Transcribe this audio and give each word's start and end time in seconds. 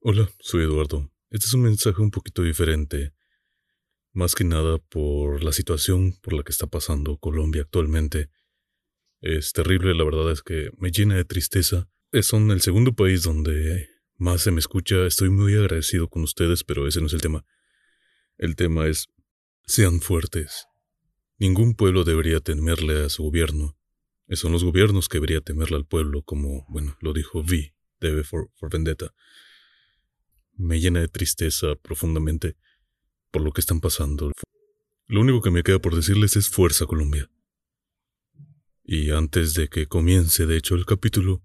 Hola, 0.00 0.30
soy 0.38 0.62
Eduardo. 0.62 1.10
Este 1.28 1.46
es 1.46 1.54
un 1.54 1.62
mensaje 1.62 2.00
un 2.00 2.12
poquito 2.12 2.44
diferente, 2.44 3.14
más 4.12 4.36
que 4.36 4.44
nada 4.44 4.78
por 4.78 5.42
la 5.42 5.50
situación 5.50 6.12
por 6.22 6.34
la 6.34 6.44
que 6.44 6.52
está 6.52 6.68
pasando 6.68 7.16
Colombia 7.16 7.62
actualmente. 7.62 8.30
Es 9.20 9.52
terrible, 9.52 9.94
la 9.94 10.04
verdad 10.04 10.30
es 10.30 10.42
que 10.42 10.70
me 10.78 10.92
llena 10.92 11.16
de 11.16 11.24
tristeza. 11.24 11.88
Son 12.22 12.52
el 12.52 12.60
segundo 12.60 12.94
país 12.94 13.24
donde 13.24 13.88
más 14.14 14.42
se 14.42 14.52
me 14.52 14.60
escucha. 14.60 15.04
Estoy 15.04 15.30
muy 15.30 15.56
agradecido 15.56 16.08
con 16.08 16.22
ustedes, 16.22 16.62
pero 16.62 16.86
ese 16.86 17.00
no 17.00 17.08
es 17.08 17.12
el 17.12 17.20
tema. 17.20 17.44
El 18.36 18.54
tema 18.54 18.86
es, 18.86 19.08
sean 19.66 20.00
fuertes. 20.00 20.68
Ningún 21.38 21.74
pueblo 21.74 22.04
debería 22.04 22.38
temerle 22.38 23.04
a 23.04 23.08
su 23.08 23.24
gobierno. 23.24 23.76
Son 24.30 24.52
los 24.52 24.62
gobiernos 24.62 25.08
que 25.08 25.16
debería 25.16 25.40
temerle 25.40 25.76
al 25.76 25.86
pueblo, 25.86 26.22
como, 26.22 26.66
bueno, 26.68 26.96
lo 27.00 27.12
dijo 27.12 27.40
V, 27.40 27.74
debe 27.98 28.22
for, 28.22 28.48
for 28.54 28.70
Vendetta. 28.70 29.12
Me 30.58 30.80
llena 30.80 30.98
de 31.00 31.06
tristeza 31.06 31.76
profundamente 31.76 32.56
por 33.30 33.42
lo 33.42 33.52
que 33.52 33.60
están 33.60 33.80
pasando. 33.80 34.32
Lo 35.06 35.20
único 35.20 35.40
que 35.40 35.52
me 35.52 35.62
queda 35.62 35.78
por 35.78 35.94
decirles 35.94 36.34
es 36.34 36.48
fuerza 36.48 36.84
Colombia. 36.84 37.30
Y 38.82 39.12
antes 39.12 39.54
de 39.54 39.68
que 39.68 39.86
comience, 39.86 40.46
de 40.46 40.56
hecho, 40.56 40.74
el 40.74 40.84
capítulo, 40.84 41.44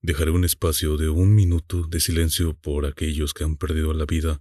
dejaré 0.00 0.30
un 0.30 0.44
espacio 0.44 0.96
de 0.96 1.08
un 1.08 1.34
minuto 1.34 1.88
de 1.88 1.98
silencio 1.98 2.54
por 2.54 2.86
aquellos 2.86 3.34
que 3.34 3.42
han 3.42 3.56
perdido 3.56 3.92
la 3.92 4.04
vida 4.04 4.40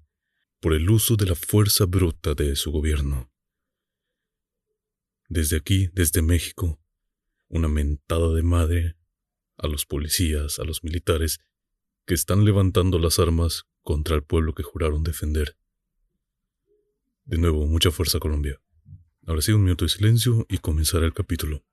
por 0.60 0.74
el 0.74 0.88
uso 0.92 1.16
de 1.16 1.26
la 1.26 1.36
fuerza 1.36 1.86
bruta 1.86 2.36
de 2.36 2.56
su 2.56 2.72
gobierno. 2.72 3.32
Desde 5.30 5.58
aquí, 5.58 5.90
desde 5.94 6.22
México, 6.22 6.80
una 7.48 7.70
mentada 7.70 8.32
de 8.36 8.44
madre 8.44 8.98
a 9.58 9.66
los 9.66 9.88
policías, 9.88 10.60
a 10.60 10.64
los 10.64 10.84
militares, 10.84 11.40
que 12.06 12.14
están 12.14 12.46
levantando 12.46 13.00
las 13.00 13.18
armas 13.18 13.66
contra 13.86 14.16
el 14.16 14.24
pueblo 14.24 14.56
que 14.56 14.64
juraron 14.64 15.04
defender. 15.04 15.56
De 17.24 17.38
nuevo, 17.38 17.68
mucha 17.68 17.92
fuerza 17.92 18.20
Colombia. 18.20 18.60
Ahora 19.28 19.44
sí, 19.44 19.52
un 19.52 19.64
minuto 19.64 19.86
de 19.86 19.90
silencio 19.90 20.48
y 20.50 20.58
comenzará 20.58 21.06
el 21.06 21.14
capítulo. 21.14 21.64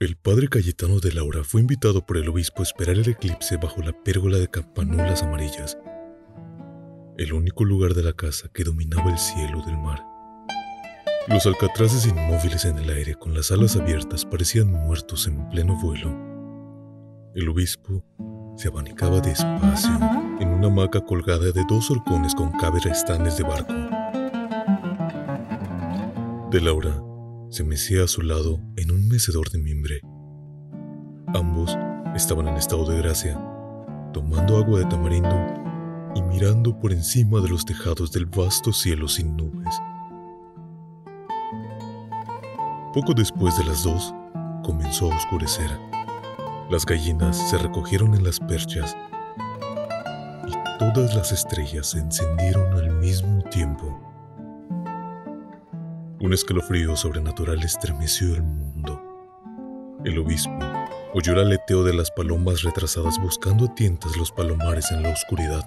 El 0.00 0.16
padre 0.16 0.48
Cayetano 0.48 0.98
de 0.98 1.12
Laura 1.12 1.44
fue 1.44 1.60
invitado 1.60 2.06
por 2.06 2.16
el 2.16 2.26
obispo 2.26 2.60
a 2.60 2.62
esperar 2.62 2.96
el 2.96 3.06
eclipse 3.06 3.58
bajo 3.58 3.82
la 3.82 3.92
pérgola 3.92 4.38
de 4.38 4.48
campanulas 4.48 5.22
amarillas, 5.22 5.76
el 7.18 7.34
único 7.34 7.66
lugar 7.66 7.92
de 7.92 8.02
la 8.02 8.14
casa 8.14 8.48
que 8.50 8.64
dominaba 8.64 9.10
el 9.10 9.18
cielo 9.18 9.62
del 9.66 9.76
mar. 9.76 10.02
Los 11.28 11.44
alcatraces 11.44 12.06
inmóviles 12.06 12.64
en 12.64 12.78
el 12.78 12.88
aire 12.88 13.14
con 13.14 13.34
las 13.34 13.52
alas 13.52 13.76
abiertas 13.76 14.24
parecían 14.24 14.72
muertos 14.72 15.26
en 15.26 15.46
pleno 15.50 15.78
vuelo. 15.78 16.08
El 17.34 17.50
obispo 17.50 18.02
se 18.56 18.68
abanicaba 18.68 19.20
despacio 19.20 20.00
en 20.40 20.48
una 20.48 20.68
hamaca 20.68 21.04
colgada 21.04 21.52
de 21.52 21.62
dos 21.68 21.90
horcones 21.90 22.34
con 22.34 22.52
estanes 22.90 23.36
de 23.36 23.42
barco. 23.42 23.74
De 26.50 26.60
Laura 26.62 27.09
se 27.50 27.64
mecía 27.64 28.04
a 28.04 28.08
su 28.08 28.22
lado 28.22 28.60
en 28.76 28.92
un 28.92 29.08
mecedor 29.08 29.50
de 29.50 29.58
mimbre. 29.58 30.00
Ambos 31.34 31.76
estaban 32.14 32.46
en 32.46 32.54
estado 32.54 32.88
de 32.88 32.98
gracia, 32.98 33.38
tomando 34.12 34.56
agua 34.56 34.78
de 34.78 34.84
tamarindo 34.84 35.36
y 36.14 36.22
mirando 36.22 36.78
por 36.78 36.92
encima 36.92 37.40
de 37.40 37.48
los 37.48 37.64
tejados 37.64 38.12
del 38.12 38.26
vasto 38.26 38.72
cielo 38.72 39.08
sin 39.08 39.36
nubes. 39.36 39.80
Poco 42.94 43.14
después 43.14 43.56
de 43.58 43.64
las 43.64 43.82
dos, 43.82 44.14
comenzó 44.62 45.12
a 45.12 45.16
oscurecer. 45.16 45.70
Las 46.70 46.86
gallinas 46.86 47.50
se 47.50 47.58
recogieron 47.58 48.14
en 48.14 48.22
las 48.22 48.38
perchas 48.38 48.96
y 50.46 50.52
todas 50.78 51.16
las 51.16 51.32
estrellas 51.32 51.90
se 51.90 51.98
encendieron 51.98 52.72
al 52.74 52.90
mismo 52.96 53.42
tiempo. 53.50 54.09
Un 56.22 56.34
escalofrío 56.34 56.96
sobrenatural 56.96 57.62
estremeció 57.62 58.34
el 58.34 58.42
mundo. 58.42 59.02
El 60.04 60.18
obispo 60.18 60.52
oyó 61.14 61.32
el 61.32 61.38
aleteo 61.38 61.82
de 61.82 61.94
las 61.94 62.10
palomas 62.10 62.62
retrasadas 62.62 63.18
buscando 63.18 63.64
a 63.64 63.74
tientas 63.74 64.18
los 64.18 64.30
palomares 64.30 64.90
en 64.92 65.02
la 65.02 65.08
oscuridad. 65.08 65.64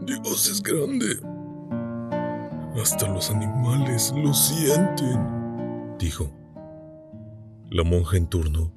Dios 0.00 0.48
es 0.48 0.62
grande. 0.62 1.20
Hasta 2.80 3.08
los 3.08 3.30
animales 3.30 4.14
lo 4.16 4.32
sienten, 4.32 5.98
dijo. 5.98 6.32
La 7.68 7.84
monja 7.84 8.16
en 8.16 8.26
turno 8.26 8.72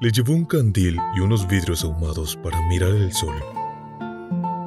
le 0.00 0.12
llevó 0.12 0.34
un 0.34 0.44
candil 0.44 1.00
y 1.16 1.20
unos 1.20 1.48
vidrios 1.48 1.82
ahumados 1.82 2.36
para 2.36 2.64
mirar 2.68 2.90
el 2.90 3.12
sol. 3.12 3.34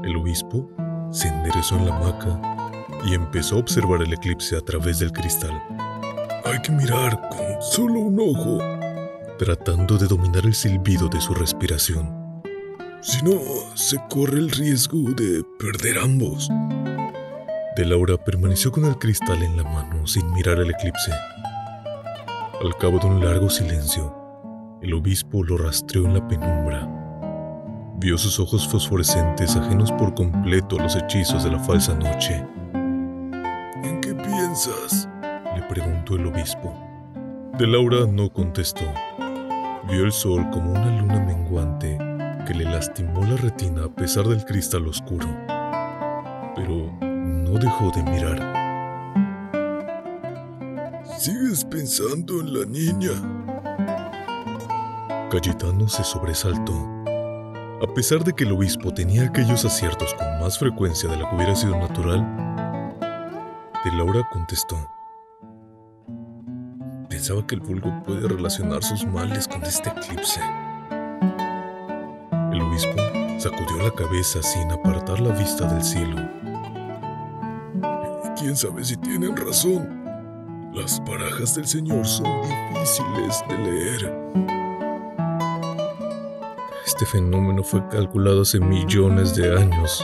El 0.03 0.17
obispo 0.17 0.69
se 1.11 1.29
enderezó 1.29 1.77
en 1.77 1.85
la 1.85 1.95
hamaca 1.95 2.54
y 3.03 3.13
empezó 3.13 3.55
a 3.55 3.59
observar 3.59 4.01
el 4.01 4.13
eclipse 4.13 4.55
a 4.55 4.61
través 4.61 4.99
del 4.99 5.11
cristal. 5.11 5.61
Hay 6.45 6.61
que 6.61 6.71
mirar 6.71 7.19
con 7.29 7.61
solo 7.61 7.99
un 7.99 8.19
ojo, 8.19 8.59
tratando 9.37 9.97
de 9.97 10.07
dominar 10.07 10.45
el 10.45 10.53
silbido 10.53 11.09
de 11.09 11.19
su 11.19 11.33
respiración. 11.33 12.41
Si 13.01 13.23
no, 13.23 13.39
se 13.75 13.97
corre 14.09 14.39
el 14.39 14.49
riesgo 14.49 15.11
de 15.11 15.43
perder 15.59 15.99
ambos. 15.99 16.49
De 17.75 17.85
Laura 17.85 18.17
permaneció 18.17 18.71
con 18.71 18.85
el 18.85 18.97
cristal 18.97 19.43
en 19.43 19.57
la 19.57 19.63
mano 19.63 20.07
sin 20.07 20.31
mirar 20.31 20.59
el 20.59 20.69
eclipse. 20.69 21.11
Al 22.63 22.75
cabo 22.77 22.99
de 22.99 23.07
un 23.07 23.23
largo 23.23 23.49
silencio, 23.49 24.15
el 24.81 24.93
obispo 24.93 25.43
lo 25.43 25.57
rastreó 25.57 26.05
en 26.05 26.13
la 26.13 26.27
penumbra. 26.27 26.89
Vio 27.97 28.17
sus 28.17 28.39
ojos 28.39 28.67
fosforescentes 28.67 29.55
ajenos 29.55 29.91
por 29.93 30.13
completo 30.13 30.79
a 30.79 30.83
los 30.83 30.95
hechizos 30.95 31.43
de 31.43 31.51
la 31.51 31.59
falsa 31.59 31.93
noche 31.95 32.45
le 35.55 35.61
preguntó 35.63 36.15
el 36.15 36.27
obispo. 36.27 36.71
De 37.57 37.65
Laura 37.65 38.05
no 38.05 38.31
contestó. 38.31 38.83
Vio 39.89 40.05
el 40.05 40.11
sol 40.11 40.47
como 40.51 40.71
una 40.71 41.01
luna 41.01 41.19
menguante 41.19 41.97
que 42.45 42.53
le 42.53 42.65
lastimó 42.65 43.25
la 43.25 43.37
retina 43.37 43.85
a 43.85 43.89
pesar 43.89 44.27
del 44.27 44.45
cristal 44.45 44.87
oscuro. 44.87 45.27
Pero 46.55 46.91
no 47.01 47.57
dejó 47.57 47.89
de 47.89 48.03
mirar. 48.03 48.37
¿Sigues 51.17 51.65
pensando 51.65 52.39
en 52.41 52.53
la 52.53 52.65
niña? 52.67 53.13
Cayetano 55.31 55.87
se 55.87 56.03
sobresaltó. 56.03 56.73
A 57.81 57.93
pesar 57.95 58.23
de 58.23 58.33
que 58.33 58.43
el 58.43 58.51
obispo 58.51 58.93
tenía 58.93 59.23
aquellos 59.23 59.65
aciertos 59.65 60.13
con 60.13 60.39
más 60.39 60.59
frecuencia 60.59 61.09
de 61.09 61.17
lo 61.17 61.27
que 61.27 61.35
hubiera 61.35 61.55
sido 61.55 61.75
natural, 61.79 62.44
de 63.85 63.91
Laura 63.91 64.27
contestó. 64.31 64.75
Pensaba 67.07 67.45
que 67.45 67.53
el 67.53 67.61
vulgo 67.61 67.91
puede 68.03 68.27
relacionar 68.27 68.83
sus 68.83 69.05
males 69.05 69.47
con 69.47 69.63
este 69.63 69.89
eclipse. 69.89 70.41
El 72.51 72.61
obispo 72.61 72.95
sacudió 73.37 73.83
la 73.83 73.91
cabeza 73.91 74.41
sin 74.41 74.71
apartar 74.71 75.19
la 75.21 75.35
vista 75.35 75.71
del 75.71 75.83
cielo. 75.83 76.17
¿Quién 78.35 78.55
sabe 78.55 78.83
si 78.83 78.97
tienen 78.97 79.37
razón? 79.37 80.03
Las 80.73 80.99
barajas 81.05 81.53
del 81.53 81.67
Señor 81.67 82.07
son 82.07 82.25
difíciles 82.41 83.43
de 83.47 83.57
leer. 83.59 84.31
Este 86.87 87.05
fenómeno 87.05 87.61
fue 87.63 87.87
calculado 87.87 88.41
hace 88.41 88.59
millones 88.59 89.35
de 89.35 89.55
años, 89.55 90.03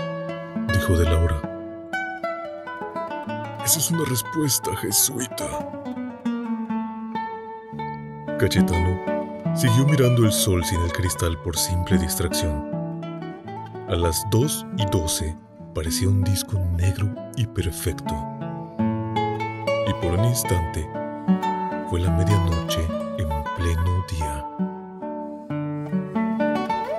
dijo 0.72 0.98
de 0.98 1.06
Laura. 1.06 1.50
Esa 3.71 3.79
es 3.79 3.91
una 3.91 4.03
respuesta 4.03 4.75
jesuita. 4.75 5.47
Cayetano 8.38 9.56
siguió 9.56 9.85
mirando 9.85 10.25
el 10.25 10.33
sol 10.33 10.62
sin 10.65 10.81
el 10.81 10.91
cristal 10.91 11.41
por 11.41 11.57
simple 11.57 11.97
distracción. 11.97 13.01
A 13.88 13.95
las 13.95 14.25
2 14.29 14.65
y 14.77 14.85
12 14.88 15.38
parecía 15.73 16.09
un 16.09 16.21
disco 16.21 16.59
negro 16.75 17.15
y 17.38 17.47
perfecto. 17.47 18.13
Y 19.88 19.94
por 20.01 20.19
un 20.19 20.25
instante 20.25 20.85
fue 21.89 22.01
la 22.01 22.12
medianoche 22.12 22.85
en 23.19 23.29
pleno 23.56 24.06
día. 24.12 24.45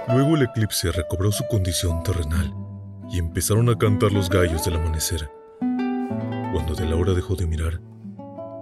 Luego 0.09 0.37
el 0.37 0.45
eclipse 0.45 0.91
recobró 0.91 1.33
su 1.33 1.47
condición 1.49 2.03
terrenal 2.03 2.55
y 3.11 3.19
empezaron 3.19 3.69
a 3.69 3.77
cantar 3.77 4.11
los 4.13 4.31
gallos 4.31 4.65
del 4.65 4.77
amanecer. 4.77 5.42
Cuando 6.73 6.87
de 6.87 6.91
la 6.91 7.03
hora 7.03 7.13
dejó 7.13 7.37
de 7.37 7.47
mirar, 7.47 7.83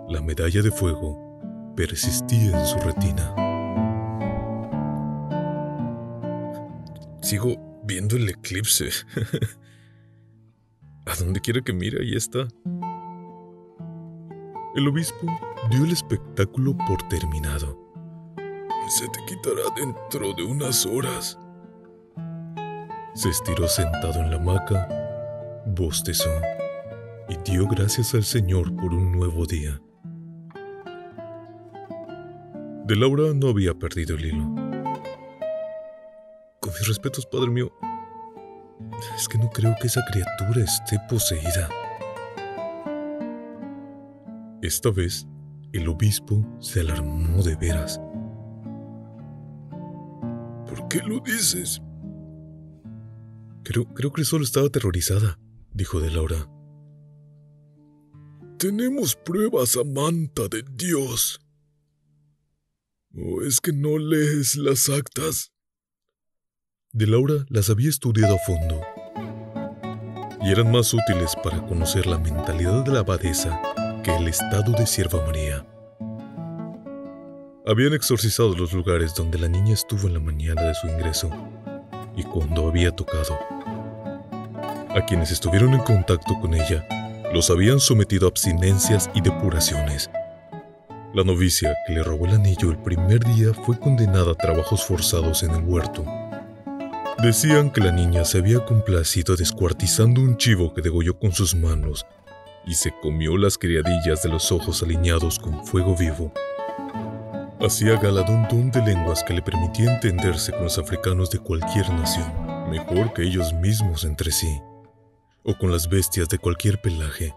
la 0.09 0.21
medalla 0.21 0.63
de 0.63 0.73
fuego 0.73 1.73
persistía 1.77 2.59
en 2.59 2.67
su 2.67 2.77
retina. 2.79 3.33
Sigo 7.23 7.55
viendo 7.85 8.17
el 8.17 8.29
eclipse. 8.29 8.91
A 11.07 11.15
donde 11.21 11.39
quiera 11.39 11.61
que 11.61 11.73
mire, 11.73 12.03
ahí 12.03 12.17
está. 12.17 12.49
El 14.75 14.89
obispo 14.89 15.29
dio 15.71 15.85
el 15.85 15.93
espectáculo 15.93 16.77
por 16.89 17.07
terminado. 17.09 17.79
Se 18.89 19.07
te 19.07 19.25
quitará 19.25 19.73
dentro 19.77 20.33
de 20.35 20.43
unas 20.43 20.85
horas. 20.85 21.39
Se 23.15 23.29
estiró 23.29 23.69
sentado 23.69 24.19
en 24.19 24.31
la 24.31 24.37
hamaca, 24.37 24.89
bostezó 25.65 26.29
y 27.31 27.37
dio 27.49 27.69
gracias 27.69 28.13
al 28.15 28.25
Señor 28.25 28.75
por 28.75 28.93
un 28.93 29.13
nuevo 29.13 29.47
día. 29.47 29.81
De 32.87 32.97
Laura 32.97 33.33
no 33.35 33.51
había 33.51 33.73
perdido 33.73 34.17
el 34.17 34.25
hilo. 34.25 34.45
Con 36.61 36.73
mis 36.73 36.89
respetos, 36.89 37.25
padre 37.27 37.51
mío, 37.51 37.73
es 39.17 39.29
que 39.29 39.39
no 39.39 39.49
creo 39.51 39.77
que 39.81 39.87
esa 39.87 40.03
criatura 40.11 40.65
esté 40.65 40.99
poseída. 41.09 41.69
Esta 44.61 44.91
vez, 44.91 45.25
el 45.73 45.89
obispo 45.89 46.45
se 46.59 46.81
alarmó 46.81 47.45
de 47.45 47.55
veras. 47.55 48.01
¿Por 50.67 50.89
qué 50.89 50.99
lo 50.99 51.21
dices? 51.21 51.81
Creo, 53.63 53.85
creo 53.95 54.13
que 54.13 54.25
solo 54.25 54.43
estaba 54.43 54.67
aterrorizada, 54.67 55.39
dijo 55.73 56.01
de 56.01 56.11
Laura. 56.11 56.49
Tenemos 58.61 59.17
pruebas, 59.17 59.75
Amanta 59.75 60.43
de 60.51 60.63
Dios. 60.71 61.41
¿O 63.17 63.41
es 63.41 63.59
que 63.59 63.73
no 63.73 63.97
lees 63.97 64.55
las 64.57 64.91
actas? 64.91 65.51
De 66.93 67.07
Laura 67.07 67.47
las 67.49 67.71
había 67.71 67.89
estudiado 67.89 68.35
a 68.35 68.39
fondo 68.41 68.83
y 70.43 70.51
eran 70.51 70.71
más 70.71 70.93
útiles 70.93 71.35
para 71.43 71.67
conocer 71.67 72.07
la 72.07 72.19
mentalidad 72.19 72.85
de 72.85 72.93
la 72.93 72.99
abadesa 72.99 73.63
que 74.05 74.15
el 74.15 74.29
estado 74.29 74.73
de 74.73 74.87
Sierva 74.87 75.25
María. 75.25 75.67
Habían 77.67 77.95
exorcizado 77.95 78.55
los 78.55 78.75
lugares 78.75 79.15
donde 79.15 79.39
la 79.39 79.49
niña 79.49 79.73
estuvo 79.73 80.07
en 80.07 80.13
la 80.13 80.21
mañana 80.21 80.61
de 80.65 80.75
su 80.75 80.87
ingreso 80.87 81.31
y 82.15 82.25
cuando 82.25 82.69
había 82.69 82.91
tocado. 82.95 83.39
A 84.91 85.07
quienes 85.09 85.31
estuvieron 85.31 85.73
en 85.73 85.81
contacto 85.81 86.39
con 86.43 86.53
ella 86.53 86.87
los 87.33 87.51
habían 87.51 87.81
sometido 87.81 88.27
a 88.27 88.31
abstinencias 88.31 89.11
y 89.15 89.21
depuraciones. 89.21 90.11
La 91.15 91.25
novicia 91.25 91.77
que 91.87 91.95
le 91.95 92.03
robó 92.03 92.27
el 92.27 92.35
anillo 92.35 92.71
el 92.71 92.79
primer 92.79 93.25
día 93.25 93.53
fue 93.53 93.79
condenada 93.79 94.33
a 94.33 94.37
trabajos 94.37 94.85
forzados 94.85 95.43
en 95.43 95.51
el 95.51 95.65
huerto 95.65 96.05
Decían 97.23 97.71
que 97.71 97.83
la 97.83 97.93
niña 97.93 98.25
se 98.25 98.39
había 98.39 98.65
complacido 98.65 99.37
descuartizando 99.37 100.23
un 100.23 100.39
chivo 100.39 100.73
que 100.73 100.81
degolló 100.81 101.19
con 101.19 101.33
sus 101.33 101.55
manos 101.55 102.07
y 102.67 102.73
se 102.73 102.95
comió 103.03 103.37
las 103.37 103.59
criadillas 103.59 104.23
de 104.23 104.31
los 104.31 104.51
ojos 104.51 104.83
alineados 104.83 105.39
con 105.39 105.67
fuego 105.67 105.95
vivo. 105.95 106.33
Hacía 107.61 108.01
gala 108.01 108.23
de 108.23 108.33
un 108.33 108.49
don 108.49 108.71
de 108.71 108.81
lenguas 108.81 109.23
que 109.23 109.35
le 109.35 109.43
permitía 109.43 109.93
entenderse 109.93 110.51
con 110.53 110.63
los 110.63 110.79
africanos 110.79 111.31
de 111.31 111.41
cualquier 111.41 111.91
nación, 111.91 112.33
mejor 112.71 113.13
que 113.13 113.23
ellos 113.23 113.53
mismos 113.53 114.05
entre 114.05 114.33
sí, 114.33 114.59
o 115.43 115.57
con 115.59 115.71
las 115.71 115.89
bestias 115.89 116.29
de 116.29 116.39
cualquier 116.39 116.81
pelaje. 116.81 117.35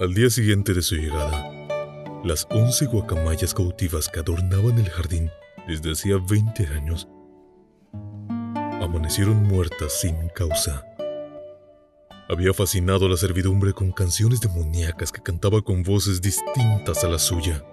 Al 0.00 0.14
día 0.14 0.30
siguiente 0.30 0.74
de 0.74 0.82
su 0.82 0.96
llegada, 0.96 1.50
las 2.24 2.46
once 2.50 2.86
guacamayas 2.86 3.54
cautivas 3.54 4.08
que 4.08 4.20
adornaban 4.20 4.78
el 4.78 4.90
jardín 4.90 5.30
desde 5.66 5.92
hacía 5.92 6.18
20 6.18 6.66
años 6.68 7.08
amanecieron 8.86 9.42
muertas 9.42 10.00
sin 10.00 10.28
causa. 10.28 10.84
Había 12.28 12.52
fascinado 12.52 13.06
a 13.06 13.08
la 13.08 13.16
servidumbre 13.16 13.72
con 13.72 13.92
canciones 13.92 14.40
demoníacas 14.40 15.12
que 15.12 15.22
cantaba 15.22 15.62
con 15.62 15.82
voces 15.82 16.20
distintas 16.20 17.04
a 17.04 17.08
la 17.08 17.18
suya. 17.18 17.64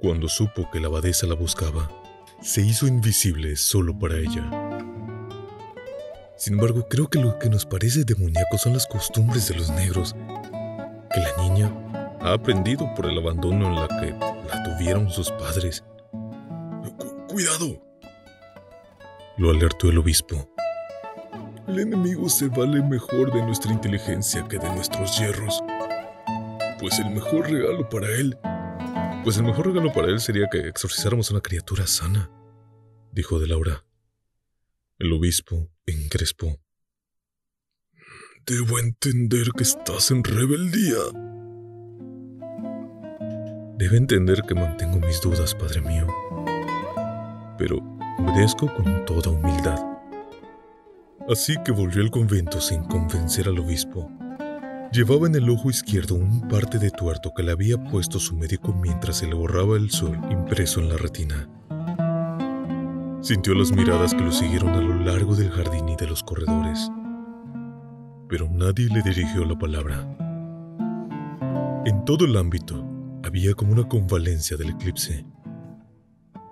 Cuando 0.00 0.28
supo 0.28 0.70
que 0.70 0.78
la 0.78 0.86
abadesa 0.86 1.26
la 1.26 1.34
buscaba, 1.34 1.90
se 2.42 2.60
hizo 2.60 2.86
invisible 2.86 3.56
solo 3.56 3.98
para 3.98 4.18
ella. 4.18 4.65
Sin 6.36 6.54
embargo, 6.54 6.86
creo 6.88 7.08
que 7.08 7.18
lo 7.18 7.38
que 7.38 7.48
nos 7.48 7.64
parece 7.64 8.04
demoníaco 8.04 8.58
son 8.58 8.74
las 8.74 8.86
costumbres 8.86 9.48
de 9.48 9.56
los 9.56 9.70
negros, 9.70 10.14
que 11.12 11.20
la 11.20 11.36
niña 11.42 11.72
ha 12.20 12.34
aprendido 12.34 12.92
por 12.94 13.06
el 13.06 13.18
abandono 13.18 13.68
en 13.68 13.74
la 13.74 13.88
que 13.88 14.10
la 14.48 14.62
tuvieron 14.62 15.08
sus 15.10 15.30
padres. 15.32 15.82
cuidado, 17.28 17.82
lo 19.38 19.50
alertó 19.50 19.88
el 19.88 19.98
obispo. 19.98 20.50
El 21.66 21.80
enemigo 21.80 22.28
se 22.28 22.48
vale 22.48 22.82
mejor 22.82 23.32
de 23.32 23.42
nuestra 23.42 23.72
inteligencia 23.72 24.46
que 24.46 24.58
de 24.58 24.68
nuestros 24.74 25.18
hierros. 25.18 25.64
Pues 26.78 26.98
el 26.98 27.10
mejor 27.10 27.50
regalo 27.50 27.88
para 27.88 28.08
él... 28.08 28.38
Pues 29.24 29.38
el 29.38 29.42
mejor 29.42 29.66
regalo 29.66 29.92
para 29.92 30.08
él 30.08 30.20
sería 30.20 30.48
que 30.48 30.68
exorcizáramos 30.68 31.30
a 31.30 31.34
una 31.34 31.40
criatura 31.40 31.86
sana, 31.86 32.30
dijo 33.10 33.40
de 33.40 33.48
Laura. 33.48 33.84
El 35.00 35.12
obispo 35.12 35.68
encrespó. 35.86 36.58
Debo 38.46 38.78
entender 38.78 39.50
que 39.56 39.62
estás 39.62 40.10
en 40.10 40.22
rebeldía. 40.22 40.98
Debe 43.78 43.96
entender 43.96 44.42
que 44.42 44.54
mantengo 44.54 45.00
mis 45.00 45.20
dudas, 45.20 45.54
padre 45.54 45.80
mío. 45.80 46.06
Pero 47.58 47.96
Obedezco 48.18 48.72
con 48.72 49.04
toda 49.04 49.30
humildad. 49.30 49.78
Así 51.28 51.54
que 51.64 51.72
volvió 51.72 52.02
al 52.02 52.10
convento 52.10 52.60
sin 52.60 52.82
convencer 52.84 53.46
al 53.46 53.58
obispo. 53.58 54.10
Llevaba 54.90 55.26
en 55.26 55.34
el 55.34 55.50
ojo 55.50 55.68
izquierdo 55.68 56.14
un 56.14 56.48
parte 56.48 56.78
de 56.78 56.90
tuerto 56.90 57.32
que 57.34 57.42
le 57.42 57.52
había 57.52 57.76
puesto 57.76 58.18
su 58.18 58.34
médico 58.34 58.72
mientras 58.72 59.18
se 59.18 59.26
le 59.26 59.34
borraba 59.34 59.76
el 59.76 59.90
sol 59.90 60.18
impreso 60.30 60.80
en 60.80 60.88
la 60.88 60.96
retina. 60.96 61.48
Sintió 63.26 63.54
las 63.54 63.72
miradas 63.72 64.14
que 64.14 64.22
lo 64.22 64.30
siguieron 64.30 64.68
a 64.68 64.80
lo 64.80 64.94
largo 64.94 65.34
del 65.34 65.50
jardín 65.50 65.88
y 65.88 65.96
de 65.96 66.06
los 66.06 66.22
corredores, 66.22 66.88
pero 68.28 68.48
nadie 68.48 68.86
le 68.86 69.02
dirigió 69.02 69.44
la 69.44 69.58
palabra. 69.58 70.06
En 71.84 72.04
todo 72.04 72.24
el 72.24 72.36
ámbito 72.36 72.88
había 73.24 73.52
como 73.54 73.72
una 73.72 73.88
convalencia 73.88 74.56
del 74.56 74.70
eclipse. 74.70 75.26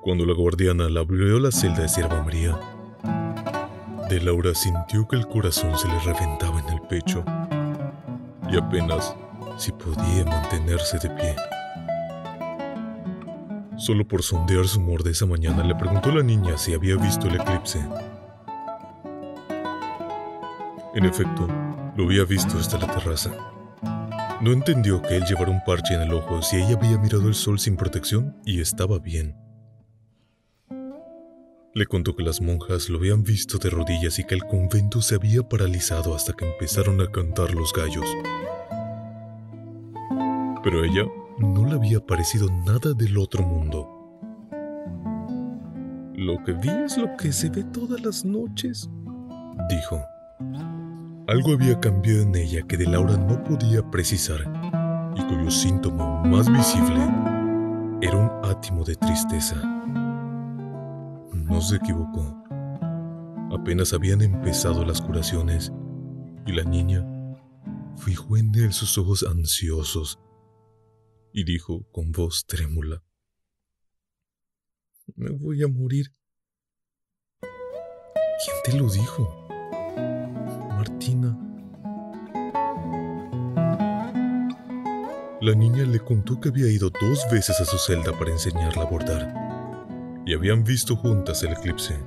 Cuando 0.03 0.27
la 0.27 0.35
guardiana 0.35 0.89
la 0.89 1.03
abrió 1.03 1.39
la 1.39 1.53
celda 1.53 1.83
de 1.83 1.89
Sierva 1.89 2.25
María, 2.25 2.59
de 4.11 4.21
Laura 4.21 4.53
sintió 4.53 5.07
que 5.07 5.15
el 5.15 5.29
corazón 5.29 5.79
se 5.79 5.87
le 5.87 6.01
reventaba 6.01 6.59
en 6.59 6.71
el 6.71 6.81
pecho 6.89 7.25
y 8.51 8.57
apenas 8.57 9.15
si 9.59 9.71
podía 9.71 10.25
mantenerse 10.25 10.99
de 10.99 11.11
pie. 11.11 11.54
Solo 13.85 14.09
por 14.09 14.23
sondear 14.23 14.67
su 14.67 14.81
humor 14.81 15.03
de 15.03 15.11
esa 15.11 15.27
mañana 15.27 15.63
le 15.63 15.75
preguntó 15.75 16.09
a 16.09 16.15
la 16.15 16.23
niña 16.23 16.57
si 16.57 16.73
había 16.73 16.97
visto 16.97 17.29
el 17.29 17.35
eclipse. 17.35 17.87
En 20.95 21.05
efecto, 21.05 21.47
lo 21.95 22.05
había 22.05 22.25
visto 22.25 22.57
desde 22.57 22.79
la 22.79 22.87
terraza. 22.87 23.31
No 24.41 24.53
entendió 24.53 25.03
que 25.03 25.17
él 25.17 25.25
llevara 25.27 25.51
un 25.51 25.63
parche 25.67 25.93
en 25.93 26.01
el 26.01 26.15
ojo 26.15 26.41
si 26.41 26.57
ella 26.57 26.79
había 26.79 26.97
mirado 26.97 27.29
el 27.29 27.35
sol 27.35 27.59
sin 27.59 27.77
protección 27.77 28.35
y 28.47 28.63
estaba 28.63 28.99
bien. 29.01 29.37
Le 31.75 31.85
contó 31.85 32.17
que 32.17 32.23
las 32.23 32.41
monjas 32.41 32.89
lo 32.89 32.97
habían 32.97 33.23
visto 33.23 33.59
de 33.59 33.69
rodillas 33.69 34.19
y 34.19 34.25
que 34.25 34.35
el 34.35 34.45
convento 34.45 35.03
se 35.03 35.17
había 35.17 35.47
paralizado 35.47 36.15
hasta 36.15 36.33
que 36.33 36.51
empezaron 36.51 37.03
a 37.03 37.11
cantar 37.11 37.53
los 37.53 37.71
gallos. 37.75 38.07
Pero 40.63 40.83
ella 40.83 41.05
no 41.39 41.67
le 41.67 41.75
había 41.75 42.01
parecido 42.01 42.49
nada 42.67 42.93
del 42.95 43.19
otro 43.19 43.45
mundo. 43.45 43.89
Lo 46.15 46.43
que 46.45 46.53
vi 46.53 46.69
es 46.69 46.97
lo 46.97 47.17
que 47.17 47.33
se 47.33 47.51
ve 47.51 47.65
todas 47.65 48.01
las 48.03 48.25
noches, 48.25 48.89
dijo. 49.69 50.01
Algo 51.27 51.55
había 51.55 51.81
cambiado 51.81 52.23
en 52.23 52.35
ella 52.37 52.63
que 52.69 52.77
de 52.77 52.87
Laura 52.87 53.17
no 53.17 53.43
podía 53.43 53.83
precisar 53.91 54.41
y 55.17 55.23
cuyo 55.23 55.51
síntoma 55.51 56.23
más 56.25 56.51
visible 56.51 57.01
era 58.01 58.17
un 58.17 58.31
átimo 58.45 58.85
de 58.85 58.95
tristeza. 58.97 59.57
No 61.33 61.61
se 61.61 61.77
equivocó. 61.77 62.45
Apenas 63.53 63.93
habían 63.93 64.23
empezado 64.23 64.85
las 64.85 65.01
curaciones 65.01 65.73
y 66.47 66.53
la 66.53 66.65
niña 66.65 67.05
fijó 67.97 68.37
en 68.37 68.55
él 68.55 68.73
sus 68.73 68.99
ojos 68.99 69.25
ansiosos 69.29 70.19
y 71.35 71.43
dijo 71.43 71.85
con 71.91 72.13
voz 72.13 72.47
trémula, 72.47 73.03
Me 75.17 75.31
voy 75.31 75.65
a 75.65 75.69
morir. 75.69 76.07
¿Quién 77.43 78.57
te 78.65 78.79
lo 78.79 78.89
dijo? 78.89 79.49
Martina. 80.71 81.37
La 85.41 85.55
niña 85.55 85.85
le 85.85 85.99
contó 85.99 86.41
que 86.41 86.51
había 86.51 86.71
ido 86.71 86.89
dos 86.89 87.27
veces 87.31 87.61
a 87.61 87.65
su 87.65 87.79
celda 87.79 88.17
para 88.17 88.31
enseñarla 88.31 88.83
a 88.83 88.87
bordar 88.87 90.23
y 90.25 90.35
habían 90.35 90.63
visto 90.63 90.95
juntas 90.95 91.43
el 91.43 91.53
eclipse. 91.53 91.99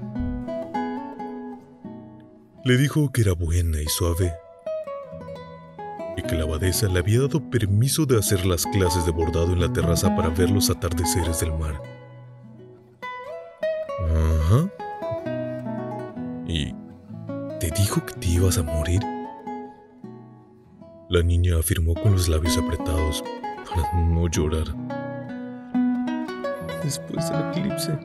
Le 2.64 2.78
dijo 2.78 3.12
que 3.12 3.22
era 3.22 3.34
buena 3.34 3.82
y 3.82 3.88
suave 3.88 4.34
y 6.18 6.24
que 6.24 6.36
la 6.36 6.44
abadesa 6.44 6.88
le 6.88 7.00
había 7.00 7.22
dado 7.22 7.40
permiso 7.50 8.06
de 8.08 8.18
hacer 8.18 8.44
las 8.46 8.66
clases 8.66 9.06
de 9.06 9.12
bordado 9.12 9.54
en 9.54 9.62
la 9.62 9.72
terraza 9.72 10.14
para 10.16 10.30
ver 10.30 10.50
los 10.50 10.70
atardeceres 10.72 11.40
del 11.40 11.54
mar. 11.54 11.80
Ajá. 14.02 14.70
¿Y 16.48 16.74
te 17.60 17.70
dijo 17.78 18.04
que 18.04 18.14
te 18.16 18.28
ibas 18.30 18.58
a 18.58 18.64
morir? 18.64 19.02
La 21.10 21.22
niña 21.22 21.60
afirmó 21.60 21.94
con 21.94 22.14
los 22.14 22.28
labios 22.28 22.58
apretados 22.58 23.24
para 23.70 24.04
no 24.04 24.28
llorar. 24.28 24.66
Después 26.84 27.30
del 27.30 27.50
eclipse. 27.50 27.98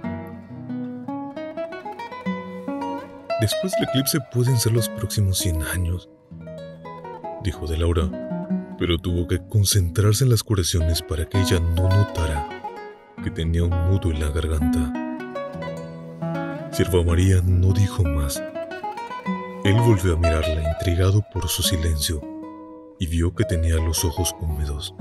Después 3.40 3.72
del 3.72 3.88
eclipse 3.88 4.18
pueden 4.32 4.58
ser 4.58 4.72
los 4.72 4.88
próximos 4.90 5.38
100 5.38 5.62
años, 5.62 6.08
dijo 7.42 7.66
de 7.66 7.78
Laura, 7.78 8.08
pero 8.78 8.98
tuvo 8.98 9.26
que 9.26 9.40
concentrarse 9.46 10.24
en 10.24 10.30
las 10.30 10.42
curaciones 10.42 11.02
para 11.02 11.28
que 11.28 11.40
ella 11.40 11.60
no 11.60 11.88
notara 11.88 12.48
que 13.22 13.30
tenía 13.30 13.64
un 13.64 13.70
nudo 13.70 14.10
en 14.10 14.20
la 14.20 14.30
garganta. 14.30 14.92
Sierva 16.72 17.04
María 17.04 17.40
no 17.44 17.72
dijo 17.72 18.02
más. 18.02 18.42
Él 19.64 19.74
volvió 19.74 20.14
a 20.14 20.16
mirarla 20.16 20.72
intrigado 20.72 21.24
por 21.32 21.48
su 21.48 21.62
silencio 21.62 22.20
y 22.98 23.06
vio 23.06 23.34
que 23.34 23.44
tenía 23.44 23.76
los 23.76 24.04
ojos 24.04 24.34
húmedos. 24.40 24.94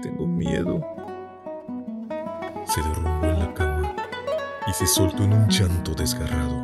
Tengo 0.00 0.26
miedo. 0.26 0.80
Se 2.66 2.80
derrumbó 2.80 3.26
en 3.26 3.38
la 3.38 3.54
cama 3.54 3.94
y 4.66 4.72
se 4.72 4.86
soltó 4.86 5.24
en 5.24 5.34
un 5.34 5.48
llanto 5.48 5.94
desgarrado. 5.94 6.63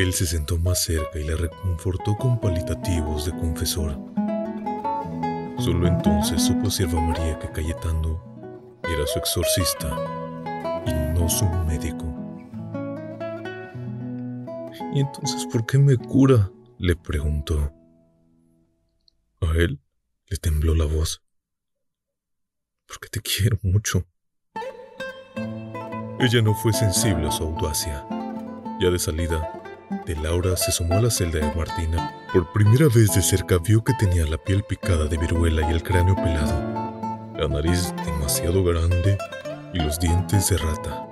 Él 0.00 0.14
se 0.14 0.24
sentó 0.24 0.56
más 0.56 0.82
cerca 0.82 1.18
y 1.18 1.24
la 1.24 1.36
reconfortó 1.36 2.16
con 2.16 2.40
palitativos 2.40 3.26
de 3.26 3.32
confesor. 3.32 3.98
Solo 5.58 5.88
entonces 5.88 6.42
supo 6.42 6.70
Sierva 6.70 6.98
María 6.98 7.38
que 7.38 7.52
Cayetano 7.52 8.80
era 8.82 9.06
su 9.06 9.18
exorcista 9.18 9.88
y 10.86 10.90
no 11.12 11.28
su 11.28 11.44
médico. 11.66 12.06
¿Y 14.94 15.00
entonces 15.00 15.46
por 15.52 15.66
qué 15.66 15.76
me 15.76 15.98
cura? 15.98 16.50
le 16.78 16.96
preguntó. 16.96 17.70
A 19.42 19.52
él 19.52 19.82
le 20.28 20.38
tembló 20.38 20.74
la 20.74 20.86
voz. 20.86 21.22
Porque 22.86 23.10
te 23.10 23.20
quiero 23.20 23.58
mucho. 23.62 24.06
Ella 26.18 26.40
no 26.40 26.54
fue 26.54 26.72
sensible 26.72 27.28
a 27.28 27.30
su 27.30 27.44
audacia. 27.44 28.06
Ya 28.80 28.88
de 28.88 28.98
salida, 28.98 29.59
de 30.06 30.14
Laura 30.16 30.56
se 30.56 30.70
sumó 30.70 30.94
a 30.94 31.02
la 31.02 31.10
celda 31.10 31.40
de 31.40 31.54
Martina. 31.54 32.14
Por 32.32 32.52
primera 32.52 32.86
vez 32.86 33.12
de 33.12 33.22
cerca 33.22 33.58
vio 33.58 33.82
que 33.82 33.92
tenía 33.94 34.24
la 34.24 34.38
piel 34.38 34.62
picada 34.62 35.06
de 35.06 35.18
viruela 35.18 35.68
y 35.68 35.72
el 35.72 35.82
cráneo 35.82 36.14
pelado, 36.14 37.32
la 37.36 37.48
nariz 37.48 37.92
demasiado 38.04 38.62
grande 38.62 39.18
y 39.74 39.78
los 39.78 39.98
dientes 39.98 40.48
de 40.48 40.58
rata. 40.58 41.06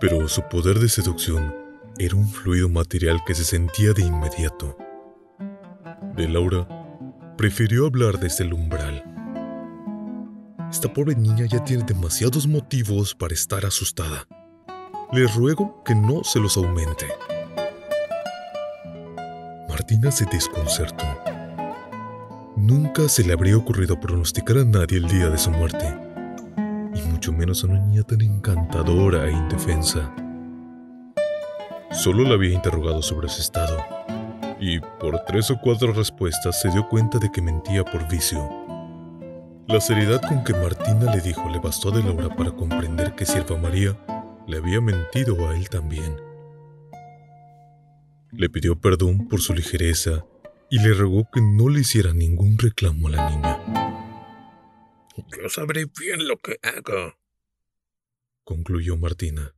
Pero 0.00 0.26
su 0.28 0.42
poder 0.48 0.78
de 0.78 0.88
seducción 0.88 1.54
era 1.98 2.16
un 2.16 2.28
fluido 2.28 2.68
material 2.68 3.22
que 3.26 3.34
se 3.34 3.44
sentía 3.44 3.92
de 3.92 4.02
inmediato. 4.02 4.76
De 6.16 6.28
Laura 6.28 6.66
prefirió 7.36 7.86
hablar 7.86 8.18
desde 8.18 8.44
el 8.44 8.54
umbral. 8.54 9.04
Esta 10.70 10.92
pobre 10.92 11.14
niña 11.14 11.46
ya 11.46 11.62
tiene 11.62 11.84
demasiados 11.84 12.46
motivos 12.46 13.14
para 13.14 13.34
estar 13.34 13.66
asustada. 13.66 14.26
Le 15.12 15.26
ruego 15.28 15.82
que 15.84 15.94
no 15.94 16.24
se 16.24 16.40
los 16.40 16.56
aumente. 16.56 17.06
Martina 19.74 20.12
se 20.12 20.24
desconcertó. 20.26 21.04
Nunca 22.54 23.08
se 23.08 23.24
le 23.24 23.32
habría 23.32 23.56
ocurrido 23.56 23.98
pronosticar 23.98 24.58
a 24.58 24.64
nadie 24.64 24.98
el 24.98 25.08
día 25.08 25.28
de 25.28 25.36
su 25.36 25.50
muerte, 25.50 25.98
y 26.94 27.02
mucho 27.08 27.32
menos 27.32 27.64
a 27.64 27.66
una 27.66 27.80
niña 27.80 28.04
tan 28.04 28.20
encantadora 28.20 29.26
e 29.26 29.32
indefensa. 29.32 30.14
Solo 31.90 32.22
la 32.22 32.34
había 32.34 32.54
interrogado 32.54 33.02
sobre 33.02 33.28
su 33.28 33.40
estado, 33.40 33.76
y 34.60 34.78
por 34.78 35.24
tres 35.26 35.50
o 35.50 35.58
cuatro 35.60 35.92
respuestas 35.92 36.60
se 36.60 36.70
dio 36.70 36.88
cuenta 36.88 37.18
de 37.18 37.32
que 37.32 37.42
mentía 37.42 37.84
por 37.84 38.06
vicio. 38.06 38.48
La 39.66 39.80
seriedad 39.80 40.22
con 40.22 40.44
que 40.44 40.52
Martina 40.52 41.12
le 41.12 41.20
dijo 41.20 41.48
le 41.50 41.58
bastó 41.58 41.88
a 41.88 41.96
de 41.96 42.04
Laura 42.04 42.28
para 42.28 42.52
comprender 42.52 43.16
que 43.16 43.26
Sierva 43.26 43.58
María 43.58 43.98
le 44.46 44.58
había 44.58 44.80
mentido 44.80 45.48
a 45.48 45.56
él 45.56 45.68
también. 45.68 46.23
Le 48.36 48.48
pidió 48.50 48.80
perdón 48.80 49.28
por 49.28 49.40
su 49.40 49.54
ligereza 49.54 50.24
y 50.70 50.78
le 50.78 50.92
rogó 50.94 51.28
que 51.32 51.40
no 51.40 51.68
le 51.68 51.80
hiciera 51.80 52.12
ningún 52.12 52.58
reclamo 52.58 53.08
a 53.08 53.10
la 53.12 53.30
niña. 53.30 53.60
Yo 55.16 55.48
sabré 55.48 55.86
bien 55.98 56.26
lo 56.26 56.38
que 56.38 56.58
hago, 56.62 57.14
concluyó 58.44 58.96
Martina. 58.96 59.54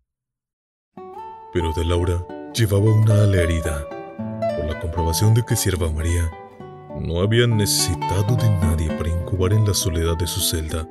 Pero 1.52 1.72
de 1.74 1.84
Laura 1.84 2.26
llevaba 2.54 2.84
una 2.84 3.22
ala 3.22 3.42
herida 3.42 3.88
por 4.56 4.66
la 4.66 4.78
comprobación 4.80 5.34
de 5.34 5.44
que 5.44 5.56
Sierva 5.56 5.90
María 5.90 6.30
no 7.00 7.20
había 7.20 7.46
necesitado 7.46 8.36
de 8.36 8.50
nadie 8.50 8.88
para 8.88 9.08
incubar 9.08 9.52
en 9.52 9.66
la 9.66 9.74
soledad 9.74 10.16
de 10.16 10.26
su 10.26 10.40
celda 10.40 10.88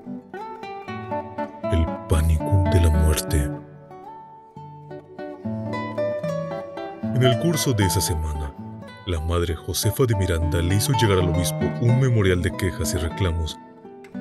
el 1.71 1.85
pánico 2.07 2.63
de 2.71 2.81
la 2.81 2.89
muerte. 2.89 3.54
En 7.15 7.23
el 7.23 7.39
curso 7.39 7.71
de 7.71 7.85
esa 7.85 8.01
semana, 8.01 8.53
la 9.07 9.21
madre 9.21 9.55
Josefa 9.55 10.03
de 10.05 10.15
Miranda 10.15 10.61
le 10.61 10.75
hizo 10.75 10.91
llegar 10.91 11.19
al 11.19 11.29
obispo 11.29 11.63
un 11.79 11.97
memorial 12.01 12.41
de 12.41 12.51
quejas 12.51 12.93
y 12.93 12.97
reclamos, 12.97 13.57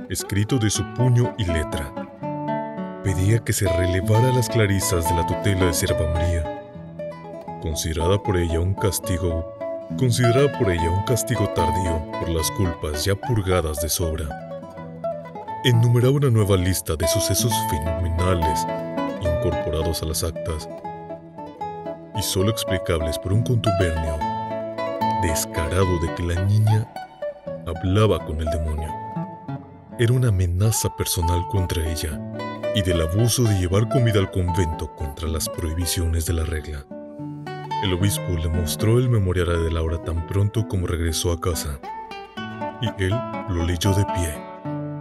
escrito 0.08 0.58
de 0.58 0.70
su 0.70 0.84
puño 0.94 1.34
y 1.36 1.44
letra. 1.44 1.92
Pedía 3.02 3.40
que 3.40 3.52
se 3.52 3.66
relevara 3.66 4.32
las 4.32 4.48
clarisas 4.48 5.08
de 5.08 5.16
la 5.16 5.26
tutela 5.26 5.66
de 5.66 5.74
Sierva 5.74 6.08
María, 6.14 6.62
considerada 7.60 8.22
por 8.22 8.36
ella 8.36 8.60
un 8.60 8.74
castigo, 8.74 9.44
considerada 9.98 10.56
por 10.56 10.70
ella 10.70 10.88
un 10.88 11.04
castigo 11.04 11.48
tardío 11.48 12.00
por 12.20 12.28
las 12.28 12.48
culpas 12.52 13.04
ya 13.04 13.16
purgadas 13.16 13.82
de 13.82 13.88
sobra. 13.88 14.28
Enumeraba 15.64 16.14
una 16.14 16.30
nueva 16.30 16.56
lista 16.56 16.94
de 16.94 17.08
sucesos 17.08 17.52
fenomenales 17.70 18.64
incorporados 19.20 20.00
a 20.00 20.06
las 20.06 20.22
actas 20.22 20.68
y 22.14 22.22
solo 22.22 22.50
explicables 22.50 23.18
por 23.18 23.32
un 23.32 23.42
contubernio 23.42 24.18
descarado 25.22 25.98
de 26.00 26.14
que 26.14 26.22
la 26.22 26.44
niña 26.44 26.92
hablaba 27.66 28.24
con 28.24 28.40
el 28.40 28.46
demonio. 28.46 28.88
Era 29.98 30.12
una 30.12 30.28
amenaza 30.28 30.94
personal 30.96 31.46
contra 31.48 31.88
ella 31.90 32.20
y 32.74 32.82
del 32.82 33.00
abuso 33.00 33.44
de 33.44 33.58
llevar 33.58 33.88
comida 33.88 34.18
al 34.18 34.30
convento 34.30 34.94
contra 34.96 35.28
las 35.28 35.48
prohibiciones 35.48 36.26
de 36.26 36.32
la 36.34 36.44
regla. 36.44 36.86
El 37.82 37.92
obispo 37.92 38.32
le 38.32 38.48
mostró 38.48 38.98
el 38.98 39.08
memorial 39.08 39.64
de 39.64 39.70
Laura 39.70 40.02
tan 40.02 40.26
pronto 40.26 40.66
como 40.68 40.86
regresó 40.86 41.32
a 41.32 41.40
casa, 41.40 41.80
y 42.80 43.02
él 43.02 43.14
lo 43.50 43.64
leyó 43.64 43.92
de 43.92 44.04
pie, 44.04 44.34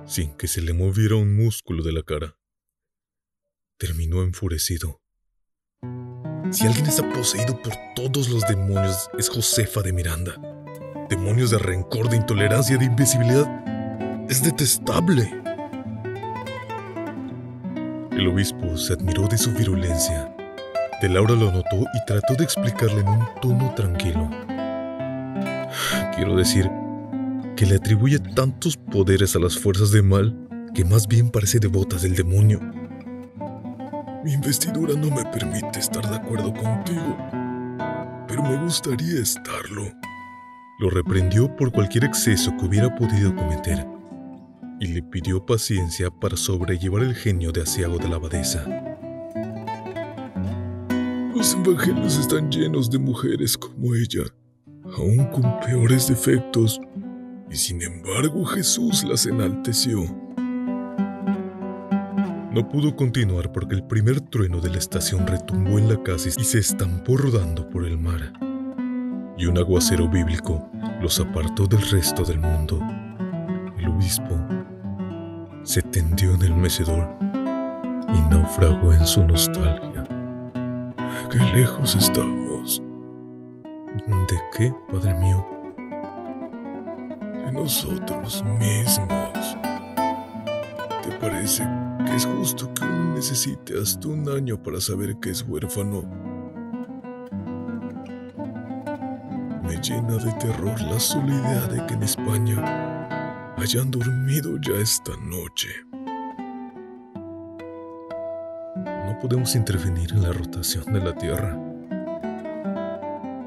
sin 0.05 0.35
que 0.35 0.47
se 0.47 0.61
le 0.61 0.73
moviera 0.73 1.15
un 1.15 1.35
músculo 1.35 1.83
de 1.83 1.93
la 1.93 2.03
cara. 2.03 2.37
Terminó 3.77 4.21
enfurecido 4.21 5.02
si 6.53 6.67
alguien 6.67 6.85
está 6.85 7.07
poseído 7.09 7.59
por 7.61 7.73
todos 7.95 8.29
los 8.29 8.43
demonios, 8.43 9.09
es 9.17 9.29
Josefa 9.29 9.81
de 9.81 9.91
Miranda. 9.91 10.33
Demonios 11.09 11.49
de 11.49 11.57
rencor, 11.57 12.09
de 12.09 12.17
intolerancia, 12.17 12.77
de 12.77 12.85
invisibilidad. 12.85 13.47
Es 14.29 14.43
detestable. 14.43 15.29
El 18.11 18.27
obispo 18.27 18.77
se 18.77 18.93
admiró 18.93 19.27
de 19.27 19.37
su 19.37 19.51
virulencia. 19.51 20.33
De 21.01 21.09
Laura 21.09 21.33
lo 21.33 21.51
notó 21.51 21.77
y 21.77 22.05
trató 22.05 22.35
de 22.35 22.43
explicarle 22.43 23.01
en 23.01 23.07
un 23.07 23.25
tono 23.41 23.73
tranquilo. 23.75 24.29
Quiero 26.15 26.35
decir 26.35 26.69
que 27.55 27.65
le 27.65 27.75
atribuye 27.75 28.19
tantos 28.19 28.77
poderes 28.77 29.35
a 29.35 29.39
las 29.39 29.57
fuerzas 29.57 29.91
de 29.91 30.03
mal 30.03 30.37
que 30.73 30.85
más 30.85 31.07
bien 31.07 31.29
parece 31.29 31.59
devota 31.59 31.97
del 31.97 32.15
demonio. 32.15 32.59
Mi 34.23 34.31
investidura 34.31 34.95
no 34.95 35.13
me 35.13 35.25
permite 35.25 35.79
estar 35.79 36.09
de 36.09 36.15
acuerdo 36.15 36.53
contigo, 36.53 37.17
pero 38.25 38.41
me 38.41 38.55
gustaría 38.63 39.21
estarlo. 39.21 39.91
Lo 40.79 40.89
reprendió 40.89 41.53
por 41.53 41.73
cualquier 41.73 42.05
exceso 42.05 42.55
que 42.57 42.65
hubiera 42.65 42.95
podido 42.95 43.35
cometer 43.35 43.85
y 44.79 44.87
le 44.87 45.03
pidió 45.03 45.45
paciencia 45.45 46.09
para 46.09 46.37
sobrellevar 46.37 47.03
el 47.03 47.15
genio 47.15 47.51
de 47.51 47.63
asiago 47.63 47.97
de 47.97 48.07
la 48.07 48.15
abadesa. 48.15 48.65
Los 51.35 51.53
evangelios 51.55 52.17
están 52.17 52.49
llenos 52.49 52.89
de 52.89 52.99
mujeres 52.99 53.57
como 53.57 53.93
ella, 53.93 54.23
aún 54.97 55.25
con 55.33 55.59
peores 55.59 56.07
defectos, 56.07 56.79
y 57.51 57.57
sin 57.57 57.81
embargo 57.81 58.45
Jesús 58.45 59.03
las 59.03 59.25
enalteció. 59.25 60.03
No 62.53 62.69
pudo 62.69 62.95
continuar 62.95 63.51
porque 63.51 63.73
el 63.73 63.83
primer 63.83 64.21
trueno 64.21 64.59
de 64.61 64.69
la 64.69 64.77
estación 64.77 65.25
retumbó 65.25 65.79
en 65.79 65.89
la 65.89 66.03
casa 66.03 66.29
y 66.37 66.43
se 66.43 66.59
estampó 66.59 67.17
rodando 67.17 67.67
por 67.67 67.83
el 67.83 67.97
mar. 67.97 68.31
Y 69.39 69.47
un 69.47 69.57
aguacero 69.57 70.07
bíblico 70.07 70.69
los 71.01 71.19
apartó 71.19 71.65
del 71.65 71.81
resto 71.89 72.23
del 72.23 72.37
mundo. 72.37 72.79
El 73.75 73.87
obispo 73.87 74.37
se 75.63 75.81
tendió 75.81 76.35
en 76.35 76.43
el 76.43 76.53
mecedor 76.53 77.17
y 78.13 78.21
naufragó 78.29 78.93
en 78.93 79.07
su 79.07 79.25
nostalgia. 79.25 80.03
Qué 81.31 81.39
lejos 81.57 81.95
estamos. 81.95 82.83
¿De 84.05 84.39
qué, 84.55 84.71
Padre 84.91 85.15
mío? 85.15 85.43
De 87.45 87.51
nosotros 87.51 88.43
mismos. 88.59 89.57
¿Te 91.01 91.11
parece 91.19 91.82
que 92.05 92.15
es 92.15 92.25
justo 92.25 92.73
que 92.73 92.83
uno 92.83 93.15
necesite 93.15 93.79
hasta 93.79 94.07
un 94.07 94.27
año 94.29 94.61
para 94.61 94.79
saber 94.79 95.17
que 95.17 95.29
es 95.31 95.41
huérfano. 95.47 96.03
Me 99.63 99.77
llena 99.81 100.17
de 100.17 100.31
terror 100.33 100.79
la 100.81 100.99
sola 100.99 101.33
idea 101.33 101.67
de 101.67 101.85
que 101.85 101.93
en 101.93 102.03
España 102.03 103.53
hayan 103.57 103.91
dormido 103.91 104.57
ya 104.61 104.75
esta 104.81 105.11
noche. 105.23 105.69
No 108.75 109.19
podemos 109.21 109.55
intervenir 109.55 110.11
en 110.11 110.23
la 110.23 110.33
rotación 110.33 110.91
de 110.93 110.99
la 110.99 111.15
Tierra, 111.15 111.57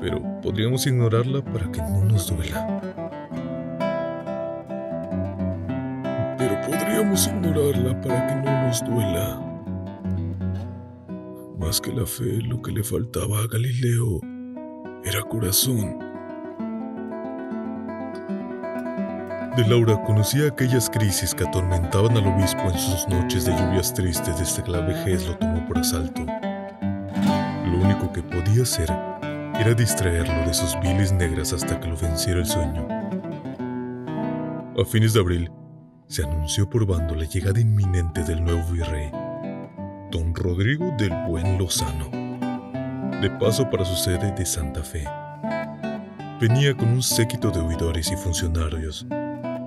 pero 0.00 0.22
podríamos 0.40 0.86
ignorarla 0.86 1.44
para 1.44 1.70
que 1.70 1.82
no 1.82 2.04
nos 2.04 2.28
duela. 2.28 2.95
Podríamos 6.96 7.26
ignorarla 7.26 8.00
para 8.00 8.26
que 8.26 8.34
no 8.36 8.66
nos 8.66 8.84
duela. 8.84 9.42
Más 11.58 11.80
que 11.80 11.92
la 11.92 12.06
fe, 12.06 12.40
lo 12.42 12.62
que 12.62 12.72
le 12.72 12.82
faltaba 12.82 13.40
a 13.40 13.46
Galileo 13.46 14.20
era 15.04 15.22
corazón. 15.22 15.98
De 19.56 19.66
Laura 19.68 20.02
conocía 20.04 20.48
aquellas 20.48 20.88
crisis 20.88 21.34
que 21.34 21.44
atormentaban 21.44 22.16
al 22.16 22.26
obispo 22.26 22.62
en 22.62 22.78
sus 22.78 23.06
noches 23.08 23.44
de 23.44 23.52
lluvias 23.52 23.92
tristes 23.92 24.38
desde 24.38 24.62
que 24.62 24.70
la 24.70 24.80
vejez 24.80 25.26
lo 25.26 25.36
tomó 25.36 25.66
por 25.66 25.78
asalto. 25.78 26.24
Lo 26.24 27.78
único 27.78 28.10
que 28.12 28.22
podía 28.22 28.62
hacer 28.62 28.90
era 29.58 29.74
distraerlo 29.74 30.46
de 30.46 30.54
sus 30.54 30.78
viles 30.80 31.12
negras 31.12 31.52
hasta 31.52 31.78
que 31.78 31.88
lo 31.88 31.96
venciera 31.96 32.40
el 32.40 32.46
sueño. 32.46 32.86
A 34.78 34.84
fines 34.84 35.14
de 35.14 35.20
abril, 35.20 35.50
se 36.08 36.22
anunció 36.22 36.70
por 36.70 36.86
bando 36.86 37.14
la 37.14 37.24
llegada 37.24 37.60
inminente 37.60 38.22
del 38.22 38.42
nuevo 38.44 38.62
virrey, 38.70 39.10
don 40.10 40.34
Rodrigo 40.34 40.94
del 40.96 41.12
Buen 41.26 41.58
Lozano, 41.58 42.10
de 43.20 43.28
paso 43.40 43.68
para 43.68 43.84
su 43.84 43.96
sede 43.96 44.30
de 44.32 44.46
Santa 44.46 44.82
Fe. 44.82 45.04
Venía 46.40 46.76
con 46.76 46.88
un 46.90 47.02
séquito 47.02 47.50
de 47.50 47.60
oidores 47.60 48.12
y 48.12 48.16
funcionarios, 48.16 49.06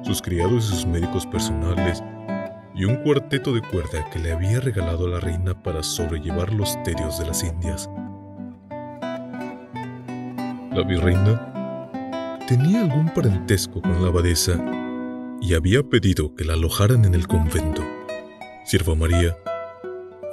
sus 0.04 0.22
criados 0.22 0.66
y 0.66 0.76
sus 0.76 0.86
médicos 0.86 1.26
personales, 1.26 2.02
y 2.74 2.86
un 2.86 2.96
cuarteto 2.98 3.54
de 3.54 3.62
cuerda 3.62 4.10
que 4.10 4.20
le 4.20 4.32
había 4.32 4.62
regalado 4.62 5.08
a 5.08 5.10
la 5.10 5.20
reina 5.20 5.62
para 5.62 5.84
sobrellevar 5.84 6.54
los 6.54 6.82
terios 6.84 7.20
de 7.20 7.26
las 7.26 7.44
Indias. 7.44 7.90
La 10.72 10.84
virreina 10.88 11.90
tenía 12.48 12.82
algún 12.82 13.10
parentesco 13.10 13.82
con 13.82 14.02
la 14.02 14.08
abadesa 14.08 14.79
y 15.42 15.54
había 15.54 15.84
pedido 15.84 16.36
que 16.36 16.46
la 16.46 16.54
alojaran 16.54 17.06
en 17.06 17.16
el 17.16 17.28
convento. 17.28 17.84
Sierva 18.66 18.96
María 18.96 19.38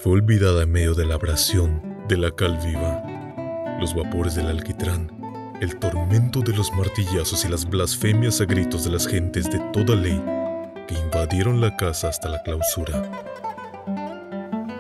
fue 0.00 0.12
olvidada 0.12 0.64
en 0.64 0.72
medio 0.72 0.94
de 0.94 1.06
la 1.06 1.14
abrasión 1.14 1.82
de 2.08 2.16
la 2.16 2.30
cal 2.30 2.58
viva, 2.64 3.76
los 3.80 3.94
vapores 3.94 4.34
del 4.34 4.46
alquitrán, 4.48 5.10
el 5.60 5.78
tormento 5.78 6.40
de 6.40 6.54
los 6.54 6.72
martillazos 6.72 7.44
y 7.44 7.48
las 7.48 7.68
blasfemias 7.68 8.40
a 8.40 8.44
gritos 8.44 8.84
de 8.84 8.90
las 8.90 9.06
gentes 9.06 9.50
de 9.50 9.58
toda 9.72 9.94
ley 9.96 10.20
que 10.86 10.94
invadieron 10.94 11.60
la 11.60 11.76
casa 11.76 12.08
hasta 12.08 12.28
la 12.28 12.42
clausura. 12.42 13.10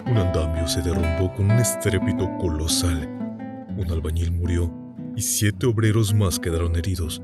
Un 0.06 0.18
andamio 0.18 0.68
se 0.68 0.82
derrumbó 0.82 1.32
con 1.34 1.50
un 1.50 1.58
estrépito 1.58 2.28
colosal. 2.38 3.08
Un 3.76 3.90
albañil 3.90 4.32
murió 4.32 4.72
y 5.16 5.22
siete 5.22 5.66
obreros 5.66 6.14
más 6.14 6.38
quedaron 6.38 6.76
heridos. 6.76 7.20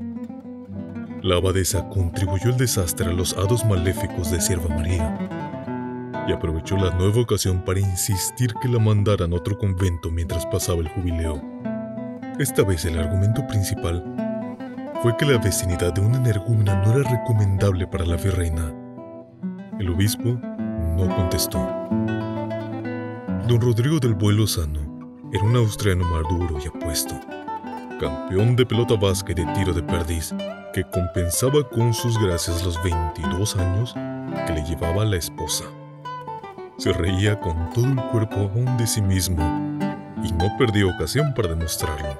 La 1.23 1.37
abadesa 1.37 1.87
contribuyó 1.87 2.49
el 2.49 2.57
desastre 2.57 3.05
a 3.05 3.13
los 3.13 3.31
hados 3.37 3.63
maléficos 3.63 4.29
de 4.29 4.41
Sierva 4.41 4.67
María 4.75 5.17
y 6.27 6.33
aprovechó 6.33 6.75
la 6.75 6.91
nueva 6.91 7.21
ocasión 7.21 7.63
para 7.63 7.79
insistir 7.79 8.53
que 8.61 8.67
la 8.67 8.77
mandaran 8.77 9.31
a 9.31 9.37
otro 9.37 9.57
convento 9.57 10.11
mientras 10.11 10.45
pasaba 10.47 10.81
el 10.81 10.89
jubileo. 10.89 11.41
Esta 12.39 12.63
vez 12.63 12.83
el 12.83 12.99
argumento 12.99 13.47
principal 13.47 14.03
fue 15.01 15.15
que 15.15 15.25
la 15.25 15.37
vecindad 15.37 15.93
de 15.93 16.01
una 16.01 16.17
energúmena 16.17 16.83
no 16.83 16.99
era 16.99 17.09
recomendable 17.09 17.87
para 17.87 18.05
la 18.05 18.17
virreina. 18.17 18.75
El 19.79 19.91
obispo 19.91 20.37
no 20.97 21.07
contestó. 21.15 21.59
Don 23.47 23.61
Rodrigo 23.61 23.97
del 23.97 24.15
Vuelo 24.15 24.45
Sano 24.45 25.21
era 25.31 25.43
un 25.45 25.55
austriano 25.55 26.03
maduro 26.03 26.57
y 26.61 26.67
apuesto, 26.67 27.17
campeón 27.99 28.55
de 28.55 28.65
pelota 28.65 28.95
vasca 28.95 29.31
y 29.31 29.35
de 29.35 29.45
tiro 29.53 29.73
de 29.73 29.83
perdiz 29.83 30.33
que 30.73 30.83
compensaba 30.83 31.67
con 31.69 31.93
sus 31.93 32.17
gracias 32.17 32.63
los 32.63 32.81
22 32.83 33.55
años 33.57 33.93
que 33.93 34.53
le 34.53 34.63
llevaba 34.63 35.05
la 35.05 35.17
esposa. 35.17 35.65
Se 36.77 36.91
reía 36.91 37.39
con 37.39 37.71
todo 37.73 37.85
el 37.85 38.01
cuerpo 38.09 38.35
aún 38.35 38.77
de 38.77 38.87
sí 38.87 39.01
mismo 39.01 39.43
y 40.23 40.31
no 40.33 40.55
perdió 40.57 40.89
ocasión 40.89 41.33
para 41.33 41.49
demostrarlo. 41.49 42.19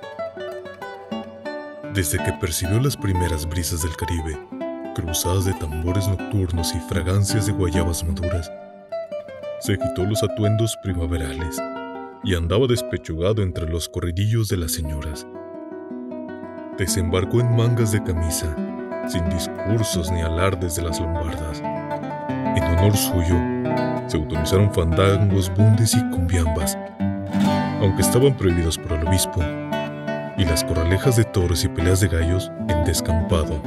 Desde 1.94 2.18
que 2.24 2.34
percibió 2.34 2.80
las 2.80 2.98
primeras 2.98 3.48
brisas 3.48 3.82
del 3.82 3.96
Caribe, 3.96 4.40
cruzadas 4.96 5.46
de 5.46 5.54
tambores 5.54 6.08
nocturnos 6.08 6.74
y 6.76 6.80
fragancias 6.82 7.48
de 7.48 7.54
guayabas 7.54 8.04
maduras, 8.04 8.52
se 9.60 9.78
quitó 9.78 10.04
los 10.04 10.24
atuendos 10.24 10.78
primaverales 10.84 11.58
y 12.24 12.36
andaba 12.36 12.68
despechugado 12.68 13.42
entre 13.42 13.68
los 13.68 13.90
corridillos 13.90 14.48
de 14.50 14.58
las 14.58 14.72
señoras 14.74 15.26
desembarcó 16.78 17.40
en 17.40 17.56
mangas 17.56 17.92
de 17.92 18.04
camisa, 18.04 18.56
sin 19.08 19.28
discursos 19.30 20.12
ni 20.12 20.22
alardes 20.22 20.76
de 20.76 20.84
las 20.84 21.00
lombardas. 21.00 21.60
En 21.60 22.64
honor 22.64 22.96
suyo, 22.96 23.36
se 24.08 24.18
autorizaron 24.18 24.74
fandangos, 24.74 25.52
bundes 25.56 25.94
y 25.96 26.10
cumbiambas, 26.10 26.78
aunque 27.80 28.02
estaban 28.02 28.36
prohibidos 28.36 28.78
por 28.78 28.94
el 28.94 29.08
obispo, 29.08 29.42
y 30.38 30.46
las 30.46 30.64
corralejas 30.64 31.16
de 31.18 31.26
toros 31.26 31.64
y 31.64 31.70
peleas 31.70 32.00
de 32.00 32.08
gallos 32.08 32.52
en 32.70 32.84
descampado. 32.86 33.62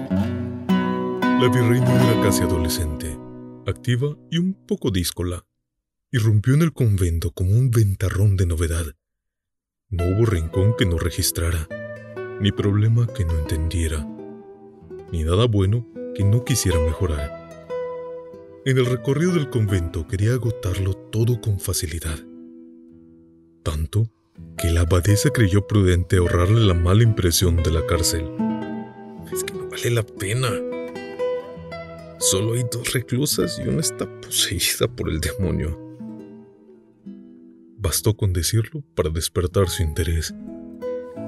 La 0.68 1.48
virreina 1.48 1.92
era 2.02 2.22
casi 2.22 2.42
adolescente, 2.42 3.18
activa 3.66 4.16
y 4.30 4.38
un 4.38 4.54
poco 4.54 4.90
díscola. 4.90 5.44
Irrumpió 6.10 6.54
en 6.54 6.62
el 6.62 6.72
convento 6.72 7.30
como 7.32 7.50
un 7.50 7.70
ventarrón 7.70 8.36
de 8.36 8.46
novedad. 8.46 8.86
No 9.90 10.04
hubo 10.04 10.24
rincón 10.24 10.74
que 10.78 10.86
no 10.86 10.98
registrara 10.98 11.68
ni 12.40 12.52
problema 12.52 13.06
que 13.06 13.24
no 13.24 13.38
entendiera, 13.38 14.06
ni 15.10 15.24
nada 15.24 15.46
bueno 15.46 15.86
que 16.14 16.24
no 16.24 16.44
quisiera 16.44 16.78
mejorar. 16.80 17.46
En 18.64 18.78
el 18.78 18.86
recorrido 18.86 19.34
del 19.34 19.48
convento 19.48 20.06
quería 20.06 20.32
agotarlo 20.32 20.94
todo 20.94 21.40
con 21.40 21.60
facilidad, 21.60 22.18
tanto 23.62 24.10
que 24.58 24.70
la 24.70 24.80
abadesa 24.82 25.30
creyó 25.30 25.66
prudente 25.66 26.16
ahorrarle 26.16 26.66
la 26.66 26.74
mala 26.74 27.02
impresión 27.02 27.62
de 27.62 27.70
la 27.70 27.86
cárcel. 27.86 28.28
Es 29.32 29.44
que 29.44 29.54
no 29.54 29.68
vale 29.68 29.90
la 29.90 30.02
pena. 30.02 30.48
Solo 32.18 32.54
hay 32.54 32.64
dos 32.72 32.92
reclusas 32.92 33.58
y 33.58 33.68
una 33.68 33.80
está 33.80 34.08
poseída 34.20 34.88
por 34.88 35.08
el 35.08 35.20
demonio. 35.20 35.78
Bastó 37.78 38.16
con 38.16 38.32
decirlo 38.32 38.82
para 38.94 39.10
despertar 39.10 39.68
su 39.68 39.82
interés. 39.82 40.34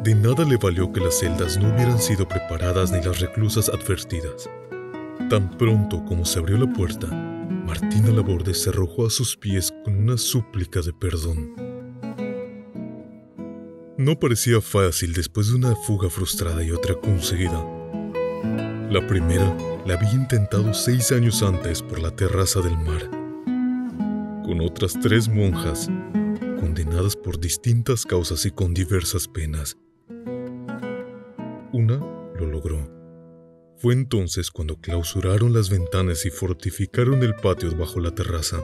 De 0.09 0.15
nada 0.15 0.43
le 0.47 0.57
valió 0.57 0.91
que 0.91 1.01
las 1.01 1.19
celdas 1.19 1.59
no 1.59 1.69
hubieran 1.69 2.01
sido 2.01 2.27
preparadas 2.27 2.91
ni 2.91 3.03
las 3.03 3.21
reclusas 3.21 3.69
advertidas. 3.69 4.49
Tan 5.29 5.51
pronto 5.59 6.03
como 6.07 6.25
se 6.25 6.39
abrió 6.39 6.57
la 6.57 6.73
puerta, 6.73 7.09
Martina 7.09 8.09
Laborde 8.09 8.55
se 8.55 8.71
arrojó 8.71 9.05
a 9.05 9.11
sus 9.11 9.37
pies 9.37 9.71
con 9.85 9.99
una 9.99 10.17
súplica 10.17 10.81
de 10.81 10.95
perdón. 10.95 11.53
No 13.99 14.19
parecía 14.19 14.63
fácil 14.63 15.13
después 15.13 15.49
de 15.49 15.57
una 15.57 15.77
fuga 15.77 16.09
frustrada 16.09 16.65
y 16.65 16.71
otra 16.71 16.95
conseguida. 16.95 17.63
La 18.91 19.07
primera 19.07 19.55
la 19.85 19.93
había 19.93 20.15
intentado 20.15 20.73
seis 20.73 21.13
años 21.13 21.43
antes 21.43 21.83
por 21.83 22.01
la 22.01 22.17
terraza 22.17 22.63
del 22.63 22.79
mar, 22.79 23.11
con 24.43 24.63
otras 24.63 24.99
tres 25.03 25.29
monjas, 25.29 25.91
condenadas 26.59 27.15
por 27.15 27.39
distintas 27.39 28.07
causas 28.07 28.47
y 28.47 28.51
con 28.51 28.73
diversas 28.73 29.29
penas. 29.29 29.77
Fue 33.79 33.95
entonces 33.95 34.51
cuando 34.51 34.81
clausuraron 34.81 35.53
las 35.53 35.71
ventanas 35.71 36.27
y 36.27 36.31
fortificaron 36.31 37.23
el 37.23 37.37
patio 37.37 37.77
bajo 37.77 38.01
la 38.01 38.13
terraza. 38.13 38.61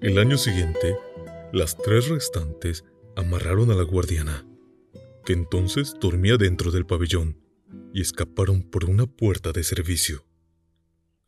El 0.00 0.18
año 0.18 0.36
siguiente, 0.36 0.96
las 1.52 1.78
tres 1.78 2.08
restantes 2.08 2.84
amarraron 3.14 3.70
a 3.70 3.74
la 3.74 3.84
guardiana, 3.84 4.44
que 5.24 5.34
entonces 5.34 5.94
dormía 6.00 6.36
dentro 6.36 6.72
del 6.72 6.84
pabellón, 6.84 7.40
y 7.94 8.00
escaparon 8.00 8.62
por 8.62 8.86
una 8.86 9.06
puerta 9.06 9.52
de 9.52 9.62
servicio. 9.62 10.26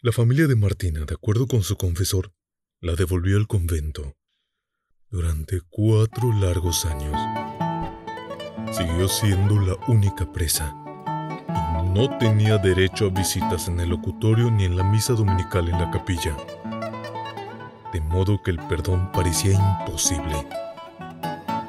La 0.00 0.10
familia 0.10 0.48
de 0.48 0.56
Martina, 0.56 1.04
de 1.04 1.14
acuerdo 1.14 1.46
con 1.46 1.62
su 1.62 1.76
confesor, 1.76 2.32
la 2.80 2.96
devolvió 2.96 3.36
al 3.36 3.46
convento. 3.46 4.16
Durante 5.10 5.60
cuatro 5.70 6.32
largos 6.40 6.84
años, 6.84 7.16
siguió 8.76 9.08
siendo 9.08 9.60
la 9.60 9.76
única 9.86 10.30
presa 10.32 10.74
no 11.48 12.16
tenía 12.18 12.58
derecho 12.58 13.06
a 13.06 13.10
visitas 13.10 13.68
en 13.68 13.80
el 13.80 13.88
locutorio 13.88 14.50
ni 14.50 14.64
en 14.64 14.76
la 14.76 14.84
misa 14.84 15.14
dominical 15.14 15.68
en 15.68 15.80
la 15.80 15.90
capilla. 15.90 16.36
De 17.92 18.00
modo 18.00 18.42
que 18.42 18.50
el 18.50 18.58
perdón 18.58 19.10
parecía 19.12 19.52
imposible. 19.52 20.46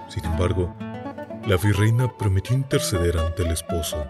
Sin 0.07 0.25
embargo, 0.25 0.73
la 1.47 1.57
virreina 1.57 2.07
prometió 2.17 2.55
interceder 2.55 3.17
ante 3.17 3.43
el 3.43 3.51
esposo. 3.51 4.05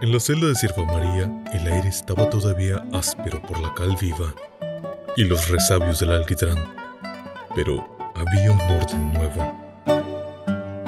En 0.00 0.12
la 0.12 0.20
celda 0.20 0.46
de 0.46 0.54
Sierva 0.54 0.84
María, 0.84 1.30
el 1.52 1.72
aire 1.72 1.88
estaba 1.88 2.30
todavía 2.30 2.84
áspero 2.92 3.42
por 3.42 3.58
la 3.60 3.74
cal 3.74 3.96
viva 4.00 4.32
y 5.16 5.24
los 5.24 5.48
resabios 5.48 5.98
del 5.98 6.12
alquitrán, 6.12 6.56
pero 7.54 7.98
había 8.14 8.52
un 8.52 8.60
orden 8.60 9.12
nuevo. 9.12 9.52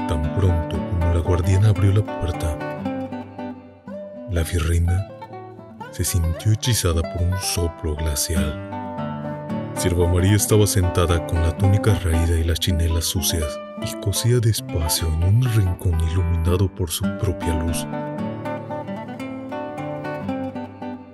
Tan 0.09 0.35
pronto 0.39 0.77
como 0.77 1.13
la 1.13 1.21
guardiana 1.21 1.71
abrió 1.71 1.93
la 1.93 2.21
puerta, 2.21 2.50
la 4.31 4.45
virreina 4.45 5.09
se 5.91 6.05
sintió 6.05 6.53
hechizada 6.53 7.03
por 7.03 7.23
un 7.23 7.37
soplo 7.41 7.97
glacial. 7.97 8.69
Sierva 9.75 10.07
María 10.07 10.37
estaba 10.37 10.67
sentada 10.69 11.27
con 11.27 11.43
la 11.43 11.57
túnica 11.57 11.99
raída 11.99 12.39
y 12.39 12.45
las 12.45 12.61
chinelas 12.61 13.07
sucias 13.07 13.59
y 13.83 14.01
cosía 14.01 14.39
despacio 14.39 15.09
en 15.09 15.25
un 15.25 15.43
rincón 15.43 15.99
iluminado 16.11 16.73
por 16.73 16.91
su 16.91 17.03
propia 17.19 17.55
luz. 17.55 17.85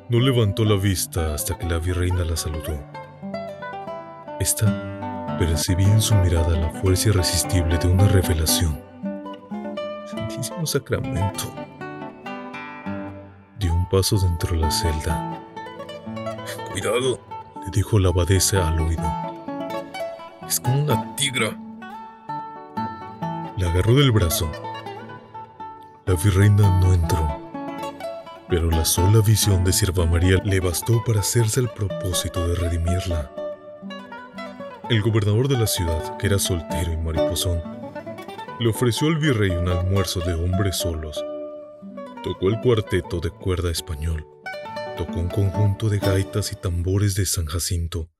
No 0.08 0.20
levantó 0.20 0.64
la 0.64 0.76
vista 0.76 1.34
hasta 1.34 1.56
que 1.56 1.66
la 1.66 1.78
virreina 1.78 2.22
la 2.24 2.36
saludó. 2.36 2.78
Esta 4.38 5.36
percibía 5.38 5.88
en 5.88 6.02
su 6.02 6.14
mirada 6.16 6.58
la 6.58 6.70
fuerza 6.80 7.08
irresistible 7.08 7.78
de 7.78 7.88
una 7.88 8.08
revelación. 8.08 8.78
Santísimo 10.06 10.66
Sacramento, 10.66 11.54
paso 13.88 14.18
dentro 14.18 14.52
de 14.52 14.58
la 14.58 14.70
celda. 14.70 15.40
Cuidado, 16.72 17.20
le 17.64 17.70
dijo 17.70 17.98
la 17.98 18.08
abadesa 18.08 18.68
al 18.68 18.80
oído. 18.80 19.02
Es 20.46 20.60
como 20.60 20.82
una 20.82 21.16
tigra. 21.16 21.56
La 23.56 23.70
agarró 23.70 23.94
del 23.94 24.12
brazo. 24.12 24.50
La 26.04 26.14
virreina 26.14 26.80
no 26.80 26.92
entró, 26.92 27.40
pero 28.48 28.70
la 28.70 28.84
sola 28.84 29.20
visión 29.20 29.64
de 29.64 29.72
Sierva 29.72 30.06
María 30.06 30.40
le 30.44 30.60
bastó 30.60 31.02
para 31.04 31.20
hacerse 31.20 31.60
el 31.60 31.68
propósito 31.68 32.46
de 32.46 32.54
redimirla. 32.54 33.32
El 34.88 35.02
gobernador 35.02 35.48
de 35.48 35.58
la 35.58 35.66
ciudad, 35.66 36.16
que 36.16 36.28
era 36.28 36.38
soltero 36.38 36.92
y 36.92 36.96
mariposón, 36.96 37.60
le 38.60 38.68
ofreció 38.68 39.08
al 39.08 39.16
virrey 39.16 39.50
un 39.50 39.68
almuerzo 39.68 40.20
de 40.20 40.34
hombres 40.34 40.76
solos 40.76 41.24
Tocó 42.26 42.48
el 42.48 42.60
cuarteto 42.60 43.20
de 43.20 43.30
cuerda 43.30 43.70
español, 43.70 44.26
tocó 44.96 45.20
un 45.20 45.28
conjunto 45.28 45.88
de 45.88 46.00
gaitas 46.00 46.50
y 46.50 46.56
tambores 46.56 47.14
de 47.14 47.24
San 47.24 47.46
Jacinto, 47.46 48.10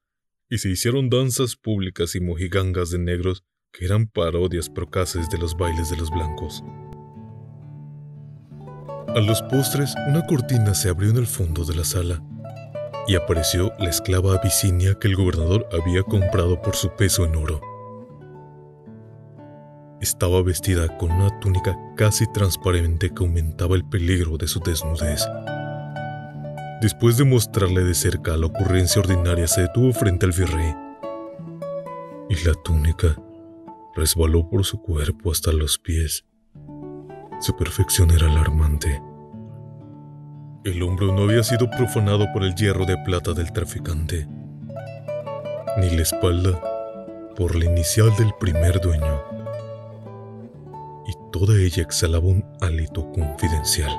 y 0.49 0.59
se 0.59 0.69
hicieron 0.69 1.11
danzas 1.11 1.57
públicas 1.57 2.15
y 2.15 2.21
mojigangas 2.21 2.91
de 2.91 3.01
negros 3.01 3.43
que 3.73 3.85
eran 3.85 4.07
parodias 4.07 4.71
procaces 4.71 5.29
de 5.29 5.39
los 5.39 5.57
bailes 5.57 5.91
de 5.91 5.97
los 5.97 6.13
blancos. 6.13 6.63
A 9.09 9.19
los 9.19 9.43
postres, 9.43 9.93
una 10.07 10.25
cortina 10.25 10.73
se 10.75 10.89
abrió 10.89 11.11
en 11.11 11.17
el 11.17 11.27
fondo 11.27 11.65
de 11.65 11.75
la 11.75 11.83
sala 11.83 12.23
y 13.09 13.17
apareció 13.17 13.73
la 13.81 13.91
esclava 13.91 14.37
abisinia 14.37 14.97
que 15.01 15.09
el 15.09 15.17
gobernador 15.17 15.69
había 15.73 16.05
comprado 16.05 16.63
por 16.63 16.77
su 16.77 16.95
peso 16.95 17.25
en 17.25 17.35
oro. 17.35 17.61
Estaba 20.01 20.43
vestida 20.43 20.95
con 20.99 21.11
una 21.11 21.41
túnica 21.41 21.75
casi 21.97 22.31
transparente 22.31 23.09
que 23.15 23.25
aumentaba 23.25 23.77
el 23.77 23.85
peligro 23.85 24.37
de 24.37 24.47
su 24.47 24.61
desnudez. 24.61 25.27
Después 26.83 27.17
de 27.17 27.25
mostrarle 27.25 27.83
de 27.83 27.95
cerca 27.95 28.37
la 28.37 28.47
ocurrencia 28.47 29.01
ordinaria, 29.01 29.49
se 29.49 29.63
detuvo 29.63 29.95
frente 29.95 30.27
al 30.27 30.33
virrey. 30.33 30.75
Y 32.29 32.47
la 32.47 32.53
túnica 32.63 33.17
resbaló 33.95 34.47
por 34.51 34.67
su 34.67 34.83
cuerpo 34.83 35.33
hasta 35.33 35.51
los 35.51 35.79
pies. 35.79 36.27
Su 37.41 37.57
perfección 37.57 38.11
era 38.11 38.31
alarmante. 38.31 39.01
El 40.65 40.83
hombro 40.83 41.15
no 41.15 41.23
había 41.23 41.43
sido 41.43 41.71
profanado 41.71 42.27
por 42.35 42.45
el 42.45 42.55
hierro 42.55 42.85
de 42.85 42.99
plata 42.99 43.33
del 43.33 43.51
traficante, 43.51 44.27
ni 45.79 45.89
la 45.89 46.03
espalda 46.03 46.61
por 47.35 47.55
la 47.55 47.65
inicial 47.65 48.15
del 48.17 48.33
primer 48.39 48.81
dueño 48.81 49.37
toda 51.39 51.55
ella 51.61 51.83
exhalaba 51.83 52.27
un 52.27 52.43
hálito 52.63 53.13
confidencial. 53.13 53.93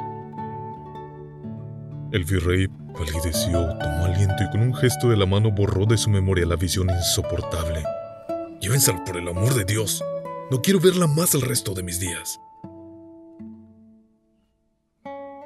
El 2.11 2.23
virrey 2.23 2.67
palideció, 2.97 3.77
tomó 3.77 4.05
aliento 4.05 4.43
y 4.43 4.49
con 4.49 4.61
un 4.61 4.73
gesto 4.73 5.09
de 5.09 5.17
la 5.17 5.27
mano 5.27 5.51
borró 5.51 5.85
de 5.85 5.97
su 5.97 6.09
memoria 6.09 6.47
la 6.47 6.55
visión 6.55 6.89
insoportable. 6.89 7.83
Llévensela 8.59 9.03
por 9.03 9.17
el 9.17 9.27
amor 9.27 9.53
de 9.53 9.65
Dios. 9.65 10.03
No 10.49 10.63
quiero 10.63 10.79
verla 10.79 11.05
más 11.05 11.35
el 11.35 11.41
resto 11.41 11.75
de 11.75 11.83
mis 11.83 11.99
días. 11.99 12.39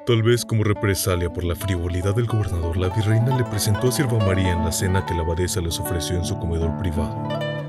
Tal 0.06 0.22
vez 0.22 0.46
como 0.46 0.64
represalia 0.64 1.30
por 1.30 1.44
la 1.44 1.54
frivolidad 1.54 2.14
del 2.14 2.26
gobernador, 2.26 2.78
la 2.78 2.88
virreina 2.88 3.36
le 3.36 3.44
presentó 3.44 3.88
a 3.88 3.92
Sierva 3.92 4.18
María 4.18 4.52
en 4.52 4.64
la 4.64 4.72
cena 4.72 5.04
que 5.04 5.14
la 5.14 5.24
abadesa 5.24 5.60
les 5.60 5.78
ofreció 5.78 6.16
en 6.16 6.24
su 6.24 6.38
comedor 6.38 6.78
privado. 6.78 7.61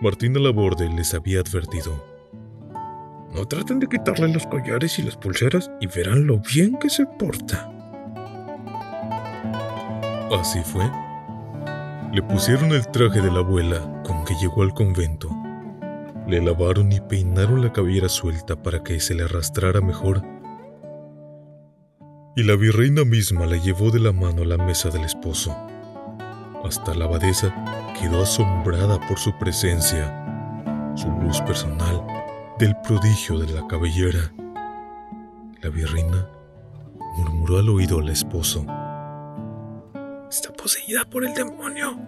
Martina 0.00 0.38
Laborde 0.38 0.88
les 0.88 1.12
había 1.12 1.40
advertido. 1.40 2.04
No 3.34 3.46
traten 3.46 3.80
de 3.80 3.88
quitarle 3.88 4.32
los 4.32 4.46
collares 4.46 4.96
y 5.00 5.02
las 5.02 5.16
pulseras 5.16 5.70
y 5.80 5.88
verán 5.88 6.28
lo 6.28 6.38
bien 6.38 6.78
que 6.78 6.88
se 6.88 7.04
porta. 7.04 7.68
Así 10.30 10.60
fue. 10.60 10.88
Le 12.12 12.22
pusieron 12.22 12.70
el 12.70 12.86
traje 12.88 13.20
de 13.20 13.30
la 13.30 13.40
abuela 13.40 14.02
con 14.06 14.24
que 14.24 14.34
llegó 14.36 14.62
al 14.62 14.72
convento. 14.72 15.30
Le 16.28 16.40
lavaron 16.40 16.92
y 16.92 17.00
peinaron 17.00 17.62
la 17.62 17.72
cabellera 17.72 18.08
suelta 18.08 18.62
para 18.62 18.84
que 18.84 19.00
se 19.00 19.14
le 19.14 19.24
arrastrara 19.24 19.80
mejor. 19.80 20.22
Y 22.36 22.44
la 22.44 22.54
virreina 22.54 23.04
misma 23.04 23.46
la 23.46 23.56
llevó 23.56 23.90
de 23.90 23.98
la 23.98 24.12
mano 24.12 24.42
a 24.42 24.46
la 24.46 24.58
mesa 24.58 24.90
del 24.90 25.02
esposo. 25.02 25.56
Hasta 26.64 26.94
la 26.94 27.06
abadesa 27.06 27.52
quedó 28.00 28.22
asombrada 28.22 29.00
por 29.08 29.18
su 29.18 29.36
presencia, 29.38 30.94
su 30.96 31.08
luz 31.08 31.40
personal, 31.40 32.06
del 32.58 32.76
prodigio 32.82 33.38
de 33.38 33.52
la 33.52 33.66
cabellera. 33.66 34.32
La 35.60 35.70
virreina 35.70 36.28
murmuró 37.16 37.58
al 37.58 37.68
oído 37.68 37.98
al 37.98 38.08
esposo. 38.08 38.64
Está 40.30 40.52
poseída 40.52 41.04
por 41.04 41.24
el 41.24 41.34
demonio. 41.34 41.98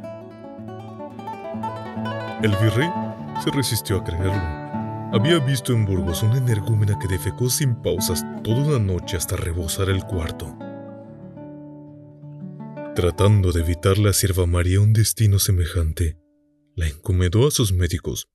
El 2.42 2.54
virrey 2.56 2.90
se 3.42 3.50
resistió 3.50 3.98
a 3.98 4.04
creerlo. 4.04 4.60
Había 5.12 5.40
visto 5.40 5.72
en 5.72 5.86
Burgos 5.86 6.22
una 6.22 6.38
energúmena 6.38 6.98
que 6.98 7.08
defecó 7.08 7.50
sin 7.50 7.74
pausas 7.74 8.24
toda 8.44 8.76
una 8.76 8.78
noche 8.78 9.16
hasta 9.16 9.36
rebosar 9.36 9.88
el 9.88 10.04
cuarto. 10.04 10.56
Tratando 12.94 13.52
de 13.52 13.60
evitar 13.60 13.98
la 13.98 14.12
sierva 14.12 14.46
María 14.46 14.80
un 14.80 14.92
destino 14.92 15.38
semejante, 15.38 16.18
la 16.74 16.88
encomendó 16.88 17.46
a 17.46 17.52
sus 17.52 17.72
médicos. 17.72 18.28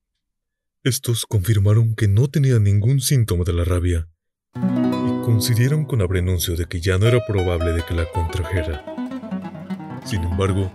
Estos 0.82 1.26
confirmaron 1.26 1.94
que 1.94 2.08
no 2.08 2.28
tenía 2.28 2.58
ningún 2.58 3.00
síntoma 3.00 3.44
de 3.44 3.52
la 3.52 3.64
rabia 3.64 4.08
y 4.54 5.24
coincidieron 5.24 5.84
con 5.84 6.00
el 6.00 6.08
renuncio 6.08 6.56
de 6.56 6.64
que 6.64 6.80
ya 6.80 6.96
no 6.96 7.06
era 7.06 7.20
probable 7.26 7.72
de 7.72 7.84
que 7.84 7.94
la 7.94 8.10
contrajera. 8.10 8.82
Sin 10.06 10.24
embargo, 10.24 10.72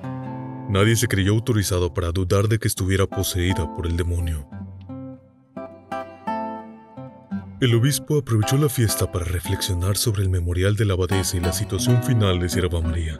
nadie 0.69 0.95
se 0.95 1.07
creyó 1.07 1.33
autorizado 1.33 1.91
para 1.91 2.11
dudar 2.11 2.47
de 2.49 2.59
que 2.59 2.67
estuviera 2.67 3.07
poseída 3.07 3.73
por 3.75 3.87
el 3.87 3.97
demonio. 3.97 4.47
El 7.59 7.73
obispo 7.73 8.19
aprovechó 8.19 8.57
la 8.57 8.69
fiesta 8.69 9.11
para 9.11 9.25
reflexionar 9.25 9.97
sobre 9.97 10.21
el 10.21 10.29
memorial 10.29 10.75
de 10.75 10.85
la 10.85 10.93
abadesa 10.93 11.37
y 11.37 11.39
la 11.39 11.51
situación 11.51 12.03
final 12.03 12.39
de 12.39 12.49
Sierva 12.49 12.79
María. 12.79 13.17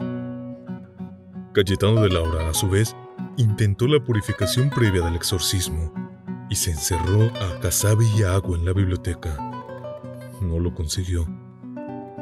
Cayetano 1.52 2.00
de 2.00 2.08
Laura, 2.08 2.48
a 2.48 2.54
su 2.54 2.66
vez, 2.70 2.96
intentó 3.36 3.86
la 3.86 4.02
purificación 4.02 4.70
previa 4.70 5.02
del 5.02 5.16
exorcismo 5.16 5.92
y 6.48 6.56
se 6.56 6.70
encerró 6.70 7.26
a 7.26 7.60
casabe 7.60 8.06
y 8.16 8.22
agua 8.22 8.56
en 8.56 8.64
la 8.64 8.72
biblioteca. 8.72 9.36
No 10.40 10.58
lo 10.58 10.74
consiguió. 10.74 11.26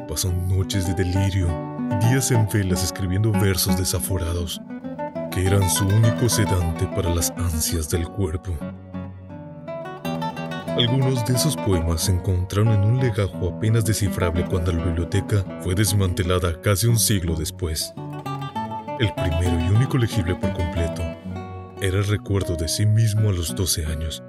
Pasó 0.09 0.33
noches 0.33 0.89
de 0.89 0.95
delirio 0.95 1.47
y 1.93 2.07
días 2.09 2.33
en 2.33 2.49
velas 2.53 2.83
escribiendo 2.83 3.31
versos 3.31 3.77
desaforados, 3.77 4.61
que 5.31 5.47
eran 5.47 5.71
su 5.71 5.87
único 5.87 6.29
sedante 6.29 6.87
para 6.89 7.15
las 7.15 7.31
ansias 7.31 7.89
del 7.89 8.09
cuerpo. 8.09 8.53
Algunos 10.77 11.25
de 11.25 11.35
esos 11.35 11.57
poemas 11.57 12.03
se 12.03 12.13
encontraron 12.13 12.73
en 12.73 12.85
un 12.85 12.99
legajo 12.99 13.55
apenas 13.57 13.85
descifrable 13.85 14.45
cuando 14.47 14.73
la 14.73 14.85
biblioteca 14.87 15.45
fue 15.61 15.77
desmantelada 15.77 16.61
casi 16.61 16.89
un 16.89 16.99
siglo 16.99 17.37
después. 17.37 17.95
El 19.01 19.15
primero 19.15 19.59
y 19.59 19.75
único 19.75 19.97
legible 19.97 20.35
por 20.35 20.53
completo 20.53 21.01
era 21.81 21.97
el 21.97 22.07
recuerdo 22.07 22.55
de 22.55 22.69
sí 22.69 22.85
mismo 22.85 23.31
a 23.31 23.33
los 23.33 23.57
12 23.57 23.87
años, 23.87 24.23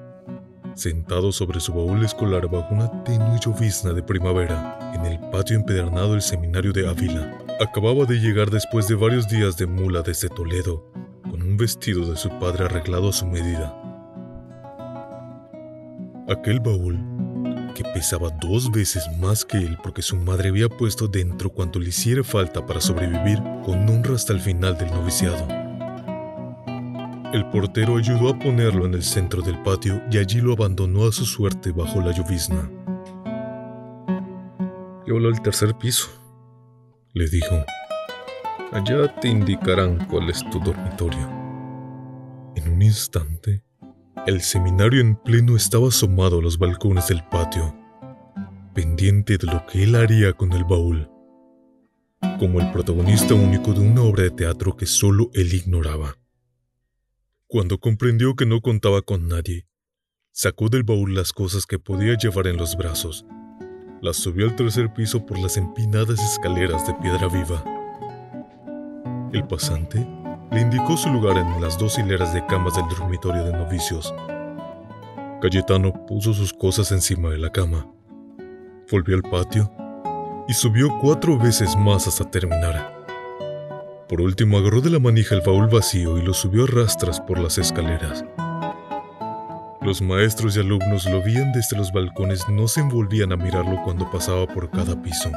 sentado 0.75 1.33
sobre 1.33 1.59
su 1.59 1.73
baúl 1.73 2.05
escolar 2.05 2.49
bajo 2.49 2.73
una 2.73 3.03
tenue 3.03 3.37
llovizna 3.37 3.91
de 3.91 4.01
primavera 4.01 4.93
en 4.93 5.05
el 5.05 5.19
patio 5.29 5.57
empedernado 5.57 6.13
del 6.13 6.21
seminario 6.21 6.71
de 6.71 6.87
Ávila. 6.87 7.37
Acababa 7.59 8.05
de 8.05 8.21
llegar 8.21 8.49
después 8.49 8.87
de 8.87 8.95
varios 8.95 9.27
días 9.27 9.57
de 9.57 9.65
mula 9.65 10.03
desde 10.03 10.29
Toledo, 10.29 10.89
con 11.29 11.41
un 11.41 11.57
vestido 11.57 12.09
de 12.09 12.15
su 12.15 12.29
padre 12.39 12.63
arreglado 12.63 13.09
a 13.09 13.13
su 13.13 13.27
medida. 13.27 13.77
Aquel 16.29 16.61
baúl, 16.61 16.97
que 17.73 17.83
pesaba 17.83 18.29
dos 18.29 18.71
veces 18.71 19.03
más 19.19 19.45
que 19.45 19.57
él 19.57 19.77
porque 19.83 20.01
su 20.01 20.15
madre 20.15 20.49
había 20.49 20.69
puesto 20.69 21.07
dentro 21.07 21.49
cuanto 21.49 21.79
le 21.79 21.89
hiciera 21.89 22.23
falta 22.23 22.65
para 22.65 22.81
sobrevivir 22.81 23.41
con 23.63 23.87
honra 23.89 24.15
hasta 24.15 24.33
el 24.33 24.41
final 24.41 24.77
del 24.77 24.91
noviciado. 24.91 25.47
El 27.33 27.49
portero 27.49 27.95
ayudó 27.95 28.29
a 28.29 28.37
ponerlo 28.39 28.85
en 28.85 28.93
el 28.93 29.03
centro 29.03 29.41
del 29.41 29.61
patio 29.63 30.01
y 30.11 30.17
allí 30.17 30.41
lo 30.41 30.53
abandonó 30.53 31.07
a 31.07 31.13
su 31.13 31.25
suerte 31.25 31.71
bajo 31.71 32.01
la 32.01 32.11
llovizna. 32.11 32.69
Llévalo 35.05 35.29
al 35.29 35.41
tercer 35.41 35.73
piso, 35.77 36.09
le 37.13 37.29
dijo. 37.29 37.63
Allá 38.73 39.13
te 39.19 39.29
indicarán 39.29 40.05
cuál 40.07 40.29
es 40.29 40.43
tu 40.49 40.59
dormitorio. 40.59 41.29
En 42.55 42.73
un 42.73 42.81
instante, 42.81 43.63
el 44.27 44.41
seminario 44.41 45.01
en 45.01 45.15
pleno 45.15 45.55
estaba 45.55 45.87
asomado 45.87 46.39
a 46.39 46.41
los 46.41 46.57
balcones 46.57 47.07
del 47.07 47.23
patio, 47.23 47.75
pendiente 48.73 49.37
de 49.37 49.47
lo 49.47 49.65
que 49.65 49.83
él 49.83 49.95
haría 49.95 50.33
con 50.33 50.53
el 50.53 50.63
baúl, 50.63 51.09
como 52.39 52.59
el 52.59 52.71
protagonista 52.71 53.33
único 53.33 53.73
de 53.73 53.79
una 53.79 54.03
obra 54.03 54.23
de 54.23 54.31
teatro 54.31 54.77
que 54.77 54.85
solo 54.85 55.31
él 55.33 55.53
ignoraba. 55.53 56.17
Cuando 57.47 57.79
comprendió 57.79 58.35
que 58.35 58.45
no 58.45 58.61
contaba 58.61 59.01
con 59.01 59.27
nadie, 59.27 59.65
sacó 60.31 60.69
del 60.69 60.83
baúl 60.83 61.15
las 61.15 61.33
cosas 61.33 61.65
que 61.65 61.79
podía 61.79 62.15
llevar 62.15 62.47
en 62.47 62.57
los 62.57 62.77
brazos. 62.77 63.25
Las 64.01 64.17
subió 64.17 64.47
al 64.47 64.55
tercer 64.55 64.93
piso 64.93 65.25
por 65.25 65.39
las 65.39 65.57
empinadas 65.57 66.19
escaleras 66.19 66.85
de 66.87 66.93
piedra 66.95 67.27
viva. 67.27 67.63
El 69.33 69.47
pasante 69.47 70.07
le 70.51 70.59
indicó 70.59 70.97
su 70.97 71.09
lugar 71.09 71.37
en 71.37 71.61
las 71.61 71.77
dos 71.77 71.97
hileras 71.97 72.33
de 72.33 72.45
camas 72.45 72.75
del 72.75 72.87
dormitorio 72.89 73.43
de 73.45 73.53
novicios. 73.53 74.13
Cayetano 75.41 76.05
puso 76.05 76.33
sus 76.33 76.51
cosas 76.51 76.91
encima 76.91 77.29
de 77.29 77.37
la 77.37 77.51
cama, 77.51 77.87
volvió 78.91 79.15
al 79.15 79.23
patio 79.23 79.71
y 80.49 80.53
subió 80.53 80.99
cuatro 80.99 81.37
veces 81.37 81.77
más 81.77 82.05
hasta 82.07 82.29
terminar. 82.29 82.93
Por 84.09 84.19
último 84.19 84.57
agarró 84.57 84.81
de 84.81 84.89
la 84.89 84.99
manija 84.99 85.35
el 85.35 85.41
baúl 85.41 85.67
vacío 85.67 86.17
y 86.17 86.21
lo 86.21 86.33
subió 86.33 86.65
a 86.65 86.67
rastras 86.67 87.21
por 87.21 87.39
las 87.39 87.57
escaleras. 87.57 88.25
Los 89.81 90.01
maestros 90.01 90.57
y 90.57 90.59
alumnos 90.59 91.05
lo 91.05 91.23
veían 91.23 91.53
desde 91.53 91.77
los 91.77 91.93
balcones, 91.93 92.47
no 92.49 92.67
se 92.67 92.81
envolvían 92.81 93.31
a 93.31 93.37
mirarlo 93.37 93.81
cuando 93.83 94.11
pasaba 94.11 94.45
por 94.47 94.69
cada 94.69 95.01
piso. 95.01 95.31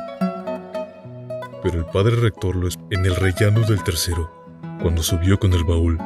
Pero 1.63 1.79
el 1.79 1.87
padre 1.87 2.17
rector 2.17 2.57
lo 2.57 2.69
en 2.91 3.07
el 3.07 3.15
rellano 3.15 3.61
del 3.61 3.83
tercero, 3.85 4.44
cuando 4.81 5.03
subió 5.03 5.39
con 5.39 5.53
el 5.53 5.65
baúl, 5.65 5.99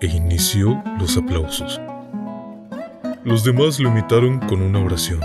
e 0.00 0.06
inició 0.06 0.82
los 0.98 1.16
aplausos. 1.16 1.80
Los 3.24 3.44
demás 3.44 3.80
lo 3.80 3.88
imitaron 3.88 4.38
con 4.40 4.62
una 4.62 4.78
oración. 4.78 5.20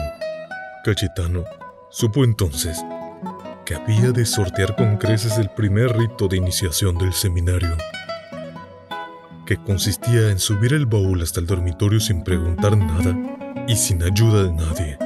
Cayetano 0.84 1.44
supo 1.90 2.24
entonces 2.24 2.82
había 3.76 4.12
de 4.12 4.26
sortear 4.26 4.76
con 4.76 4.98
creces 4.98 5.38
el 5.38 5.50
primer 5.50 5.98
rito 5.98 6.28
de 6.28 6.38
iniciación 6.38 6.98
del 6.98 7.14
seminario, 7.14 7.78
que 9.46 9.58
consistía 9.58 10.30
en 10.30 10.40
subir 10.40 10.74
el 10.74 10.86
baúl 10.86 11.22
hasta 11.22 11.40
el 11.40 11.48
dormitorio 11.48 12.00
sin 12.00 12.24
preguntar 12.24 12.78
nada 12.78 13.16
y 13.68 13.76
sin 13.76 14.04
ayuda 14.04 14.44
de 14.44 14.52
nadie. 14.52 14.98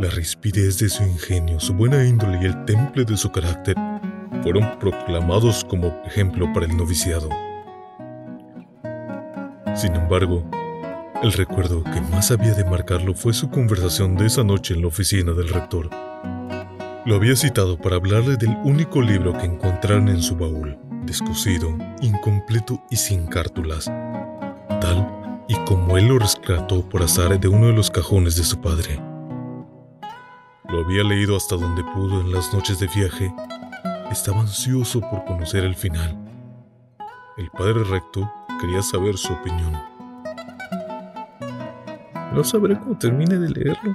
La 0.00 0.10
rispidez 0.10 0.78
de 0.78 0.88
su 0.88 1.02
ingenio, 1.02 1.60
su 1.60 1.72
buena 1.74 2.04
índole 2.04 2.40
y 2.42 2.46
el 2.46 2.64
temple 2.64 3.04
de 3.04 3.16
su 3.16 3.30
carácter 3.30 3.76
fueron 4.44 4.78
proclamados 4.78 5.64
como 5.64 5.88
ejemplo 6.04 6.52
para 6.52 6.66
el 6.66 6.76
noviciado. 6.76 7.30
Sin 9.74 9.94
embargo, 9.94 10.44
el 11.22 11.32
recuerdo 11.32 11.82
que 11.82 12.02
más 12.02 12.30
había 12.30 12.52
de 12.52 12.66
marcarlo 12.66 13.14
fue 13.14 13.32
su 13.32 13.48
conversación 13.48 14.16
de 14.16 14.26
esa 14.26 14.44
noche 14.44 14.74
en 14.74 14.82
la 14.82 14.88
oficina 14.88 15.32
del 15.32 15.48
rector. 15.48 15.88
Lo 17.06 17.14
había 17.14 17.34
citado 17.36 17.78
para 17.78 17.96
hablarle 17.96 18.36
del 18.36 18.54
único 18.64 19.00
libro 19.00 19.32
que 19.32 19.46
encontraron 19.46 20.10
en 20.10 20.20
su 20.20 20.36
baúl, 20.36 20.76
descosido, 21.06 21.74
incompleto 22.02 22.82
y 22.90 22.96
sin 22.96 23.26
cártulas, 23.26 23.86
tal 24.78 25.08
y 25.48 25.54
como 25.64 25.96
él 25.96 26.08
lo 26.08 26.18
rescató 26.18 26.86
por 26.86 27.02
azar 27.02 27.40
de 27.40 27.48
uno 27.48 27.68
de 27.68 27.72
los 27.72 27.90
cajones 27.90 28.36
de 28.36 28.44
su 28.44 28.60
padre. 28.60 29.00
Lo 30.68 30.84
había 30.84 31.02
leído 31.02 31.34
hasta 31.34 31.56
donde 31.56 31.82
pudo 31.82 32.20
en 32.20 32.30
las 32.30 32.52
noches 32.52 32.78
de 32.78 32.88
viaje. 32.88 33.32
Estaba 34.14 34.42
ansioso 34.42 35.00
por 35.00 35.24
conocer 35.24 35.64
el 35.64 35.74
final. 35.74 36.16
El 37.36 37.50
padre 37.50 37.82
recto 37.82 38.30
quería 38.60 38.80
saber 38.80 39.18
su 39.18 39.32
opinión. 39.32 39.72
No 42.32 42.44
sabré 42.44 42.78
cómo 42.78 42.96
termine 42.96 43.36
de 43.36 43.48
leerlo, 43.48 43.92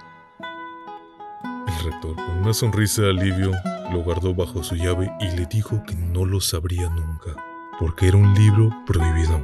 rector, 1.86 2.17
con 2.17 2.39
una 2.39 2.53
sonrisa 2.53 3.03
de 3.03 3.12
alivio, 3.12 3.51
lo 3.93 4.03
guardó 4.03 4.36
bajo 4.36 4.62
su 4.62 4.75
llave 4.75 5.10
y 5.21 5.38
le 5.38 5.45
dijo 5.45 5.82
que 5.88 5.95
no 5.95 6.25
lo 6.25 6.41
sabría 6.41 6.89
nunca, 6.89 7.41
porque 7.79 8.10
era 8.10 8.17
un 8.17 8.34
libro 8.34 8.71
prohibido. 8.86 9.41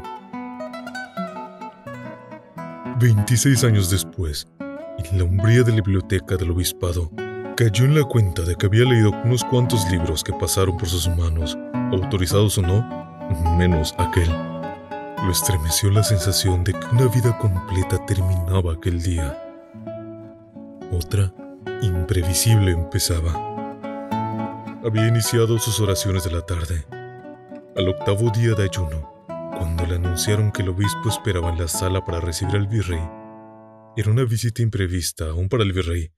26 3.00 3.64
años 3.64 3.90
después, 3.90 4.46
en 4.60 5.18
la 5.18 5.24
umbría 5.24 5.64
de 5.64 5.72
la 5.72 5.78
biblioteca 5.78 6.36
del 6.36 6.52
obispado, 6.52 7.10
cayó 7.56 7.86
en 7.86 7.96
la 7.96 8.04
cuenta 8.04 8.42
de 8.42 8.56
que 8.56 8.66
había 8.66 8.84
leído 8.84 9.12
unos 9.24 9.44
cuantos 9.46 9.90
libros 9.90 10.24
que 10.24 10.34
pasaron 10.34 10.78
por 10.78 10.90
sus 10.90 11.08
manos, 11.08 11.58
autorizados 11.92 12.58
o 12.58 12.62
no, 12.62 12.84
menos 13.58 13.96
aquel. 13.98 14.30
Lo 14.30 15.32
estremeció 15.32 15.90
la 15.90 16.04
sensación 16.04 16.66
de 16.66 16.74
que 16.74 16.86
una 16.92 17.08
vida 17.08 17.38
completa 17.38 18.06
terminaba 18.06 18.74
aquel 18.74 19.02
día. 19.02 19.42
Otra 20.92 21.34
imprevisible 21.82 22.72
empezaba. 22.72 23.34
Había 24.84 25.08
iniciado 25.08 25.58
sus 25.58 25.80
oraciones 25.80 26.26
de 26.26 26.32
la 26.32 26.42
tarde, 26.42 26.86
al 27.76 27.88
octavo 27.88 28.30
día 28.32 28.54
de 28.54 28.64
ayuno, 28.64 29.26
cuando 29.58 29.86
le 29.86 29.96
anunciaron 29.96 30.52
que 30.52 30.62
el 30.62 30.70
obispo 30.70 31.08
esperaba 31.08 31.50
en 31.50 31.60
la 31.60 31.70
sala 31.70 32.04
para 32.04 32.20
recibir 32.20 32.56
al 32.56 32.68
virrey. 32.68 33.02
Era 33.96 34.12
una 34.12 34.26
visita 34.26 34.62
imprevista 34.62 35.30
aún 35.30 35.48
para 35.48 35.64
el 35.64 35.72
virrey, 35.72 36.12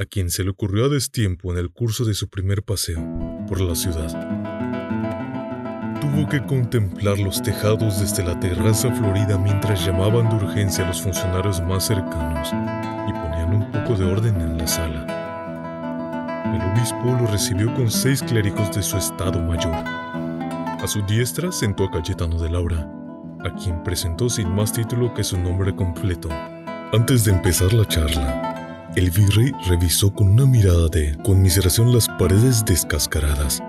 a 0.00 0.06
quien 0.06 0.30
se 0.30 0.44
le 0.44 0.50
ocurrió 0.50 0.86
a 0.86 0.88
destiempo 0.88 1.52
en 1.52 1.58
el 1.58 1.70
curso 1.70 2.06
de 2.06 2.14
su 2.14 2.30
primer 2.30 2.62
paseo 2.62 3.06
por 3.46 3.60
la 3.60 3.74
ciudad. 3.74 4.08
Tuvo 6.00 6.26
que 6.26 6.42
contemplar 6.46 7.18
los 7.18 7.42
tejados 7.42 8.00
desde 8.00 8.24
la 8.24 8.40
terraza 8.40 8.90
florida 8.94 9.36
mientras 9.36 9.84
llamaban 9.84 10.30
de 10.30 10.36
urgencia 10.46 10.84
a 10.84 10.88
los 10.88 11.02
funcionarios 11.02 11.60
más 11.60 11.86
cercanos 11.86 12.48
y 12.48 13.12
ponían 13.12 13.54
un 13.54 13.70
poco 13.70 13.94
de 13.94 14.06
orden 14.06 14.40
en 14.40 14.56
la 14.56 14.66
sala. 14.66 15.04
El 16.54 16.62
obispo 16.72 17.04
lo 17.20 17.30
recibió 17.30 17.72
con 17.74 17.90
seis 17.90 18.22
clérigos 18.22 18.74
de 18.74 18.82
su 18.82 18.96
estado 18.96 19.38
mayor. 19.42 19.74
A 19.74 20.84
su 20.86 21.02
diestra 21.02 21.52
sentó 21.52 21.84
a 21.84 21.90
Cayetano 21.90 22.38
de 22.38 22.48
Laura, 22.48 22.90
a 23.44 23.54
quien 23.54 23.82
presentó 23.82 24.30
sin 24.30 24.48
más 24.48 24.72
título 24.72 25.12
que 25.12 25.24
su 25.24 25.38
nombre 25.38 25.76
completo. 25.76 26.30
Antes 26.92 27.24
de 27.24 27.32
empezar 27.32 27.72
la 27.74 27.84
charla, 27.84 28.49
el 28.96 29.10
virrey 29.10 29.52
revisó 29.68 30.12
con 30.12 30.30
una 30.30 30.46
mirada 30.46 30.88
de 30.88 31.16
conmiseración 31.22 31.92
las 31.92 32.08
paredes 32.08 32.64
descascaradas, 32.64 33.62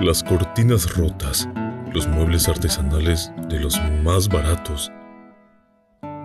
las 0.00 0.22
cortinas 0.22 0.96
rotas, 0.96 1.46
los 1.92 2.08
muebles 2.08 2.48
artesanales 2.48 3.30
de 3.50 3.60
los 3.60 3.78
más 4.02 4.28
baratos, 4.28 4.90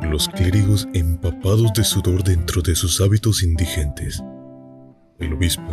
los 0.04 0.30
clérigos 0.30 0.88
empapados 0.94 1.74
de 1.74 1.84
sudor 1.84 2.24
dentro 2.24 2.62
de 2.62 2.76
sus 2.76 3.02
hábitos 3.02 3.44
indigentes. 3.44 4.24
El 5.20 5.34
obispo, 5.34 5.72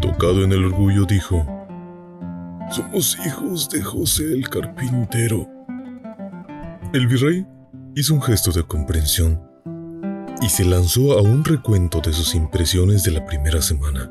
tocado 0.00 0.44
en 0.44 0.52
el 0.52 0.66
orgullo, 0.66 1.06
dijo, 1.06 1.46
Somos 2.70 3.16
hijos 3.26 3.70
de 3.70 3.82
José 3.82 4.24
el 4.24 4.48
carpintero. 4.50 5.48
El 6.92 7.06
virrey 7.06 7.46
hizo 7.94 8.12
un 8.12 8.20
gesto 8.20 8.52
de 8.52 8.62
comprensión 8.62 9.47
y 10.40 10.48
se 10.48 10.64
lanzó 10.64 11.18
a 11.18 11.22
un 11.22 11.44
recuento 11.44 12.00
de 12.00 12.12
sus 12.12 12.34
impresiones 12.34 13.02
de 13.04 13.12
la 13.12 13.24
primera 13.24 13.60
semana. 13.60 14.10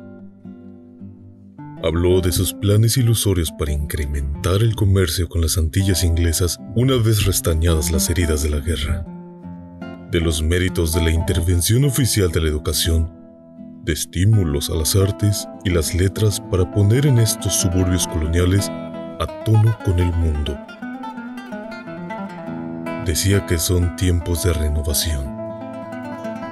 Habló 1.83 2.21
de 2.21 2.31
sus 2.31 2.53
planes 2.53 2.97
ilusorios 2.97 3.51
para 3.51 3.71
incrementar 3.71 4.61
el 4.61 4.75
comercio 4.75 5.29
con 5.29 5.41
las 5.41 5.57
Antillas 5.57 6.03
inglesas 6.03 6.57
una 6.75 6.95
vez 6.95 7.25
restañadas 7.25 7.91
las 7.91 8.09
heridas 8.09 8.43
de 8.43 8.49
la 8.49 8.59
guerra, 8.59 9.05
de 10.11 10.19
los 10.19 10.41
méritos 10.41 10.93
de 10.93 11.03
la 11.03 11.11
intervención 11.11 11.85
oficial 11.85 12.31
de 12.31 12.41
la 12.41 12.49
educación, 12.49 13.11
de 13.83 13.93
estímulos 13.93 14.69
a 14.69 14.75
las 14.75 14.95
artes 14.95 15.47
y 15.63 15.69
las 15.69 15.93
letras 15.93 16.41
para 16.51 16.69
poner 16.71 17.05
en 17.05 17.19
estos 17.19 17.53
suburbios 17.53 18.07
coloniales 18.07 18.69
a 18.69 19.43
tono 19.45 19.77
con 19.85 19.99
el 19.99 20.11
mundo. 20.13 20.57
Decía 23.05 23.45
que 23.45 23.57
son 23.57 23.95
tiempos 23.95 24.43
de 24.43 24.51
renovación. 24.51 25.36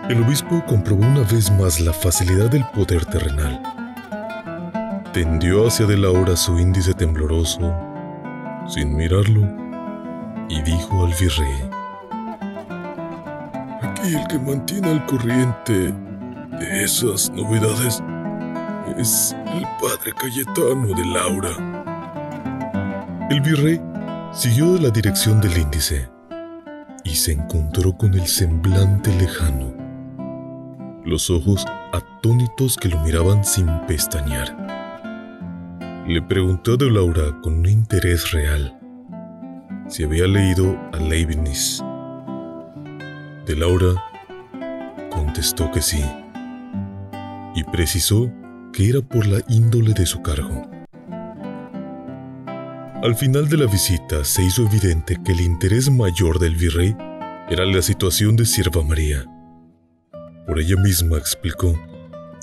El 0.09 0.23
obispo 0.23 0.63
comprobó 0.65 1.05
una 1.05 1.23
vez 1.23 1.51
más 1.51 1.79
la 1.79 1.93
facilidad 1.93 2.49
del 2.49 2.65
poder 2.73 3.05
terrenal 3.05 3.61
tendió 5.15 5.65
hacia 5.65 5.85
de 5.85 5.97
Laura 5.97 6.35
su 6.35 6.59
índice 6.59 6.93
tembloroso, 6.93 7.73
sin 8.67 8.97
mirarlo, 8.97 9.47
y 10.49 10.61
dijo 10.61 11.05
al 11.05 11.13
virrey, 11.13 11.69
Aquí 13.81 14.13
el 14.13 14.27
que 14.27 14.37
mantiene 14.37 14.91
al 14.91 15.05
corriente 15.05 15.93
de 16.59 16.83
esas 16.83 17.29
novedades 17.29 18.03
es 18.97 19.33
el 19.53 19.63
padre 19.81 20.11
Cayetano 20.17 20.87
de 20.87 21.05
Laura. 21.05 21.51
El 23.29 23.39
virrey 23.39 23.79
siguió 24.33 24.77
la 24.77 24.89
dirección 24.89 25.39
del 25.39 25.57
índice 25.57 26.09
y 27.05 27.15
se 27.15 27.31
encontró 27.31 27.95
con 27.95 28.13
el 28.15 28.27
semblante 28.27 29.15
lejano, 29.15 29.73
los 31.05 31.29
ojos 31.29 31.65
atónitos 31.93 32.77
que 32.77 32.89
lo 32.89 32.99
miraban 33.01 33.45
sin 33.45 33.67
pestañear. 33.87 34.55
Le 36.07 36.21
preguntó 36.21 36.77
de 36.77 36.89
Laura 36.89 37.39
con 37.41 37.59
un 37.59 37.65
interés 37.67 38.31
real 38.31 38.77
si 39.87 40.03
había 40.03 40.27
leído 40.27 40.77
a 40.93 40.97
Leibniz. 40.97 41.81
De 43.45 43.55
Laura 43.55 43.93
contestó 45.11 45.71
que 45.71 45.81
sí, 45.81 46.03
y 47.55 47.63
precisó 47.65 48.31
que 48.73 48.89
era 48.89 49.01
por 49.01 49.25
la 49.27 49.41
índole 49.47 49.93
de 49.93 50.05
su 50.05 50.21
cargo. 50.21 50.69
Al 53.03 53.15
final 53.15 53.47
de 53.47 53.57
la 53.57 53.67
visita 53.67 54.25
se 54.25 54.43
hizo 54.43 54.65
evidente 54.65 55.17
que 55.23 55.33
el 55.33 55.41
interés 55.41 55.91
mayor 55.91 56.39
del 56.39 56.55
virrey 56.55 56.95
era 57.49 57.65
la 57.65 57.81
situación 57.81 58.35
de 58.35 58.45
Sierva 58.45 58.83
María. 58.83 59.25
Por 60.45 60.59
ella 60.59 60.75
misma 60.77 61.17
explicó, 61.17 61.73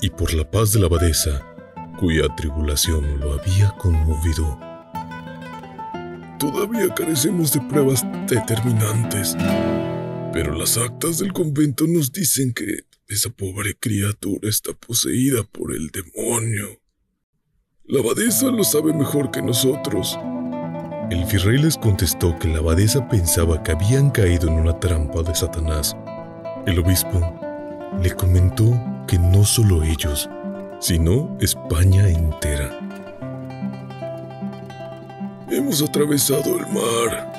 y 0.01 0.09
por 0.09 0.33
la 0.33 0.49
paz 0.49 0.73
de 0.73 0.79
la 0.79 0.87
abadesa, 0.87 1.41
cuya 1.97 2.27
tribulación 2.35 3.19
lo 3.21 3.33
había 3.33 3.69
conmovido. 3.77 4.59
Todavía 6.37 6.93
carecemos 6.93 7.53
de 7.53 7.61
pruebas 7.61 8.05
determinantes, 8.27 9.37
pero 10.33 10.53
las 10.53 10.77
actas 10.77 11.19
del 11.19 11.31
convento 11.31 11.85
nos 11.87 12.11
dicen 12.11 12.53
que 12.53 12.83
esa 13.07 13.29
pobre 13.29 13.75
criatura 13.79 14.49
está 14.49 14.73
poseída 14.73 15.43
por 15.43 15.73
el 15.73 15.89
demonio. 15.89 16.81
La 17.85 18.01
abadesa 18.01 18.47
lo 18.47 18.65
sabe 18.65 18.93
mejor 18.93 19.31
que 19.31 19.41
nosotros. 19.41 20.19
El 21.09 21.23
virrey 21.25 21.61
les 21.61 21.77
contestó 21.77 22.37
que 22.37 22.49
la 22.49 22.57
abadesa 22.57 23.07
pensaba 23.07 23.63
que 23.63 23.71
habían 23.71 24.09
caído 24.09 24.49
en 24.49 24.55
una 24.55 24.77
trampa 24.79 25.21
de 25.21 25.35
Satanás. 25.35 25.95
El 26.65 26.79
obispo 26.79 27.42
le 28.01 28.11
comentó 28.11 28.79
que 29.07 29.17
no 29.17 29.43
solo 29.43 29.83
ellos, 29.83 30.29
sino 30.79 31.37
España 31.39 32.09
entera. 32.09 32.79
Hemos 35.49 35.81
atravesado 35.81 36.57
el 36.57 36.67
mar 36.73 37.31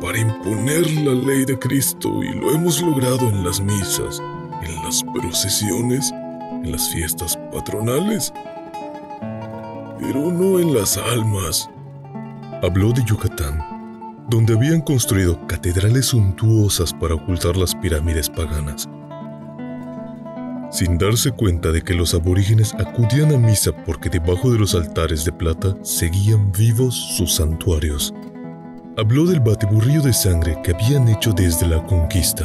para 0.00 0.18
imponer 0.18 0.90
la 1.02 1.14
ley 1.14 1.44
de 1.44 1.58
Cristo 1.58 2.22
y 2.22 2.34
lo 2.34 2.52
hemos 2.52 2.80
logrado 2.82 3.28
en 3.28 3.42
las 3.42 3.60
misas, 3.60 4.20
en 4.62 4.84
las 4.84 5.02
procesiones, 5.02 6.12
en 6.12 6.70
las 6.70 6.88
fiestas 6.90 7.38
patronales, 7.52 8.32
pero 10.00 10.30
no 10.30 10.58
en 10.58 10.74
las 10.74 10.96
almas. 10.96 11.68
Habló 12.62 12.92
de 12.92 13.02
Yucatán, 13.04 14.26
donde 14.28 14.54
habían 14.54 14.82
construido 14.82 15.46
catedrales 15.46 16.06
suntuosas 16.06 16.92
para 16.92 17.14
ocultar 17.14 17.56
las 17.56 17.74
pirámides 17.74 18.28
paganas 18.28 18.88
sin 20.70 20.98
darse 20.98 21.32
cuenta 21.32 21.72
de 21.72 21.82
que 21.82 21.94
los 21.94 22.14
aborígenes 22.14 22.72
acudían 22.74 23.34
a 23.34 23.38
misa 23.38 23.72
porque 23.84 24.08
debajo 24.08 24.52
de 24.52 24.58
los 24.58 24.74
altares 24.74 25.24
de 25.24 25.32
plata 25.32 25.74
seguían 25.82 26.52
vivos 26.52 26.94
sus 26.94 27.34
santuarios. 27.34 28.14
Habló 28.96 29.26
del 29.26 29.40
batiburrillo 29.40 30.00
de 30.02 30.12
sangre 30.12 30.56
que 30.62 30.72
habían 30.72 31.08
hecho 31.08 31.32
desde 31.32 31.66
la 31.66 31.84
conquista. 31.86 32.44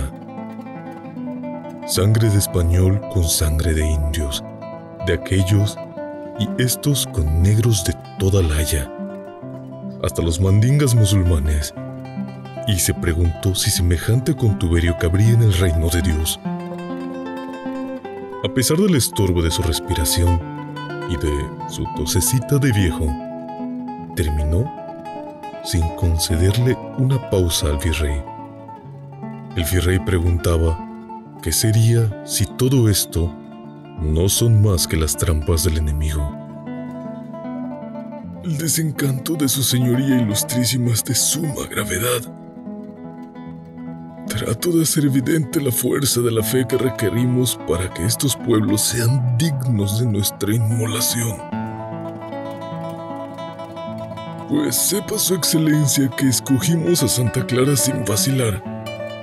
Sangre 1.88 2.29
de 2.29 2.38
español 2.38 2.99
con 3.13 3.23
sangre 3.23 3.73
de 3.73 3.85
indios, 3.85 4.43
de 5.05 5.13
aquellos 5.13 5.77
y 6.39 6.49
estos 6.61 7.05
con 7.07 7.43
negros 7.43 7.83
de 7.83 7.93
toda 8.17 8.41
la 8.41 8.55
haya, 8.55 8.91
hasta 10.03 10.21
los 10.21 10.39
mandingas 10.41 10.95
musulmanes, 10.95 11.73
y 12.67 12.79
se 12.79 12.93
preguntó 12.93 13.53
si 13.53 13.69
semejante 13.69 14.35
contuberio 14.35 14.97
cabría 14.97 15.33
en 15.33 15.43
el 15.43 15.53
reino 15.53 15.89
de 15.89 16.01
Dios. 16.01 16.39
A 18.45 18.53
pesar 18.53 18.77
del 18.77 18.93
estorbo 18.93 19.41
de 19.41 19.49
su 19.49 19.63
respiración 19.63 20.39
y 21.10 21.17
de 21.17 21.31
su 21.67 21.84
tosecita 21.95 22.60
de 22.60 22.71
viejo, 22.73 23.08
terminó 24.15 24.71
sin 25.63 25.81
concederle 25.95 26.77
una 26.99 27.27
pausa 27.31 27.69
al 27.69 27.79
virrey. 27.79 28.21
El 29.55 29.63
virrey 29.63 29.97
preguntaba 29.97 30.77
qué 31.41 31.51
sería 31.51 32.23
si 32.23 32.45
todo 32.45 32.88
esto 32.88 33.34
no 33.99 34.29
son 34.29 34.62
más 34.62 34.88
que 34.88 34.97
las 34.97 35.17
trampas 35.17 35.63
del 35.63 35.79
enemigo. 35.79 36.31
El 38.43 38.60
desencanto 38.60 39.34
de 39.34 39.49
su 39.49 39.63
señoría 39.63 40.21
ilustrísima 40.21 40.91
es 40.91 41.03
de 41.03 41.15
suma 41.15 41.65
gravedad 41.67 42.21
Trato 44.37 44.71
de 44.71 44.83
hacer 44.83 45.05
evidente 45.05 45.61
la 45.61 45.71
fuerza 45.71 46.19
de 46.19 46.29
la 46.29 46.43
fe 46.43 46.65
que 46.67 46.77
requerimos 46.77 47.57
para 47.69 47.89
que 47.93 48.05
estos 48.05 48.36
pueblos 48.36 48.81
sean 48.81 49.38
dignos 49.38 50.01
de 50.01 50.07
nuestra 50.07 50.53
inmolación. 50.53 51.38
Pues 54.49 54.75
sepa 54.75 55.17
su 55.17 55.36
excelencia 55.36 56.09
que 56.17 56.27
escogimos 56.27 57.01
a 57.01 57.07
Santa 57.07 57.45
Clara 57.45 57.77
sin 57.77 58.03
vacilar, 58.03 58.61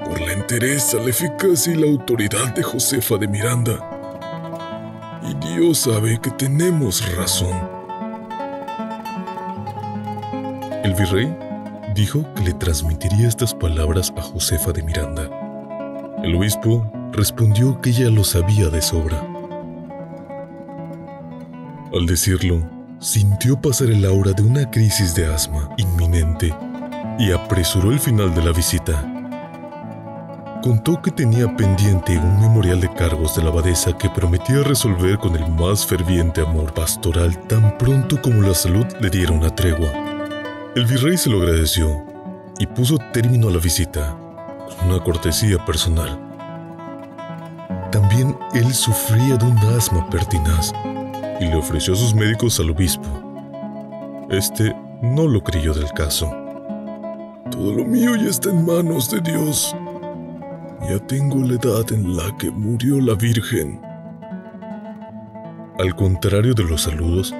por 0.06 0.18
la 0.18 0.32
entereza, 0.32 0.96
la 0.96 1.10
eficacia 1.10 1.74
y 1.74 1.76
la 1.76 1.88
autoridad 1.88 2.54
de 2.54 2.62
Josefa 2.62 3.18
de 3.18 3.28
Miranda. 3.28 3.78
Y 5.28 5.34
Dios 5.46 5.78
sabe 5.80 6.18
que 6.22 6.30
tenemos 6.30 7.14
razón. 7.14 7.60
El 10.82 10.94
virrey 10.94 11.51
dijo 11.94 12.26
que 12.34 12.42
le 12.42 12.52
transmitiría 12.54 13.28
estas 13.28 13.54
palabras 13.54 14.12
a 14.16 14.22
Josefa 14.22 14.72
de 14.72 14.82
Miranda. 14.82 15.28
El 16.22 16.34
obispo 16.34 16.90
respondió 17.12 17.80
que 17.80 17.90
ella 17.90 18.10
lo 18.10 18.24
sabía 18.24 18.68
de 18.68 18.80
sobra. 18.80 19.26
Al 21.92 22.06
decirlo, 22.06 22.62
sintió 23.00 23.60
pasar 23.60 23.90
el 23.90 24.04
aura 24.04 24.32
de 24.32 24.42
una 24.42 24.70
crisis 24.70 25.14
de 25.14 25.26
asma 25.26 25.68
inminente 25.76 26.54
y 27.18 27.32
apresuró 27.32 27.90
el 27.90 28.00
final 28.00 28.34
de 28.34 28.42
la 28.42 28.52
visita. 28.52 29.08
contó 30.62 31.02
que 31.02 31.10
tenía 31.10 31.56
pendiente 31.56 32.16
un 32.16 32.40
memorial 32.40 32.80
de 32.80 32.92
cargos 32.94 33.34
de 33.34 33.42
la 33.42 33.48
abadesa 33.48 33.98
que 33.98 34.08
prometía 34.08 34.62
resolver 34.62 35.18
con 35.18 35.34
el 35.34 35.50
más 35.50 35.84
ferviente 35.84 36.40
amor 36.40 36.72
pastoral 36.72 37.36
tan 37.48 37.76
pronto 37.78 38.22
como 38.22 38.42
la 38.42 38.54
salud 38.54 38.86
le 39.00 39.10
diera 39.10 39.32
una 39.32 39.52
tregua. 39.52 40.21
El 40.74 40.86
virrey 40.86 41.18
se 41.18 41.28
lo 41.28 41.42
agradeció 41.42 42.02
y 42.58 42.66
puso 42.66 42.96
término 43.12 43.48
a 43.48 43.50
la 43.50 43.58
visita 43.58 44.16
con 44.66 44.88
una 44.88 45.04
cortesía 45.04 45.62
personal. 45.66 46.18
También 47.90 48.34
él 48.54 48.72
sufría 48.72 49.36
de 49.36 49.44
un 49.44 49.58
asma 49.58 50.08
pertinaz 50.08 50.72
y 51.40 51.44
le 51.44 51.56
ofreció 51.56 51.94
sus 51.94 52.14
médicos 52.14 52.58
al 52.58 52.70
obispo. 52.70 53.06
Este 54.30 54.74
no 55.02 55.28
lo 55.28 55.42
creyó 55.42 55.74
del 55.74 55.92
caso. 55.92 56.30
Todo 57.50 57.74
lo 57.74 57.84
mío 57.84 58.16
ya 58.16 58.30
está 58.30 58.48
en 58.48 58.64
manos 58.64 59.10
de 59.10 59.20
Dios. 59.20 59.76
Ya 60.88 60.98
tengo 61.06 61.36
la 61.40 61.56
edad 61.56 61.92
en 61.92 62.16
la 62.16 62.34
que 62.38 62.50
murió 62.50 62.98
la 62.98 63.14
Virgen. 63.14 63.78
Al 65.78 65.94
contrario 65.96 66.54
de 66.54 66.64
los 66.64 66.80
saludos, 66.80 67.34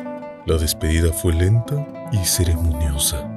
la 0.44 0.58
despedida 0.58 1.14
fue 1.14 1.32
lenta 1.32 2.01
y 2.12 2.24
ceremoniosa. 2.24 3.28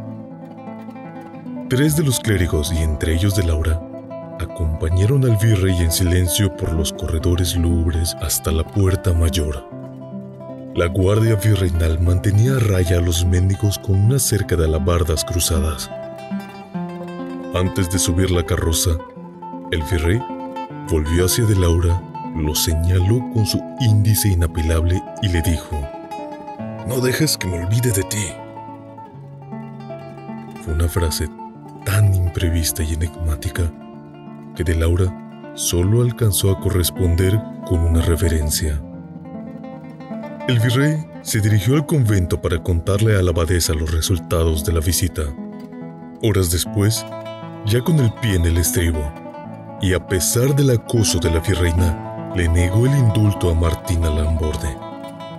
Tres 1.69 1.95
de 1.95 2.03
los 2.03 2.19
clérigos 2.19 2.71
y 2.71 2.77
entre 2.77 3.15
ellos 3.15 3.35
de 3.35 3.43
Laura 3.43 3.81
acompañaron 4.39 5.23
al 5.25 5.37
virrey 5.37 5.75
en 5.77 5.91
silencio 5.91 6.55
por 6.55 6.73
los 6.73 6.93
corredores 6.93 7.55
lúgubres 7.55 8.15
hasta 8.21 8.51
la 8.51 8.63
puerta 8.63 9.13
mayor. 9.13 9.67
La 10.75 10.87
guardia 10.87 11.35
virreinal 11.35 11.99
mantenía 12.01 12.57
a 12.57 12.59
raya 12.59 12.97
a 12.97 13.01
los 13.01 13.25
mendigos 13.25 13.79
con 13.79 13.95
una 13.95 14.19
cerca 14.19 14.55
de 14.55 14.65
alabardas 14.65 15.23
cruzadas. 15.23 15.89
Antes 17.55 17.89
de 17.89 17.97
subir 17.97 18.29
la 18.29 18.45
carroza, 18.45 18.91
el 19.71 19.81
virrey 19.83 20.21
volvió 20.89 21.25
hacia 21.25 21.45
de 21.45 21.55
Laura, 21.55 22.01
lo 22.35 22.53
señaló 22.53 23.21
con 23.33 23.45
su 23.45 23.61
índice 23.79 24.27
inapelable 24.27 25.01
y 25.21 25.29
le 25.29 25.41
dijo, 25.41 25.79
No 26.87 26.99
dejes 26.99 27.37
que 27.37 27.47
me 27.47 27.63
olvide 27.63 27.91
de 27.91 28.03
ti. 28.03 28.27
Fue 30.65 30.73
una 30.73 30.89
frase 30.89 31.29
tan 31.85 32.11
imprevista 32.15 32.81
y 32.81 32.95
enigmática 32.95 33.71
que 34.55 34.63
de 34.63 34.73
Laura 34.73 35.53
solo 35.53 36.01
alcanzó 36.01 36.49
a 36.49 36.59
corresponder 36.59 37.39
con 37.67 37.81
una 37.81 38.01
reverencia. 38.01 38.81
El 40.47 40.59
virrey 40.59 41.05
se 41.21 41.39
dirigió 41.39 41.75
al 41.75 41.85
convento 41.85 42.41
para 42.41 42.63
contarle 42.63 43.15
a 43.15 43.21
la 43.21 43.29
abadesa 43.29 43.75
los 43.75 43.91
resultados 43.91 44.65
de 44.65 44.73
la 44.73 44.79
visita. 44.79 45.21
Horas 46.23 46.49
después, 46.49 47.05
ya 47.67 47.81
con 47.81 47.99
el 47.99 48.11
pie 48.15 48.33
en 48.33 48.45
el 48.45 48.57
estribo, 48.57 49.13
y 49.83 49.93
a 49.93 50.07
pesar 50.07 50.55
del 50.55 50.71
acoso 50.71 51.19
de 51.19 51.29
la 51.29 51.41
virreina, 51.41 52.31
le 52.35 52.49
negó 52.49 52.87
el 52.87 52.97
indulto 52.97 53.51
a 53.51 53.53
Martina 53.53 54.09
Lamborde, 54.09 54.75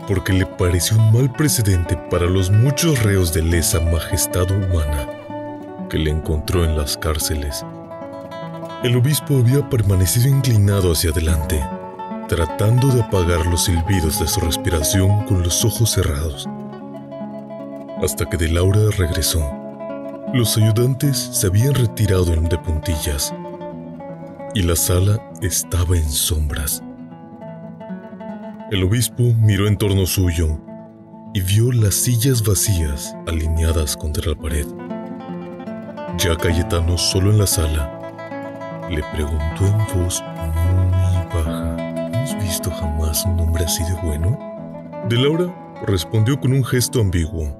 porque 0.06 0.32
le 0.32 0.46
pareció 0.46 0.96
un 0.96 1.12
mal 1.12 1.32
precedente 1.32 1.96
para 2.12 2.26
los 2.26 2.48
muchos 2.48 3.02
reos 3.02 3.32
de 3.32 3.42
lesa 3.42 3.80
majestad 3.80 4.48
humana 4.52 5.15
que 5.88 5.98
le 5.98 6.10
encontró 6.10 6.64
en 6.64 6.76
las 6.76 6.96
cárceles. 6.96 7.64
El 8.82 8.96
obispo 8.96 9.38
había 9.38 9.68
permanecido 9.68 10.28
inclinado 10.28 10.92
hacia 10.92 11.10
adelante, 11.10 11.64
tratando 12.28 12.88
de 12.88 13.02
apagar 13.02 13.46
los 13.46 13.64
silbidos 13.64 14.20
de 14.20 14.26
su 14.26 14.40
respiración 14.40 15.24
con 15.24 15.42
los 15.42 15.64
ojos 15.64 15.90
cerrados. 15.90 16.48
Hasta 18.02 18.26
que 18.26 18.36
de 18.36 18.48
Laura 18.48 18.80
regresó. 18.96 19.40
Los 20.34 20.56
ayudantes 20.58 21.16
se 21.16 21.46
habían 21.46 21.74
retirado 21.74 22.24
de 22.24 22.58
puntillas 22.58 23.32
y 24.54 24.62
la 24.62 24.76
sala 24.76 25.20
estaba 25.40 25.96
en 25.96 26.08
sombras. 26.08 26.82
El 28.70 28.82
obispo 28.82 29.22
miró 29.40 29.68
en 29.68 29.76
torno 29.76 30.06
suyo 30.06 30.60
y 31.32 31.40
vio 31.40 31.70
las 31.72 31.94
sillas 31.94 32.42
vacías 32.42 33.14
alineadas 33.26 33.96
contra 33.96 34.30
la 34.30 34.34
pared. 34.34 34.66
Ya 36.18 36.34
Cayetano 36.34 36.96
solo 36.96 37.30
en 37.30 37.38
la 37.38 37.46
sala, 37.46 37.92
le 38.88 39.02
preguntó 39.12 39.66
en 39.66 39.78
voz 39.94 40.22
muy 40.22 41.26
baja, 41.34 41.76
¿Has 42.22 42.42
visto 42.42 42.70
jamás 42.70 43.26
un 43.26 43.38
hombre 43.38 43.64
así 43.64 43.84
de 43.84 43.92
bueno? 44.02 44.38
De 45.10 45.16
Laura 45.16 45.54
respondió 45.86 46.40
con 46.40 46.52
un 46.52 46.64
gesto 46.64 47.00
ambiguo. 47.00 47.54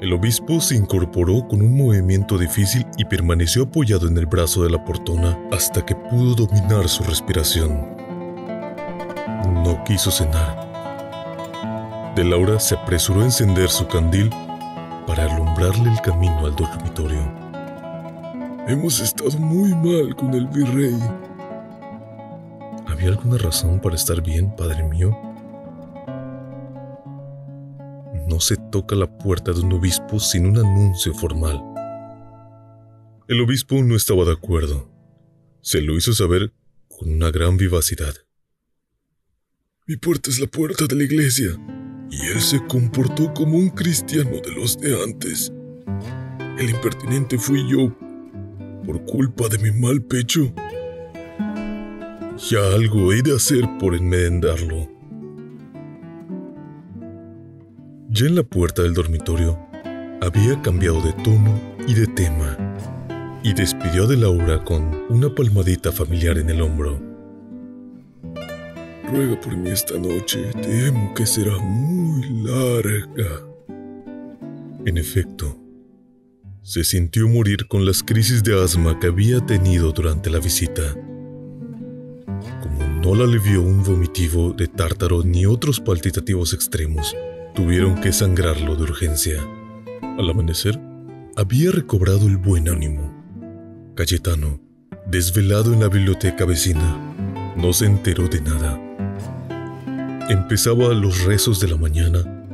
El 0.00 0.12
obispo 0.12 0.60
se 0.60 0.76
incorporó 0.76 1.48
con 1.48 1.60
un 1.60 1.76
movimiento 1.76 2.38
difícil 2.38 2.86
y 2.96 3.04
permaneció 3.04 3.64
apoyado 3.64 4.06
en 4.06 4.16
el 4.16 4.26
brazo 4.26 4.62
de 4.62 4.70
la 4.70 4.84
portona 4.84 5.36
hasta 5.50 5.84
que 5.84 5.96
pudo 5.96 6.36
dominar 6.36 6.88
su 6.88 7.02
respiración. 7.02 7.88
No 9.64 9.82
quiso 9.84 10.12
cenar. 10.12 12.14
De 12.14 12.22
Laura 12.22 12.60
se 12.60 12.76
apresuró 12.76 13.22
a 13.22 13.24
encender 13.24 13.68
su 13.68 13.88
candil 13.88 14.30
para 15.08 15.24
alumbrarle 15.24 15.90
el 15.90 16.00
camino 16.00 16.46
al 16.46 16.54
dormitorio. 16.54 17.47
Hemos 18.68 19.00
estado 19.00 19.30
muy 19.38 19.74
mal 19.74 20.14
con 20.14 20.34
el 20.34 20.46
virrey. 20.48 20.94
¿Había 22.86 23.08
alguna 23.08 23.38
razón 23.38 23.80
para 23.80 23.94
estar 23.94 24.22
bien, 24.22 24.54
padre 24.54 24.84
mío? 24.84 25.16
No 28.28 28.38
se 28.40 28.58
toca 28.70 28.94
la 28.94 29.06
puerta 29.16 29.54
de 29.54 29.60
un 29.60 29.72
obispo 29.72 30.20
sin 30.20 30.44
un 30.44 30.58
anuncio 30.58 31.14
formal. 31.14 31.58
El 33.26 33.40
obispo 33.40 33.82
no 33.82 33.96
estaba 33.96 34.26
de 34.26 34.32
acuerdo. 34.32 34.86
Se 35.62 35.80
lo 35.80 35.96
hizo 35.96 36.12
saber 36.12 36.52
con 36.88 37.10
una 37.10 37.30
gran 37.30 37.56
vivacidad. 37.56 38.16
Mi 39.86 39.96
puerta 39.96 40.28
es 40.28 40.40
la 40.40 40.46
puerta 40.46 40.84
de 40.86 40.94
la 40.94 41.04
iglesia, 41.04 41.56
y 42.10 42.26
él 42.26 42.42
se 42.42 42.62
comportó 42.66 43.32
como 43.32 43.56
un 43.56 43.70
cristiano 43.70 44.42
de 44.44 44.52
los 44.52 44.78
de 44.78 45.02
antes. 45.02 45.54
El 46.58 46.68
impertinente 46.68 47.38
fui 47.38 47.66
yo 47.66 47.96
por 48.88 49.04
culpa 49.04 49.48
de 49.50 49.58
mi 49.58 49.70
mal 49.70 50.00
pecho. 50.00 50.50
Ya 52.38 52.58
algo 52.74 53.12
he 53.12 53.20
de 53.20 53.36
hacer 53.36 53.68
por 53.78 53.94
enmendarlo. 53.94 54.88
Ya 58.08 58.28
en 58.28 58.36
la 58.36 58.44
puerta 58.44 58.80
del 58.80 58.94
dormitorio 58.94 59.58
había 60.22 60.62
cambiado 60.62 61.02
de 61.02 61.12
tono 61.22 61.60
y 61.86 61.92
de 61.92 62.06
tema 62.06 62.56
y 63.42 63.52
despidió 63.52 64.06
de 64.06 64.16
Laura 64.16 64.64
con 64.64 65.04
una 65.10 65.34
palmadita 65.34 65.92
familiar 65.92 66.38
en 66.38 66.48
el 66.48 66.62
hombro. 66.62 66.98
Ruega 69.12 69.38
por 69.38 69.54
mí 69.54 69.68
esta 69.68 69.98
noche, 69.98 70.50
temo 70.62 71.12
que 71.12 71.26
será 71.26 71.58
muy 71.58 72.26
larga. 72.42 73.42
En 74.86 74.96
efecto, 74.96 75.67
se 76.68 76.84
sintió 76.84 77.26
morir 77.26 77.66
con 77.66 77.86
las 77.86 78.02
crisis 78.02 78.44
de 78.44 78.62
asma 78.62 79.00
que 79.00 79.06
había 79.06 79.40
tenido 79.40 79.90
durante 79.90 80.28
la 80.28 80.38
visita. 80.38 80.82
Como 82.60 82.84
no 83.02 83.14
la 83.14 83.24
alivió 83.24 83.62
un 83.62 83.82
vomitivo 83.82 84.52
de 84.52 84.68
tártaro 84.68 85.22
ni 85.24 85.46
otros 85.46 85.80
palpitativos 85.80 86.52
extremos, 86.52 87.16
tuvieron 87.54 87.98
que 88.02 88.12
sangrarlo 88.12 88.76
de 88.76 88.82
urgencia. 88.82 89.42
Al 90.18 90.28
amanecer, 90.28 90.78
había 91.36 91.70
recobrado 91.70 92.26
el 92.26 92.36
buen 92.36 92.68
ánimo. 92.68 93.14
Cayetano, 93.94 94.60
desvelado 95.06 95.72
en 95.72 95.80
la 95.80 95.88
biblioteca 95.88 96.44
vecina, 96.44 97.54
no 97.56 97.72
se 97.72 97.86
enteró 97.86 98.28
de 98.28 98.42
nada. 98.42 98.78
Empezaba 100.28 100.92
los 100.92 101.24
rezos 101.24 101.60
de 101.60 101.68
la 101.68 101.78
mañana 101.78 102.44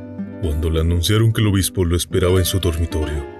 cuando 0.41 0.69
le 0.69 0.79
anunciaron 0.79 1.33
que 1.33 1.41
el 1.41 1.47
obispo 1.47 1.83
lo 1.83 1.97
esperaba 1.97 2.39
en 2.39 2.45
su 2.45 2.61
dormitorio 2.61 3.34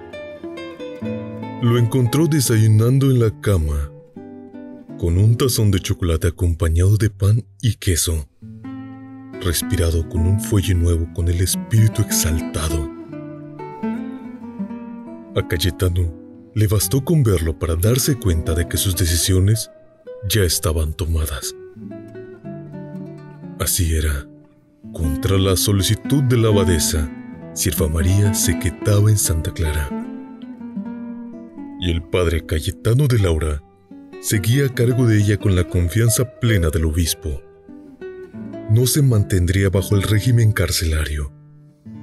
lo 1.62 1.78
encontró 1.78 2.28
desayunando 2.28 3.10
en 3.10 3.20
la 3.20 3.32
cama, 3.42 3.90
con 4.98 5.18
un 5.18 5.38
tazón 5.38 5.72
de 5.72 5.80
chocolate 5.80 6.28
acompañado 6.28 6.98
de 6.98 7.10
pan 7.10 7.46
y 7.62 7.76
queso, 7.76 8.28
respirado 9.42 10.08
con 10.10 10.22
un 10.28 10.40
fuelle 10.40 10.76
nuevo 10.76 11.08
con 11.14 11.28
el 11.28 11.42
espíritu 11.42 12.02
exaltado. 12.02 12.90
A 15.36 15.48
Cayetano 15.48 16.14
le 16.54 16.68
bastó 16.68 17.04
con 17.04 17.24
verlo 17.24 17.58
para 17.58 17.76
darse 17.76 18.16
cuenta 18.16 18.54
de 18.54 18.68
que 18.68 18.78
sus 18.78 18.96
decisiones 18.96 19.72
ya 20.30 20.44
estaban 20.44 20.94
tomadas. 20.94 21.54
Así 23.60 23.96
era. 23.96 24.28
Contra 24.94 25.38
la 25.38 25.58
solicitud 25.58 26.24
de 26.24 26.38
la 26.38 26.50
abadesa, 26.50 27.12
Sierva 27.54 27.90
María 27.90 28.34
se 28.34 28.58
quedaba 28.60 29.10
en 29.10 29.18
Santa 29.18 29.54
Clara 29.54 30.05
y 31.86 31.92
el 31.92 32.02
padre 32.02 32.44
Cayetano 32.44 33.06
de 33.06 33.20
Laura 33.20 33.62
seguía 34.20 34.66
a 34.66 34.74
cargo 34.74 35.06
de 35.06 35.20
ella 35.20 35.38
con 35.38 35.56
la 35.56 35.66
confianza 35.66 36.40
plena 36.40 36.70
del 36.70 36.86
obispo. 36.86 37.44
No 38.72 38.88
se 38.88 39.04
mantendría 39.04 39.70
bajo 39.70 39.96
el 39.96 40.02
régimen 40.02 40.52
carcelario, 40.52 41.32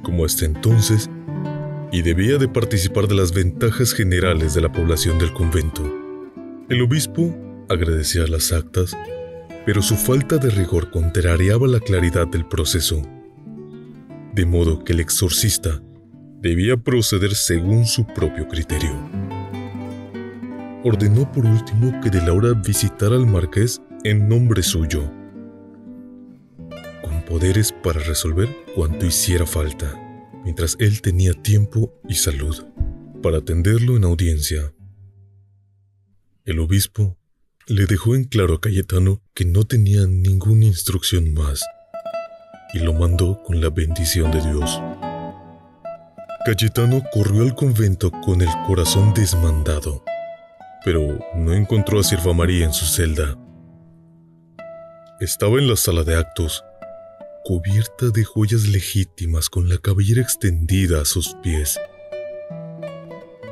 como 0.04 0.24
hasta 0.24 0.44
entonces, 0.44 1.10
y 1.90 2.02
debía 2.02 2.38
de 2.38 2.46
participar 2.46 3.08
de 3.08 3.16
las 3.16 3.34
ventajas 3.34 3.92
generales 3.92 4.54
de 4.54 4.60
la 4.60 4.70
población 4.70 5.18
del 5.18 5.32
convento. 5.32 5.82
El 6.68 6.80
obispo 6.80 7.36
agradecía 7.68 8.24
las 8.28 8.52
actas, 8.52 8.96
pero 9.66 9.82
su 9.82 9.96
falta 9.96 10.38
de 10.38 10.50
rigor 10.50 10.92
contrariaba 10.92 11.66
la 11.66 11.80
claridad 11.80 12.28
del 12.28 12.46
proceso. 12.46 13.02
De 14.32 14.46
modo 14.46 14.84
que 14.84 14.92
el 14.92 15.00
exorcista 15.00 15.82
debía 16.40 16.76
proceder 16.76 17.34
según 17.34 17.84
su 17.84 18.06
propio 18.06 18.46
criterio. 18.46 19.11
Ordenó 20.84 21.30
por 21.30 21.46
último 21.46 22.00
que 22.00 22.10
de 22.10 22.20
Laura 22.20 22.54
visitara 22.54 23.14
al 23.14 23.26
marqués 23.26 23.80
en 24.02 24.28
nombre 24.28 24.62
suyo, 24.64 25.08
con 27.02 27.22
poderes 27.24 27.72
para 27.72 28.00
resolver 28.00 28.48
cuanto 28.74 29.06
hiciera 29.06 29.46
falta, 29.46 29.94
mientras 30.44 30.76
él 30.80 31.00
tenía 31.00 31.34
tiempo 31.34 31.94
y 32.08 32.14
salud 32.14 32.64
para 33.22 33.38
atenderlo 33.38 33.96
en 33.96 34.04
audiencia. 34.04 34.74
El 36.44 36.58
obispo 36.58 37.16
le 37.68 37.86
dejó 37.86 38.16
en 38.16 38.24
claro 38.24 38.54
a 38.54 38.60
Cayetano 38.60 39.22
que 39.34 39.44
no 39.44 39.62
tenía 39.62 40.06
ninguna 40.06 40.64
instrucción 40.64 41.32
más 41.32 41.62
y 42.74 42.80
lo 42.80 42.92
mandó 42.92 43.40
con 43.44 43.60
la 43.60 43.70
bendición 43.70 44.32
de 44.32 44.40
Dios. 44.40 44.80
Cayetano 46.44 47.04
corrió 47.12 47.42
al 47.42 47.54
convento 47.54 48.10
con 48.24 48.42
el 48.42 48.48
corazón 48.66 49.14
desmandado, 49.14 50.02
pero 50.84 51.18
no 51.34 51.52
encontró 51.52 52.00
a 52.00 52.02
Sirva 52.02 52.32
María 52.32 52.64
en 52.64 52.72
su 52.72 52.86
celda. 52.86 53.36
Estaba 55.20 55.58
en 55.58 55.68
la 55.68 55.76
sala 55.76 56.02
de 56.02 56.16
actos, 56.16 56.64
cubierta 57.44 58.10
de 58.10 58.24
joyas 58.24 58.66
legítimas 58.66 59.48
con 59.48 59.68
la 59.68 59.78
cabellera 59.78 60.20
extendida 60.20 61.00
a 61.00 61.04
sus 61.04 61.34
pies, 61.42 61.78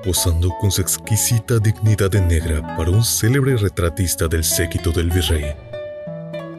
posando 0.05 0.51
con 0.61 0.70
su 0.70 0.81
exquisita 0.81 1.59
dignidad 1.59 2.11
de 2.11 2.20
negra 2.20 2.76
para 2.76 2.91
un 2.91 3.05
célebre 3.05 3.57
retratista 3.57 4.28
del 4.28 4.45
séquito 4.45 4.91
del 4.91 5.11
virrey. 5.11 5.55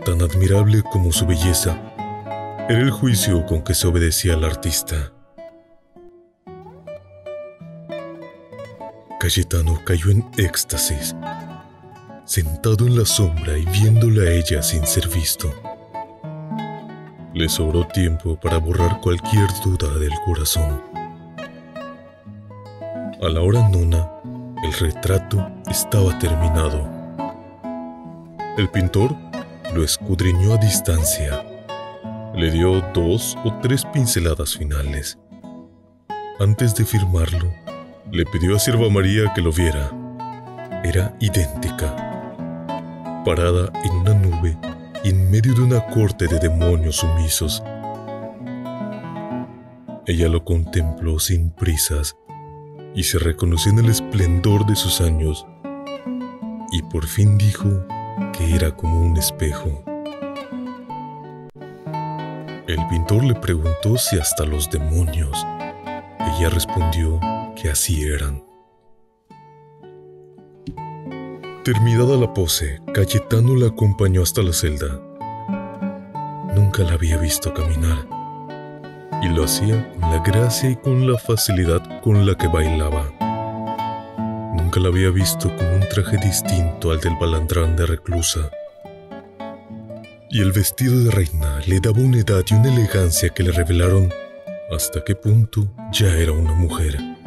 Tan 0.06 0.22
admirable 0.22 0.82
como 0.92 1.12
su 1.12 1.26
belleza, 1.26 1.80
era 2.70 2.80
el 2.80 2.92
juicio 2.92 3.46
con 3.46 3.64
que 3.64 3.74
se 3.74 3.88
obedecía 3.88 4.34
al 4.34 4.46
artista. 4.46 5.11
Cayetano 9.22 9.80
cayó 9.86 10.10
en 10.10 10.26
éxtasis, 10.36 11.16
sentado 12.26 12.88
en 12.88 12.98
la 12.98 13.06
sombra 13.06 13.56
y 13.56 13.66
viéndola 13.66 14.24
a 14.24 14.32
ella 14.32 14.64
sin 14.64 14.84
ser 14.84 15.08
visto. 15.10 15.54
Le 17.32 17.48
sobró 17.48 17.86
tiempo 17.86 18.36
para 18.40 18.58
borrar 18.58 19.00
cualquier 19.00 19.48
duda 19.64 19.96
del 20.00 20.10
corazón. 20.26 20.82
A 23.22 23.30
la 23.30 23.42
hora 23.42 23.70
nona, 23.70 24.10
el 24.64 24.74
retrato 24.74 25.52
estaba 25.70 26.18
terminado. 26.18 26.90
El 28.58 28.70
pintor 28.72 29.16
lo 29.76 29.84
escudriñó 29.84 30.56
a 30.56 30.58
distancia. 30.58 31.46
Le 32.34 32.50
dio 32.50 32.82
dos 32.96 33.38
o 33.46 33.54
tres 33.62 33.86
pinceladas 33.94 34.58
finales. 34.58 35.20
Antes 36.40 36.74
de 36.74 36.86
firmarlo, 36.86 37.54
le 38.10 38.26
pidió 38.26 38.56
a 38.56 38.60
Sirva 38.60 38.90
María 38.90 39.32
que 39.34 39.42
lo 39.42 39.52
viera. 39.52 39.92
Era 40.84 41.16
idéntica. 41.20 41.96
Parada 43.26 43.72
en 43.84 43.92
una 43.92 44.14
nube 44.14 44.58
y 45.04 45.10
en 45.10 45.30
medio 45.30 45.54
de 45.54 45.62
una 45.62 45.86
corte 45.88 46.28
de 46.28 46.40
demonios 46.40 46.98
sumisos. 46.98 47.64
Ella 50.08 50.28
lo 50.28 50.44
contempló 50.44 51.20
sin 51.20 51.52
prisas 51.52 52.16
y 52.96 53.04
se 53.04 53.20
reconoció 53.20 53.72
en 53.72 53.80
el 53.80 53.90
esplendor 53.90 54.66
de 54.66 54.76
sus 54.76 55.00
años 55.02 55.46
y 56.72 56.82
por 56.84 57.06
fin 57.06 57.38
dijo 57.38 57.86
que 58.34 58.56
era 58.56 58.72
como 58.76 59.02
un 59.02 59.18
espejo. 59.18 59.84
El 62.68 62.88
pintor 62.90 63.24
le 63.24 63.36
preguntó 63.36 63.98
si 63.98 64.18
hasta 64.18 64.46
los 64.46 64.70
demonios. 64.70 65.46
Ella 66.20 66.50
respondió 66.50 67.20
que 67.62 67.70
así 67.70 68.04
eran. 68.04 68.44
Terminada 71.64 72.18
la 72.18 72.34
pose, 72.34 72.80
Cayetano 72.92 73.56
la 73.56 73.68
acompañó 73.68 74.24
hasta 74.24 74.42
la 74.42 74.52
celda. 74.52 75.00
Nunca 76.56 76.82
la 76.84 76.94
había 76.94 77.18
visto 77.18 77.54
caminar, 77.54 78.08
y 79.22 79.30
lo 79.30 79.44
hacía 79.44 79.92
con 79.92 80.02
la 80.02 80.24
gracia 80.24 80.72
y 80.72 80.76
con 80.76 81.12
la 81.12 81.20
facilidad 81.20 82.02
con 82.02 82.26
la 82.26 82.36
que 82.36 82.48
bailaba. 82.48 83.12
Nunca 84.58 84.80
la 84.80 84.88
había 84.88 85.12
visto 85.12 85.56
con 85.56 85.68
un 85.68 85.88
traje 85.88 86.18
distinto 86.18 86.92
al 86.92 87.00
del 87.00 87.16
balandrán 87.20 87.76
de 87.76 87.86
reclusa. 87.86 88.50
Y 90.32 90.42
el 90.42 90.52
vestido 90.52 91.04
de 91.04 91.12
reina 91.12 91.60
le 91.68 91.80
daba 91.80 92.00
una 92.00 92.20
edad 92.20 92.44
y 92.50 92.56
una 92.56 92.74
elegancia 92.74 93.30
que 93.30 93.44
le 93.44 93.52
revelaron 93.52 94.12
hasta 94.76 95.04
qué 95.04 95.14
punto 95.14 95.68
ya 95.92 96.08
era 96.18 96.32
una 96.32 96.54
mujer. 96.54 97.21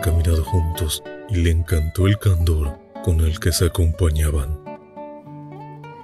Caminado 0.00 0.44
juntos 0.44 1.02
y 1.28 1.36
le 1.36 1.50
encantó 1.50 2.06
el 2.06 2.18
candor 2.18 2.78
con 3.04 3.20
el 3.20 3.38
que 3.38 3.52
se 3.52 3.66
acompañaban. 3.66 4.58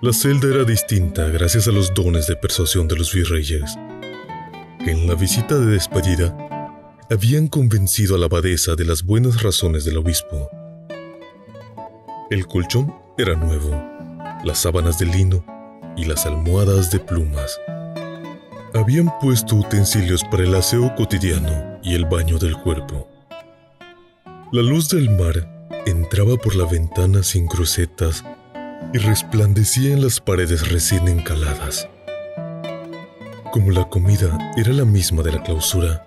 La 0.01 0.13
celda 0.13 0.49
era 0.49 0.65
distinta 0.65 1.29
gracias 1.29 1.67
a 1.69 1.73
los 1.73 1.95
dones 1.95 2.27
de 2.27 2.37
persuasión 2.37 2.89
de 2.89 2.97
los 2.97 3.15
virreyes, 3.15 3.75
que 4.85 4.91
en 4.91 5.07
la 5.07 5.15
visita 5.15 5.59
de 5.59 5.73
despedida 5.73 6.37
habían 7.11 7.49
convencido 7.49 8.17
a 8.17 8.19
la 8.19 8.27
abadesa 8.27 8.75
de 8.75 8.85
las 8.85 9.03
buenas 9.03 9.43
razones 9.43 9.85
del 9.85 9.99
obispo. 9.99 10.51
El 12.31 12.47
colchón 12.47 12.95
era 13.17 13.35
nuevo, 13.35 13.71
las 14.45 14.59
sábanas 14.59 14.99
de 14.99 15.07
lino 15.07 15.45
y 15.97 16.05
las 16.05 16.27
almohadas 16.27 16.91
de 16.91 17.01
plumas. 17.01 17.59
Habían 18.75 19.11
puesto 19.21 19.57
utensilios 19.57 20.25
para 20.25 20.43
el 20.43 20.55
aseo 20.55 20.95
cotidiano 20.97 21.79
y 21.83 21.95
el 21.95 22.07
baño 22.07 22.39
del 22.39 22.57
cuerpo. 22.57 23.14
La 24.55 24.63
luz 24.63 24.89
del 24.89 25.11
mar 25.11 25.49
entraba 25.85 26.37
por 26.37 26.55
la 26.55 26.65
ventana 26.65 27.25
sin 27.25 27.49
crucetas 27.49 28.25
y 28.93 28.99
resplandecía 28.99 29.93
en 29.93 30.01
las 30.01 30.21
paredes 30.21 30.71
recién 30.71 31.09
encaladas. 31.09 31.89
Como 33.51 33.73
la 33.73 33.89
comida 33.89 34.53
era 34.57 34.73
la 34.73 34.85
misma 34.85 35.25
de 35.25 35.33
la 35.33 35.43
clausura, 35.43 36.07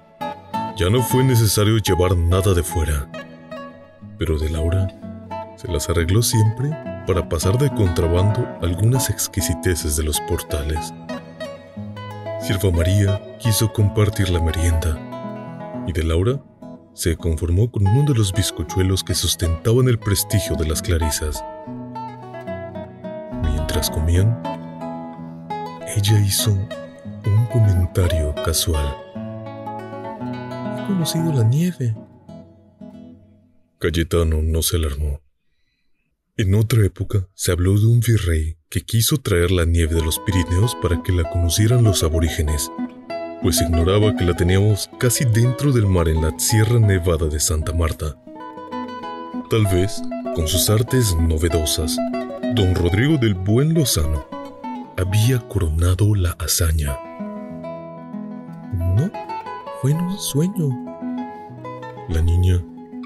ya 0.78 0.90
no 0.90 1.04
fue 1.04 1.26
necesario 1.26 1.78
llevar 1.80 2.16
nada 2.16 2.54
de 2.54 2.64
fuera. 2.64 3.12
Pero 4.18 4.40
de 4.40 4.50
Laura 4.50 4.88
se 5.58 5.70
las 5.70 5.90
arregló 5.90 6.24
siempre 6.24 6.70
para 7.06 7.28
pasar 7.28 7.58
de 7.58 7.70
contrabando 7.76 8.48
algunas 8.62 9.10
exquisiteces 9.10 9.98
de 9.98 10.04
los 10.04 10.22
portales. 10.22 10.94
Sirva 12.42 12.72
María 12.72 13.22
quiso 13.40 13.74
compartir 13.74 14.30
la 14.30 14.42
merienda 14.42 15.84
y 15.86 15.92
de 15.92 16.06
Laura 16.06 16.40
se 16.98 17.16
conformó 17.16 17.70
con 17.70 17.86
uno 17.88 18.12
de 18.12 18.18
los 18.18 18.34
bizcochuelos 18.34 19.04
que 19.04 19.14
sustentaban 19.14 19.88
el 19.88 20.00
prestigio 20.00 20.56
de 20.56 20.68
las 20.68 20.82
clarisas. 20.82 21.44
Mientras 23.44 23.92
comían, 23.92 24.42
ella 25.96 26.20
hizo 26.20 26.54
un 26.54 27.46
comentario 27.54 28.34
casual. 28.44 28.98
He 30.76 30.88
conocido 30.88 31.32
la 31.32 31.44
nieve. 31.44 31.96
Cayetano 33.78 34.42
no 34.42 34.64
se 34.64 34.78
alarmó. 34.78 35.22
En 36.36 36.56
otra 36.56 36.84
época 36.84 37.28
se 37.36 37.52
habló 37.52 37.78
de 37.80 37.86
un 37.86 38.00
virrey 38.00 38.58
que 38.70 38.82
quiso 38.82 39.18
traer 39.18 39.52
la 39.52 39.66
nieve 39.66 39.94
de 39.94 40.04
los 40.04 40.18
Pirineos 40.20 40.76
para 40.82 41.04
que 41.04 41.12
la 41.12 41.30
conocieran 41.30 41.84
los 41.84 42.02
aborígenes 42.02 42.72
pues 43.42 43.62
ignoraba 43.62 44.16
que 44.16 44.26
la 44.26 44.36
teníamos 44.36 44.90
casi 45.00 45.26
dentro 45.26 45.72
del 45.72 45.86
mar 45.86 46.08
en 46.08 46.22
la 46.22 46.38
Sierra 46.38 46.80
Nevada 46.80 47.28
de 47.28 47.40
Santa 47.40 47.74
Marta. 47.74 48.16
Tal 49.50 49.66
vez, 49.66 50.02
con 50.36 50.48
sus 50.48 50.70
artes 50.70 51.16
novedosas, 51.16 51.98
don 52.56 52.76
Rodrigo 52.76 53.18
del 53.18 53.36
Buen 53.36 53.74
Lozano 53.74 54.26
había 54.98 55.40
coronado 55.48 56.16
la 56.16 56.32
hazaña. 56.40 56.98
No, 58.74 59.12
fue 59.82 59.92
en 59.92 60.02
un 60.02 60.18
sueño. 60.18 60.70
La 62.10 62.22
niña 62.22 62.62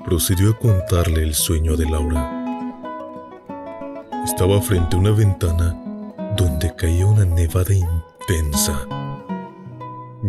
procedió 0.05 0.51
a 0.51 0.57
contarle 0.57 1.23
el 1.23 1.33
sueño 1.33 1.75
de 1.75 1.89
Laura. 1.89 2.37
Estaba 4.23 4.61
frente 4.61 4.95
a 4.95 4.99
una 4.99 5.11
ventana 5.11 5.77
donde 6.37 6.73
caía 6.75 7.05
una 7.05 7.25
nevada 7.25 7.73
intensa 7.73 8.87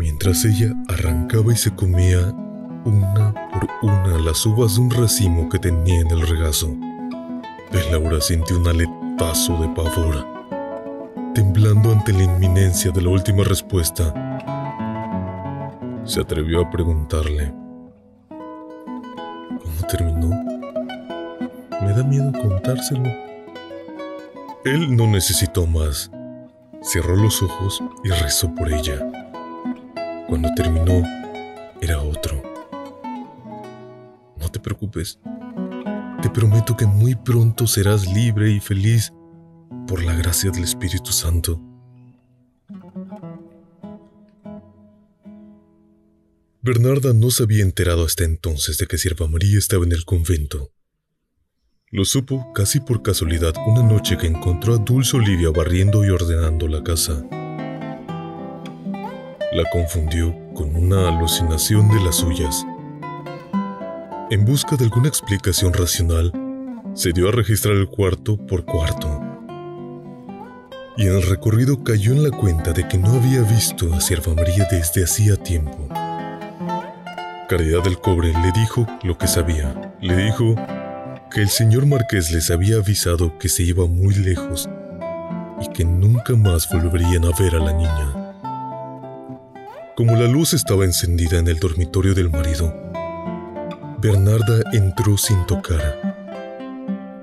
mientras 0.02 0.44
ella 0.44 0.74
arrancaba 0.88 1.52
y 1.52 1.56
se 1.56 1.72
comía 1.76 2.34
una 2.84 3.32
por 3.52 3.68
una 3.82 4.18
las 4.18 4.44
uvas 4.44 4.74
de 4.74 4.80
un 4.80 4.90
racimo 4.90 5.48
que 5.48 5.60
tenía 5.60 6.00
en 6.00 6.10
el 6.10 6.26
regazo. 6.26 6.76
De 7.70 7.88
Laura 7.88 8.20
sintió 8.20 8.58
un 8.58 8.66
aletazo 8.66 9.56
de 9.58 9.68
pavor, 9.68 10.26
temblando 11.34 11.92
ante 11.92 12.12
la 12.12 12.24
inminencia 12.24 12.90
de 12.90 13.00
la 13.00 13.10
última 13.10 13.44
respuesta. 13.44 14.12
Se 16.04 16.20
atrevió 16.20 16.62
a 16.62 16.70
preguntarle. 16.70 17.54
¿Cómo 18.28 19.86
terminó? 19.88 20.30
da 21.80 22.02
miedo 22.02 22.32
contárselo. 22.32 23.08
Él 24.64 24.96
no 24.96 25.06
necesitó 25.06 25.64
más. 25.66 26.10
Cerró 26.80 27.14
los 27.14 27.40
ojos 27.42 27.80
y 28.02 28.08
rezó 28.08 28.52
por 28.52 28.72
ella. 28.72 29.21
Cuando 30.32 30.48
terminó, 30.54 31.02
era 31.82 32.00
otro. 32.00 32.42
No 34.38 34.48
te 34.50 34.58
preocupes. 34.60 35.18
Te 36.22 36.30
prometo 36.30 36.74
que 36.74 36.86
muy 36.86 37.14
pronto 37.14 37.66
serás 37.66 38.10
libre 38.10 38.50
y 38.50 38.58
feliz 38.58 39.12
por 39.86 40.02
la 40.02 40.14
gracia 40.14 40.50
del 40.50 40.64
Espíritu 40.64 41.12
Santo. 41.12 41.60
Bernarda 46.62 47.12
no 47.12 47.30
se 47.30 47.42
había 47.42 47.62
enterado 47.62 48.02
hasta 48.06 48.24
entonces 48.24 48.78
de 48.78 48.86
que 48.86 48.96
Sierva 48.96 49.28
María 49.28 49.58
estaba 49.58 49.84
en 49.84 49.92
el 49.92 50.06
convento. 50.06 50.72
Lo 51.90 52.06
supo 52.06 52.54
casi 52.54 52.80
por 52.80 53.02
casualidad 53.02 53.52
una 53.66 53.82
noche 53.82 54.16
que 54.16 54.28
encontró 54.28 54.76
a 54.76 54.78
Dulce 54.78 55.14
Olivia 55.14 55.50
barriendo 55.50 56.02
y 56.06 56.08
ordenando 56.08 56.68
la 56.68 56.82
casa. 56.82 57.22
La 59.52 59.68
confundió 59.70 60.34
con 60.54 60.74
una 60.74 61.08
alucinación 61.08 61.86
de 61.90 62.02
las 62.02 62.16
suyas. 62.16 62.64
En 64.30 64.46
busca 64.46 64.76
de 64.76 64.84
alguna 64.84 65.08
explicación 65.08 65.74
racional, 65.74 66.32
se 66.94 67.12
dio 67.12 67.28
a 67.28 67.32
registrar 67.32 67.74
el 67.74 67.86
cuarto 67.86 68.38
por 68.38 68.64
cuarto. 68.64 69.20
Y 70.96 71.06
en 71.06 71.16
el 71.16 71.22
recorrido 71.24 71.84
cayó 71.84 72.12
en 72.12 72.22
la 72.22 72.30
cuenta 72.30 72.72
de 72.72 72.88
que 72.88 72.96
no 72.96 73.12
había 73.12 73.42
visto 73.42 73.92
a 73.92 74.00
Sierva 74.00 74.32
María 74.34 74.66
desde 74.70 75.04
hacía 75.04 75.36
tiempo. 75.36 75.86
Caridad 77.46 77.84
del 77.84 77.98
Cobre 77.98 78.32
le 78.32 78.52
dijo 78.52 78.86
lo 79.02 79.18
que 79.18 79.26
sabía. 79.26 79.94
Le 80.00 80.16
dijo 80.16 80.54
que 81.30 81.42
el 81.42 81.50
señor 81.50 81.84
Marqués 81.84 82.32
les 82.32 82.50
había 82.50 82.76
avisado 82.76 83.36
que 83.36 83.50
se 83.50 83.64
iba 83.64 83.86
muy 83.86 84.14
lejos 84.14 84.70
y 85.60 85.68
que 85.74 85.84
nunca 85.84 86.36
más 86.36 86.66
volverían 86.72 87.26
a 87.26 87.38
ver 87.38 87.54
a 87.56 87.58
la 87.58 87.74
niña. 87.74 88.21
Como 90.02 90.16
la 90.16 90.26
luz 90.26 90.52
estaba 90.52 90.84
encendida 90.84 91.38
en 91.38 91.46
el 91.46 91.60
dormitorio 91.60 92.12
del 92.12 92.28
marido, 92.28 92.74
Bernarda 94.00 94.68
entró 94.72 95.16
sin 95.16 95.46
tocar. 95.46 96.16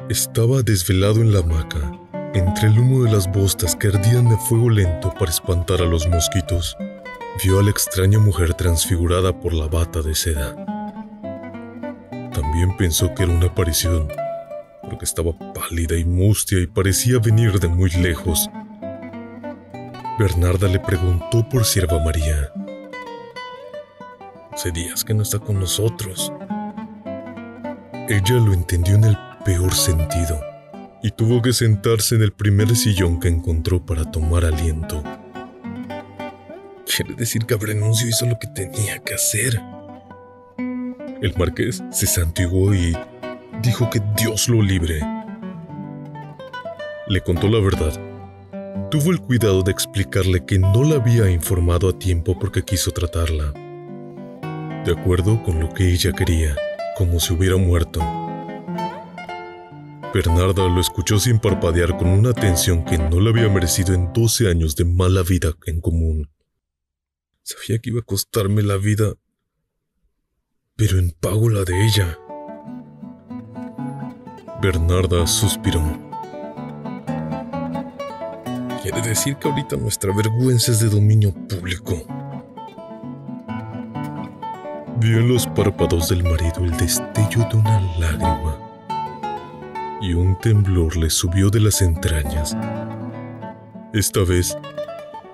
Estaba 0.08 0.62
desvelado 0.62 1.20
en 1.20 1.34
la 1.34 1.40
hamaca, 1.40 1.92
entre 2.34 2.70
el 2.70 2.80
humo 2.80 3.04
de 3.04 3.12
las 3.12 3.30
bostas 3.30 3.76
que 3.76 3.90
ardían 3.90 4.30
de 4.30 4.38
fuego 4.38 4.70
lento 4.70 5.14
para 5.20 5.30
espantar 5.30 5.82
a 5.82 5.86
los 5.86 6.08
mosquitos 6.08 6.78
vio 7.44 7.60
a 7.60 7.64
la 7.64 7.70
extraña 7.70 8.18
mujer 8.18 8.54
transfigurada 8.54 9.38
por 9.38 9.54
la 9.54 9.68
bata 9.68 10.02
de 10.02 10.16
seda. 10.16 10.56
También 12.32 12.78
pensó 12.78 13.14
que 13.14 13.24
era 13.24 13.34
una 13.34 13.48
aparición, 13.48 14.08
porque 14.84 15.04
estaba 15.04 15.38
pálida 15.54 15.98
y 15.98 16.06
mustia 16.06 16.62
y 16.62 16.68
parecía 16.68 17.20
venir 17.20 17.60
de 17.60 17.68
muy 17.68 17.90
lejos. 17.90 18.50
Bernarda 20.18 20.70
le 20.70 20.80
preguntó 20.80 21.48
por 21.50 21.66
Sierva 21.66 22.02
María. 22.02 22.54
Hace 24.60 24.72
días 24.72 25.06
que 25.06 25.14
no 25.14 25.24
está 25.24 25.40
con 25.40 25.58
nosotros. 25.58 26.34
Ella 28.10 28.36
lo 28.46 28.52
entendió 28.52 28.96
en 28.96 29.06
el 29.06 29.18
peor 29.46 29.74
sentido 29.74 30.38
y 31.02 31.12
tuvo 31.12 31.42
que 31.42 31.54
sentarse 31.54 32.16
en 32.16 32.24
el 32.24 32.34
primer 32.34 32.76
sillón 32.76 33.22
que 33.22 33.30
encontró 33.30 33.86
para 33.86 34.04
tomar 34.04 34.44
aliento. 34.44 35.02
Quiere 36.86 37.16
decir 37.16 37.46
que 37.46 37.54
Abrenuncio 37.54 38.10
hizo 38.10 38.26
lo 38.26 38.38
que 38.38 38.48
tenía 38.48 39.00
que 39.00 39.14
hacer. 39.14 39.62
El 40.58 41.34
marqués 41.38 41.82
se 41.90 42.06
santiguó 42.06 42.76
y 42.76 42.94
dijo 43.64 43.90
que 43.90 44.02
Dios 44.18 44.50
lo 44.50 44.62
libre. 44.62 45.00
Le 47.08 47.22
contó 47.22 47.48
la 47.48 47.62
verdad. 47.62 47.94
Tuvo 48.92 49.12
el 49.12 49.22
cuidado 49.22 49.64
de 49.64 49.72
explicarle 49.72 50.44
que 50.46 50.60
no 50.60 50.84
la 50.84 50.96
había 50.96 51.30
informado 51.30 51.88
a 51.88 51.98
tiempo 51.98 52.38
porque 52.38 52.64
quiso 52.64 52.92
tratarla. 52.92 53.54
De 54.90 55.00
acuerdo 55.00 55.44
con 55.44 55.60
lo 55.60 55.72
que 55.72 55.94
ella 55.94 56.12
quería, 56.14 56.56
como 56.98 57.20
si 57.20 57.32
hubiera 57.32 57.58
muerto. 57.58 58.00
Bernarda 60.12 60.68
lo 60.68 60.82
escuchó 60.82 61.20
sin 61.20 61.38
parpadear 61.38 61.96
con 61.96 62.08
una 62.08 62.32
atención 62.32 62.84
que 62.86 62.98
no 62.98 63.20
le 63.20 63.30
había 63.30 63.50
merecido 63.50 63.94
en 63.94 64.12
12 64.14 64.50
años 64.50 64.76
de 64.76 64.86
mala 64.86 65.22
vida 65.22 65.54
en 65.68 65.80
común. 65.80 66.32
Sabía 67.44 67.78
que 67.78 67.92
iba 67.92 68.00
a 68.00 68.04
costarme 68.04 68.64
la 68.64 68.78
vida, 68.78 69.14
pero 70.76 70.98
en 70.98 71.12
pago 71.12 71.52
la 71.52 71.64
de 71.66 71.86
ella. 71.86 72.18
Bernarda 74.60 75.28
suspiró. 75.28 75.84
Quiere 78.82 79.02
decir 79.04 79.36
que 79.36 79.50
ahorita 79.50 79.76
nuestra 79.76 80.12
vergüenza 80.16 80.72
es 80.72 80.80
de 80.80 80.90
dominio 80.90 81.32
público. 81.48 82.08
Vio 85.00 85.20
en 85.20 85.30
los 85.30 85.48
párpados 85.48 86.10
del 86.10 86.24
marido 86.24 86.62
el 86.62 86.76
destello 86.76 87.48
de 87.50 87.56
una 87.56 87.80
lágrima 88.00 88.58
y 90.02 90.14
un 90.14 90.38
temblor 90.40 90.98
le 90.98 91.10
subió 91.10 91.50
de 91.50 91.62
las 91.62 91.82
entrañas. 91.82 92.58
Esta 93.94 94.26
vez 94.26 94.58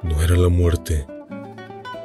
no 0.03 0.21
era 0.21 0.35
la 0.35 0.49
muerte, 0.49 1.07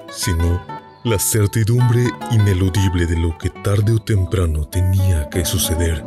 sino 0.08 0.62
la 1.04 1.18
certidumbre 1.18 2.06
ineludible 2.30 3.04
de 3.04 3.18
lo 3.18 3.36
que 3.36 3.50
tarde 3.50 3.92
o 3.92 3.98
temprano 3.98 4.66
tenía 4.66 5.28
que 5.28 5.44
suceder. 5.44 6.02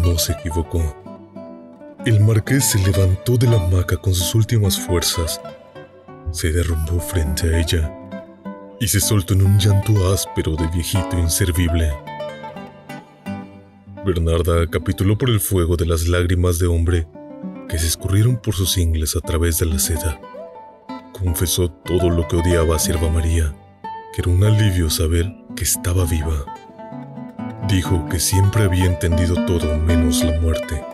No 0.00 0.16
se 0.16 0.32
equivocó. 0.32 0.96
El 2.06 2.20
marqués 2.20 2.64
se 2.64 2.78
levantó 2.78 3.36
de 3.36 3.48
la 3.48 3.56
hamaca 3.56 3.98
con 3.98 4.14
sus 4.14 4.34
últimas 4.34 4.80
fuerzas, 4.80 5.42
se 6.30 6.52
derrumbó 6.52 7.00
frente 7.00 7.54
a 7.54 7.60
ella 7.60 8.03
y 8.80 8.88
se 8.88 9.00
soltó 9.00 9.34
en 9.34 9.42
un 9.42 9.58
llanto 9.58 10.12
áspero 10.12 10.56
de 10.56 10.66
viejito 10.68 11.18
inservible. 11.18 11.92
Bernarda 14.04 14.66
capituló 14.66 15.16
por 15.16 15.30
el 15.30 15.40
fuego 15.40 15.76
de 15.76 15.86
las 15.86 16.06
lágrimas 16.08 16.58
de 16.58 16.66
hombre 16.66 17.06
que 17.68 17.78
se 17.78 17.86
escurrieron 17.86 18.36
por 18.36 18.54
sus 18.54 18.76
ingles 18.76 19.16
a 19.16 19.20
través 19.20 19.58
de 19.58 19.66
la 19.66 19.78
seda 19.78 20.20
confesó 21.24 21.70
todo 21.70 22.10
lo 22.10 22.28
que 22.28 22.36
odiaba 22.36 22.76
a 22.76 22.78
Sierva 22.78 23.08
María, 23.08 23.54
que 24.12 24.20
era 24.20 24.30
un 24.30 24.44
alivio 24.44 24.90
saber 24.90 25.32
que 25.56 25.64
estaba 25.64 26.04
viva. 26.04 26.44
Dijo 27.68 28.06
que 28.10 28.20
siempre 28.20 28.64
había 28.64 28.84
entendido 28.84 29.46
todo 29.46 29.78
menos 29.78 30.22
la 30.22 30.38
muerte. 30.40 30.84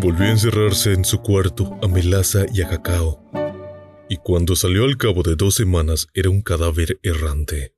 Volvió 0.00 0.26
a 0.26 0.30
encerrarse 0.30 0.94
en 0.94 1.04
su 1.04 1.20
cuarto 1.20 1.76
a 1.82 1.88
Melaza 1.88 2.46
y 2.50 2.62
a 2.62 2.68
Cacao, 2.68 3.20
y 4.10 4.18
cuando 4.18 4.54
salió 4.54 4.84
al 4.84 4.98
cabo 4.98 5.22
de 5.22 5.36
dos 5.36 5.54
semanas 5.54 6.08
era 6.12 6.28
un 6.28 6.42
cadáver 6.42 7.00
errante. 7.02 7.72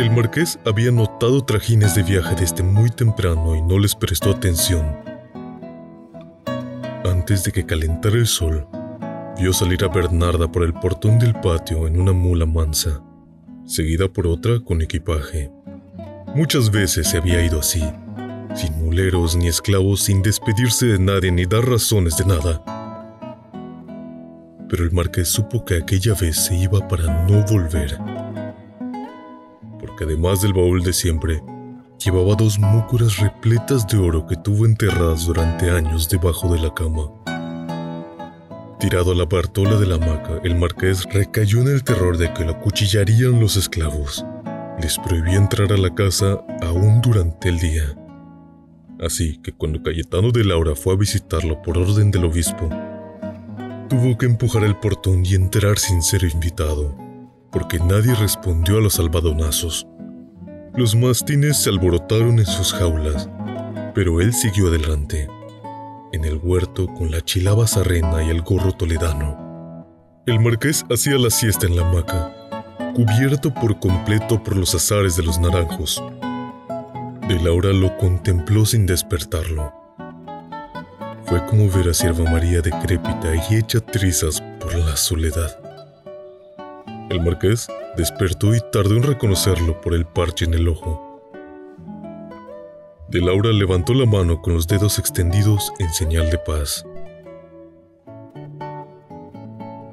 El 0.00 0.10
marqués 0.10 0.58
había 0.64 0.90
notado 0.90 1.44
trajines 1.44 1.94
de 1.94 2.02
viaje 2.02 2.34
desde 2.34 2.64
muy 2.64 2.90
temprano 2.90 3.54
y 3.54 3.62
no 3.62 3.78
les 3.78 3.94
prestó 3.94 4.30
atención 4.30 5.08
antes 7.28 7.44
de 7.44 7.52
que 7.52 7.66
calentara 7.66 8.16
el 8.16 8.26
sol, 8.26 8.66
vio 9.38 9.52
salir 9.52 9.84
a 9.84 9.88
Bernarda 9.88 10.50
por 10.50 10.62
el 10.62 10.72
portón 10.72 11.18
del 11.18 11.34
patio 11.34 11.86
en 11.86 12.00
una 12.00 12.12
mula 12.12 12.46
mansa, 12.46 13.02
seguida 13.66 14.08
por 14.08 14.26
otra 14.26 14.60
con 14.60 14.82
equipaje. 14.82 15.50
Muchas 16.34 16.70
veces 16.70 17.08
se 17.08 17.18
había 17.18 17.44
ido 17.44 17.60
así, 17.60 17.82
sin 18.54 18.78
muleros 18.78 19.36
ni 19.36 19.48
esclavos, 19.48 20.02
sin 20.02 20.22
despedirse 20.22 20.86
de 20.86 20.98
nadie 20.98 21.32
ni 21.32 21.44
dar 21.46 21.68
razones 21.68 22.16
de 22.16 22.24
nada. 22.24 22.77
Pero 24.68 24.84
el 24.84 24.92
marqués 24.92 25.28
supo 25.28 25.64
que 25.64 25.76
aquella 25.76 26.14
vez 26.14 26.36
se 26.44 26.56
iba 26.56 26.86
para 26.88 27.24
no 27.26 27.44
volver. 27.44 27.98
Porque 29.80 30.04
además 30.04 30.42
del 30.42 30.52
baúl 30.52 30.82
de 30.82 30.92
siempre, 30.92 31.42
Llevaba 32.04 32.36
dos 32.36 32.60
múcuras 32.60 33.18
repletas 33.18 33.84
de 33.88 33.98
oro 33.98 34.24
que 34.24 34.36
tuvo 34.36 34.66
enterradas 34.66 35.26
durante 35.26 35.68
años 35.68 36.08
debajo 36.08 36.52
de 36.54 36.60
la 36.60 36.72
cama. 36.72 37.10
Tirado 38.78 39.10
a 39.10 39.14
la 39.16 39.24
bartola 39.24 39.76
de 39.80 39.86
la 39.86 39.96
hamaca, 39.96 40.40
el 40.44 40.54
marqués 40.54 41.02
recayó 41.12 41.60
en 41.60 41.66
el 41.66 41.82
terror 41.82 42.16
de 42.16 42.32
que 42.32 42.44
lo 42.44 42.52
acuchillarían 42.52 43.40
los 43.40 43.56
esclavos. 43.56 44.24
Les 44.80 44.96
prohibía 44.96 45.38
entrar 45.38 45.72
a 45.72 45.76
la 45.76 45.92
casa 45.92 46.40
aún 46.62 47.00
durante 47.00 47.48
el 47.48 47.58
día. 47.58 47.98
Así 49.00 49.38
que 49.42 49.50
cuando 49.50 49.82
Cayetano 49.82 50.30
de 50.30 50.44
Laura 50.44 50.76
fue 50.76 50.94
a 50.94 50.96
visitarlo 50.96 51.60
por 51.62 51.78
orden 51.78 52.12
del 52.12 52.26
obispo, 52.26 52.68
tuvo 53.88 54.18
que 54.18 54.26
empujar 54.26 54.64
el 54.64 54.76
portón 54.76 55.24
y 55.24 55.34
entrar 55.34 55.78
sin 55.78 56.02
ser 56.02 56.22
invitado, 56.24 56.94
porque 57.50 57.78
nadie 57.78 58.14
respondió 58.14 58.78
a 58.78 58.80
los 58.80 58.98
albadonazos. 58.98 59.86
Los 60.74 60.94
mastines 60.94 61.62
se 61.62 61.70
alborotaron 61.70 62.38
en 62.38 62.46
sus 62.46 62.72
jaulas, 62.72 63.28
pero 63.94 64.20
él 64.20 64.32
siguió 64.32 64.68
adelante, 64.68 65.26
en 66.12 66.24
el 66.24 66.36
huerto 66.36 66.86
con 66.86 67.10
la 67.10 67.22
chilaba 67.22 67.66
sarrena 67.66 68.22
y 68.22 68.30
el 68.30 68.42
gorro 68.42 68.72
toledano. 68.72 69.86
El 70.26 70.40
marqués 70.40 70.84
hacía 70.90 71.16
la 71.16 71.30
siesta 71.30 71.66
en 71.66 71.76
la 71.76 71.88
hamaca, 71.88 72.34
cubierto 72.94 73.52
por 73.54 73.80
completo 73.80 74.42
por 74.42 74.56
los 74.56 74.74
azares 74.74 75.16
de 75.16 75.22
los 75.22 75.40
naranjos. 75.40 76.02
De 77.26 77.40
Laura 77.42 77.72
lo 77.72 77.96
contempló 77.96 78.66
sin 78.66 78.86
despertarlo. 78.86 79.77
Fue 81.28 81.44
como 81.44 81.68
ver 81.68 81.90
a 81.90 81.94
Sierva 81.94 82.24
María 82.30 82.62
decrépita 82.62 83.34
y 83.50 83.56
hecha 83.56 83.80
trizas 83.80 84.42
por 84.60 84.74
la 84.74 84.96
soledad. 84.96 85.60
El 87.10 87.20
marqués 87.20 87.68
despertó 87.98 88.54
y 88.54 88.60
tardó 88.72 88.96
en 88.96 89.02
reconocerlo 89.02 89.78
por 89.82 89.92
el 89.92 90.06
parche 90.06 90.46
en 90.46 90.54
el 90.54 90.68
ojo. 90.68 91.20
De 93.10 93.20
Laura 93.20 93.52
levantó 93.52 93.92
la 93.92 94.06
mano 94.06 94.40
con 94.40 94.54
los 94.54 94.66
dedos 94.66 94.98
extendidos 94.98 95.70
en 95.78 95.92
señal 95.92 96.30
de 96.30 96.38
paz. 96.38 96.86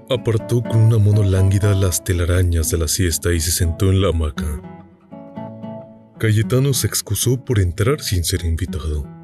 Apartó 0.09 0.63
con 0.63 0.77
una 0.77 0.99
mano 0.99 1.21
lánguida 1.23 1.73
las 1.73 2.01
telarañas 2.01 2.69
de 2.71 2.77
la 2.77 2.88
siesta 2.88 3.33
y 3.33 3.41
se 3.41 3.51
sentó 3.51 3.89
en 3.89 4.01
la 4.01 4.09
hamaca. 4.09 4.61
Cayetano 6.17 6.73
se 6.73 6.88
excusó 6.88 7.43
por 7.43 7.59
entrar 7.59 7.99
sin 7.99 8.23
ser 8.23 8.45
invitado. 8.45 9.14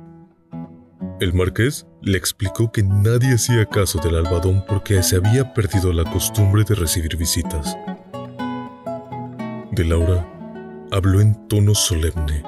El 1.22 1.36
marqués 1.36 1.86
le 2.02 2.18
explicó 2.18 2.72
que 2.72 2.82
nadie 2.82 3.36
hacía 3.36 3.68
caso 3.68 4.00
del 4.00 4.16
albadón 4.16 4.66
porque 4.68 5.04
se 5.04 5.18
había 5.18 5.54
perdido 5.54 5.94
la 5.94 6.04
costumbre 6.04 6.64
de 6.68 6.74
recibir 6.74 7.16
visitas. 7.16 7.78
De 9.70 9.86
Laura 9.86 10.28
habló 10.92 11.22
en 11.22 11.48
tono 11.48 11.76
solemne. 11.76 12.42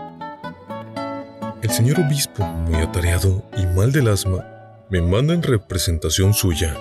El 1.62 1.70
señor 1.70 2.00
obispo, 2.00 2.44
muy 2.44 2.82
atareado 2.82 3.48
y 3.56 3.68
mal 3.68 3.92
del 3.92 4.08
asma, 4.08 4.44
me 4.90 5.04
manda 5.04 5.36
en 5.36 5.44
representación 5.44 6.34
suya. 6.34 6.76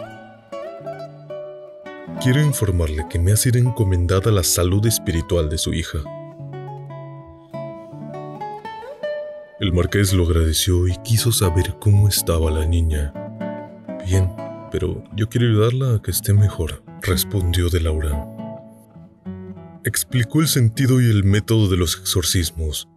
Quiero 2.22 2.40
informarle 2.40 3.04
que 3.10 3.18
me 3.18 3.32
ha 3.32 3.36
sido 3.36 3.58
encomendada 3.58 4.30
la 4.30 4.44
salud 4.44 4.86
espiritual 4.86 5.50
de 5.50 5.58
su 5.58 5.74
hija. 5.74 5.98
El 9.62 9.72
marqués 9.72 10.12
lo 10.12 10.24
agradeció 10.24 10.88
y 10.88 10.96
quiso 11.04 11.30
saber 11.30 11.76
cómo 11.78 12.08
estaba 12.08 12.50
la 12.50 12.66
niña. 12.66 13.12
Bien, 14.04 14.28
pero 14.72 15.04
yo 15.16 15.28
quiero 15.28 15.46
ayudarla 15.46 15.94
a 15.94 16.02
que 16.02 16.10
esté 16.10 16.32
mejor, 16.32 16.82
respondió 17.00 17.68
de 17.68 17.80
Laura. 17.80 18.26
Explicó 19.84 20.40
el 20.40 20.48
sentido 20.48 21.00
y 21.00 21.08
el 21.08 21.22
método 21.22 21.68
de 21.68 21.76
los 21.76 21.96
exorcismos. 21.96 22.88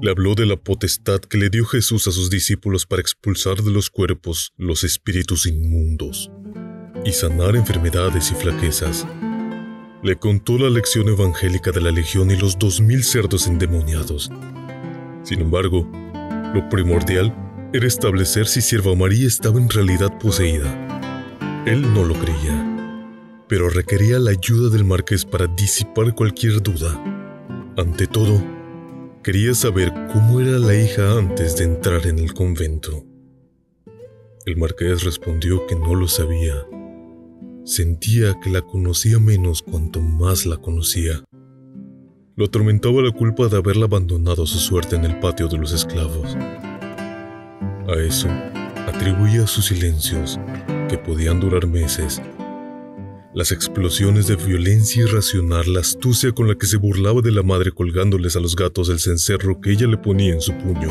Le 0.00 0.10
habló 0.10 0.34
de 0.34 0.46
la 0.46 0.56
potestad 0.56 1.20
que 1.20 1.36
le 1.36 1.50
dio 1.50 1.66
Jesús 1.66 2.08
a 2.08 2.10
sus 2.10 2.30
discípulos 2.30 2.86
para 2.86 3.02
expulsar 3.02 3.62
de 3.62 3.70
los 3.70 3.90
cuerpos 3.90 4.54
los 4.56 4.84
espíritus 4.84 5.44
inmundos 5.44 6.30
y 7.04 7.12
sanar 7.12 7.54
enfermedades 7.54 8.30
y 8.30 8.34
flaquezas. 8.34 9.06
Le 10.02 10.16
contó 10.16 10.56
la 10.56 10.70
lección 10.70 11.10
evangélica 11.10 11.70
de 11.70 11.82
la 11.82 11.90
Legión 11.90 12.30
y 12.30 12.36
los 12.38 12.58
dos 12.58 12.80
mil 12.80 13.04
cerdos 13.04 13.46
endemoniados 13.46 14.30
sin 15.22 15.40
embargo, 15.40 15.88
lo 16.54 16.68
primordial 16.68 17.34
era 17.72 17.86
establecer 17.86 18.46
si 18.46 18.60
Sierva 18.60 18.94
María 18.94 19.26
estaba 19.26 19.58
en 19.58 19.70
realidad 19.70 20.18
poseída. 20.18 20.70
Él 21.66 21.94
no 21.94 22.04
lo 22.04 22.14
creía, 22.14 23.38
pero 23.48 23.70
requería 23.70 24.18
la 24.18 24.32
ayuda 24.32 24.68
del 24.68 24.84
marqués 24.84 25.24
para 25.24 25.46
disipar 25.46 26.14
cualquier 26.14 26.62
duda. 26.62 27.02
Ante 27.76 28.06
todo, 28.06 28.42
quería 29.22 29.54
saber 29.54 29.92
cómo 30.12 30.40
era 30.40 30.58
la 30.58 30.74
hija 30.74 31.16
antes 31.16 31.56
de 31.56 31.64
entrar 31.64 32.06
en 32.06 32.18
el 32.18 32.34
convento. 32.34 33.04
El 34.44 34.56
marqués 34.56 35.04
respondió 35.04 35.66
que 35.66 35.76
no 35.76 35.94
lo 35.94 36.08
sabía. 36.08 36.66
Sentía 37.64 38.34
que 38.42 38.50
la 38.50 38.60
conocía 38.60 39.20
menos 39.20 39.62
cuanto 39.62 40.00
más 40.00 40.46
la 40.46 40.56
conocía. 40.56 41.22
Lo 42.34 42.46
atormentaba 42.46 43.02
la 43.02 43.12
culpa 43.12 43.48
de 43.48 43.58
haberla 43.58 43.84
abandonado 43.84 44.46
su 44.46 44.58
suerte 44.58 44.96
en 44.96 45.04
el 45.04 45.20
patio 45.20 45.48
de 45.48 45.58
los 45.58 45.72
esclavos. 45.72 46.34
A 46.34 47.94
eso 48.00 48.28
atribuía 48.88 49.46
sus 49.46 49.66
silencios, 49.66 50.40
que 50.88 50.96
podían 50.96 51.40
durar 51.40 51.66
meses, 51.66 52.22
las 53.34 53.52
explosiones 53.52 54.26
de 54.26 54.36
violencia 54.36 55.02
irracional, 55.02 55.72
la 55.72 55.80
astucia 55.80 56.32
con 56.32 56.48
la 56.48 56.54
que 56.54 56.66
se 56.66 56.76
burlaba 56.76 57.22
de 57.22 57.32
la 57.32 57.42
madre 57.42 57.70
colgándoles 57.70 58.36
a 58.36 58.40
los 58.40 58.56
gatos 58.56 58.88
el 58.88 58.98
cencerro 58.98 59.60
que 59.60 59.72
ella 59.72 59.86
le 59.86 59.96
ponía 59.98 60.32
en 60.32 60.40
su 60.40 60.52
puño. 60.52 60.90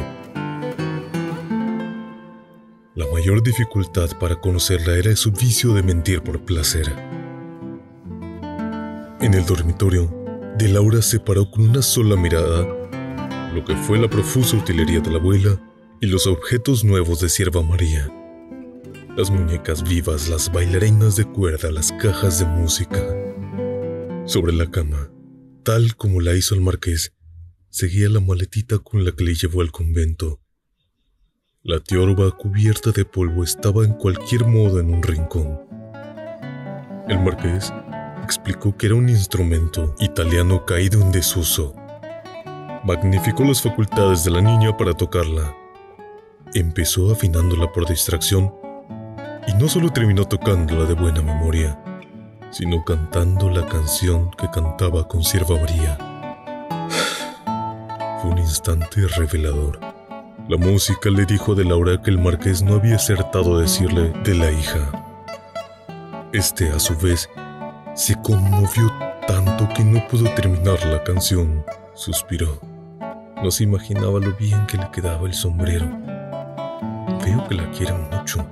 La 2.96 3.06
mayor 3.12 3.42
dificultad 3.42 4.10
para 4.20 4.40
conocerla 4.40 4.96
era 4.98 5.16
su 5.16 5.32
vicio 5.32 5.74
de 5.74 5.82
mentir 5.82 6.22
por 6.22 6.44
placer. 6.44 6.92
En 9.22 9.34
el 9.34 9.46
dormitorio, 9.46 10.21
de 10.58 10.68
Laura 10.68 11.02
se 11.02 11.20
paró 11.20 11.50
con 11.50 11.70
una 11.70 11.82
sola 11.82 12.16
mirada 12.16 12.82
lo 13.54 13.66
que 13.66 13.76
fue 13.76 14.00
la 14.00 14.10
profusa 14.10 14.56
utilería 14.56 15.02
de 15.02 15.12
la 15.12 15.18
abuela 15.18 15.62
y 16.00 16.08
los 16.08 16.26
objetos 16.26 16.84
nuevos 16.84 17.20
de 17.20 17.28
Sierva 17.28 17.62
María. 17.62 18.10
Las 19.18 19.30
muñecas 19.30 19.84
vivas, 19.84 20.30
las 20.30 20.52
bailarinas 20.52 21.18
de 21.18 21.26
cuerda, 21.26 21.70
las 21.70 21.92
cajas 21.92 22.40
de 22.40 22.46
música. 22.46 22.98
Sobre 24.26 24.54
la 24.54 24.72
cama, 24.72 25.12
tal 25.64 25.98
como 25.98 26.22
la 26.22 26.34
hizo 26.34 26.56
el 26.56 26.62
marqués, 26.62 27.14
seguía 27.70 28.08
la 28.08 28.22
maletita 28.22 28.80
con 28.80 29.04
la 29.04 29.12
que 29.12 29.26
le 29.26 29.36
llevó 29.36 29.62
al 29.62 29.72
convento. 29.72 30.40
La 31.62 31.82
tiorba 31.82 32.32
cubierta 32.32 32.92
de 32.92 33.04
polvo 33.04 33.44
estaba 33.44 33.84
en 33.84 33.94
cualquier 33.94 34.46
modo 34.46 34.80
en 34.80 34.94
un 34.94 35.04
rincón. 35.04 35.60
El 37.10 37.20
marqués 37.20 37.74
explicó 38.32 38.78
que 38.78 38.86
era 38.86 38.96
un 38.96 39.10
instrumento 39.10 39.94
italiano 40.00 40.66
caído 40.66 41.02
en 41.02 41.12
desuso. 41.12 41.76
Magnificó 42.86 43.44
las 43.44 43.62
facultades 43.62 44.24
de 44.24 44.32
la 44.32 44.40
niña 44.40 44.78
para 44.78 44.94
tocarla. 44.94 45.54
Empezó 46.54 47.12
afinándola 47.12 47.74
por 47.74 47.86
distracción 47.86 48.56
y 49.48 49.54
no 49.56 49.68
solo 49.68 49.90
terminó 49.90 50.24
tocándola 50.24 50.86
de 50.86 50.94
buena 50.94 51.22
memoria, 51.22 51.78
sino 52.52 52.86
cantando 52.86 53.50
la 53.50 53.66
canción 53.66 54.32
que 54.32 54.50
cantaba 54.50 55.10
con 55.10 55.26
Sierva 55.26 55.60
María. 55.60 55.98
Fue 58.22 58.32
un 58.32 58.38
instante 58.38 59.10
revelador. 59.10 59.78
La 60.48 60.56
música 60.56 61.10
le 61.10 61.26
dijo 61.26 61.54
de 61.54 61.66
Laura 61.66 62.02
que 62.02 62.12
el 62.12 62.18
marqués 62.18 62.64
no 62.64 62.76
había 62.76 62.96
acertado 62.96 63.58
a 63.58 63.62
decirle 63.62 64.14
de 64.24 64.36
la 64.36 64.50
hija. 64.54 64.90
Este, 66.32 66.70
a 66.70 66.80
su 66.80 66.96
vez, 66.96 67.30
se 68.02 68.16
conmovió 68.16 68.92
tanto 69.28 69.70
que 69.76 69.84
no 69.84 70.08
pudo 70.08 70.24
terminar 70.34 70.84
la 70.88 71.04
canción. 71.04 71.64
Suspiró. 71.94 72.60
No 73.44 73.52
se 73.52 73.64
imaginaba 73.64 74.20
lo 74.20 74.36
bien 74.38 74.66
que 74.66 74.78
le 74.78 74.90
quedaba 74.90 75.28
el 75.28 75.36
sombrero. 75.36 75.86
Veo 77.24 77.48
que 77.48 77.54
la 77.54 77.70
quiere 77.70 77.94
mucho. 77.94 78.44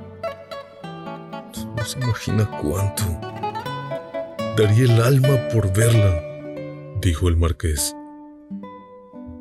No 1.75 1.83
se 1.83 1.97
imagina 1.97 2.47
cuánto. 2.61 3.03
Daría 4.55 4.83
el 4.83 5.01
alma 5.01 5.47
por 5.51 5.73
verla, 5.73 6.21
dijo 7.01 7.27
el 7.27 7.35
marqués. 7.35 7.95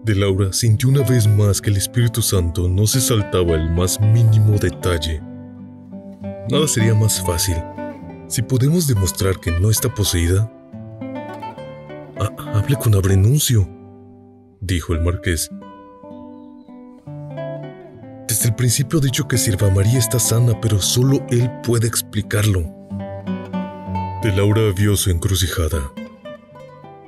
De 0.05 0.15
Laura 0.15 0.55
sintió 0.55 0.89
una 0.89 1.03
vez 1.03 1.27
más 1.29 1.61
que 1.61 1.69
el 1.69 1.77
Espíritu 1.77 2.23
Santo 2.23 2.67
no 2.67 2.87
se 2.87 3.03
saltaba 3.03 3.57
el 3.57 3.69
más 3.69 4.01
mínimo 4.01 4.57
detalle. 4.59 5.21
Nada 6.51 6.67
sería 6.67 6.95
más 6.95 7.21
fácil 7.21 7.57
si 8.29 8.43
podemos 8.43 8.87
demostrar 8.87 9.41
que 9.41 9.51
no 9.51 9.71
está 9.71 9.93
poseída, 9.95 10.53
hable 12.55 12.77
con 12.77 12.95
Abrenuncio, 12.95 13.69
dijo 14.61 14.93
el 14.93 15.01
marqués. 15.01 15.51
Desde 18.29 18.51
el 18.51 18.55
principio 18.55 18.99
he 18.99 19.03
dicho 19.03 19.27
que 19.27 19.39
Sirva 19.39 19.71
María 19.71 19.99
está 19.99 20.19
sana, 20.19 20.61
pero 20.61 20.81
solo 20.81 21.25
él 21.31 21.51
puede 21.65 21.87
explicarlo. 21.87 22.61
De 24.23 24.33
Laura 24.37 24.73
vio 24.77 24.95
su 24.97 25.11
encrucijada. 25.11 25.91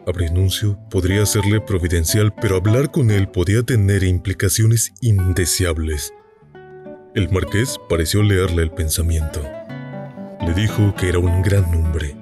Abrenuncio 0.07 0.79
podría 0.91 1.27
serle 1.27 1.61
providencial, 1.61 2.35
pero 2.41 2.57
hablar 2.57 2.91
con 2.91 3.11
él 3.11 3.29
podía 3.29 3.63
tener 3.63 4.03
implicaciones 4.05 4.93
indeseables. 5.03 6.15
El 7.15 7.31
marqués 7.31 7.79
pareció 7.89 8.23
leerle 8.23 8.63
el 8.63 8.71
pensamiento. 8.71 9.60
Le 10.43 10.55
dijo 10.55 10.95
que 10.95 11.11
era 11.11 11.19
un 11.19 11.43
gran 11.43 11.65
hombre. 11.75 12.17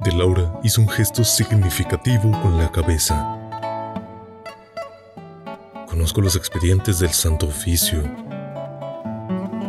De 0.00 0.12
Laura 0.12 0.60
hizo 0.62 0.82
un 0.82 0.88
gesto 0.88 1.24
significativo 1.24 2.30
con 2.42 2.58
la 2.58 2.70
cabeza. 2.70 3.40
Conozco 5.88 6.20
los 6.20 6.36
expedientes 6.36 6.98
del 6.98 7.08
Santo 7.08 7.46
Oficio. 7.46 8.02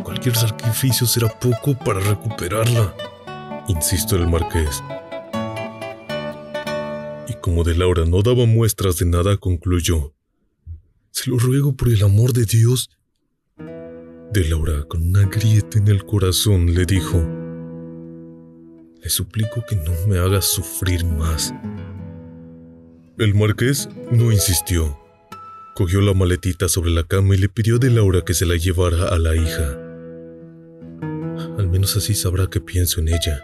Cualquier 0.04 0.36
sacrificio 0.36 1.06
será 1.06 1.28
poco 1.28 1.74
para 1.74 2.00
recuperarla, 2.00 2.94
insistió 3.68 4.18
el 4.18 4.28
marqués. 4.28 4.82
Y 7.28 7.34
como 7.40 7.64
de 7.64 7.76
Laura 7.76 8.04
no 8.04 8.20
daba 8.20 8.44
muestras 8.44 8.98
de 8.98 9.06
nada, 9.06 9.38
concluyó. 9.38 10.12
Se 11.12 11.30
lo 11.30 11.38
ruego 11.38 11.74
por 11.74 11.88
el 11.88 12.02
amor 12.04 12.34
de 12.34 12.44
Dios 12.44 12.90
de 14.36 14.44
Laura, 14.50 14.84
con 14.86 15.00
una 15.00 15.24
grieta 15.24 15.78
en 15.78 15.88
el 15.88 16.04
corazón, 16.04 16.74
le 16.74 16.84
dijo, 16.84 17.16
Le 19.02 19.08
suplico 19.08 19.64
que 19.66 19.76
no 19.76 19.92
me 20.08 20.18
haga 20.18 20.42
sufrir 20.42 21.06
más. 21.06 21.54
El 23.16 23.34
marqués 23.34 23.88
no 24.12 24.30
insistió. 24.30 24.98
Cogió 25.74 26.02
la 26.02 26.12
maletita 26.12 26.68
sobre 26.68 26.90
la 26.90 27.04
cama 27.04 27.34
y 27.34 27.38
le 27.38 27.48
pidió 27.48 27.78
de 27.78 27.88
Laura 27.88 28.26
que 28.26 28.34
se 28.34 28.44
la 28.44 28.56
llevara 28.56 29.08
a 29.08 29.18
la 29.18 29.34
hija. 29.34 29.80
Al 31.56 31.70
menos 31.70 31.96
así 31.96 32.14
sabrá 32.14 32.46
que 32.46 32.60
pienso 32.60 33.00
en 33.00 33.08
ella. 33.08 33.42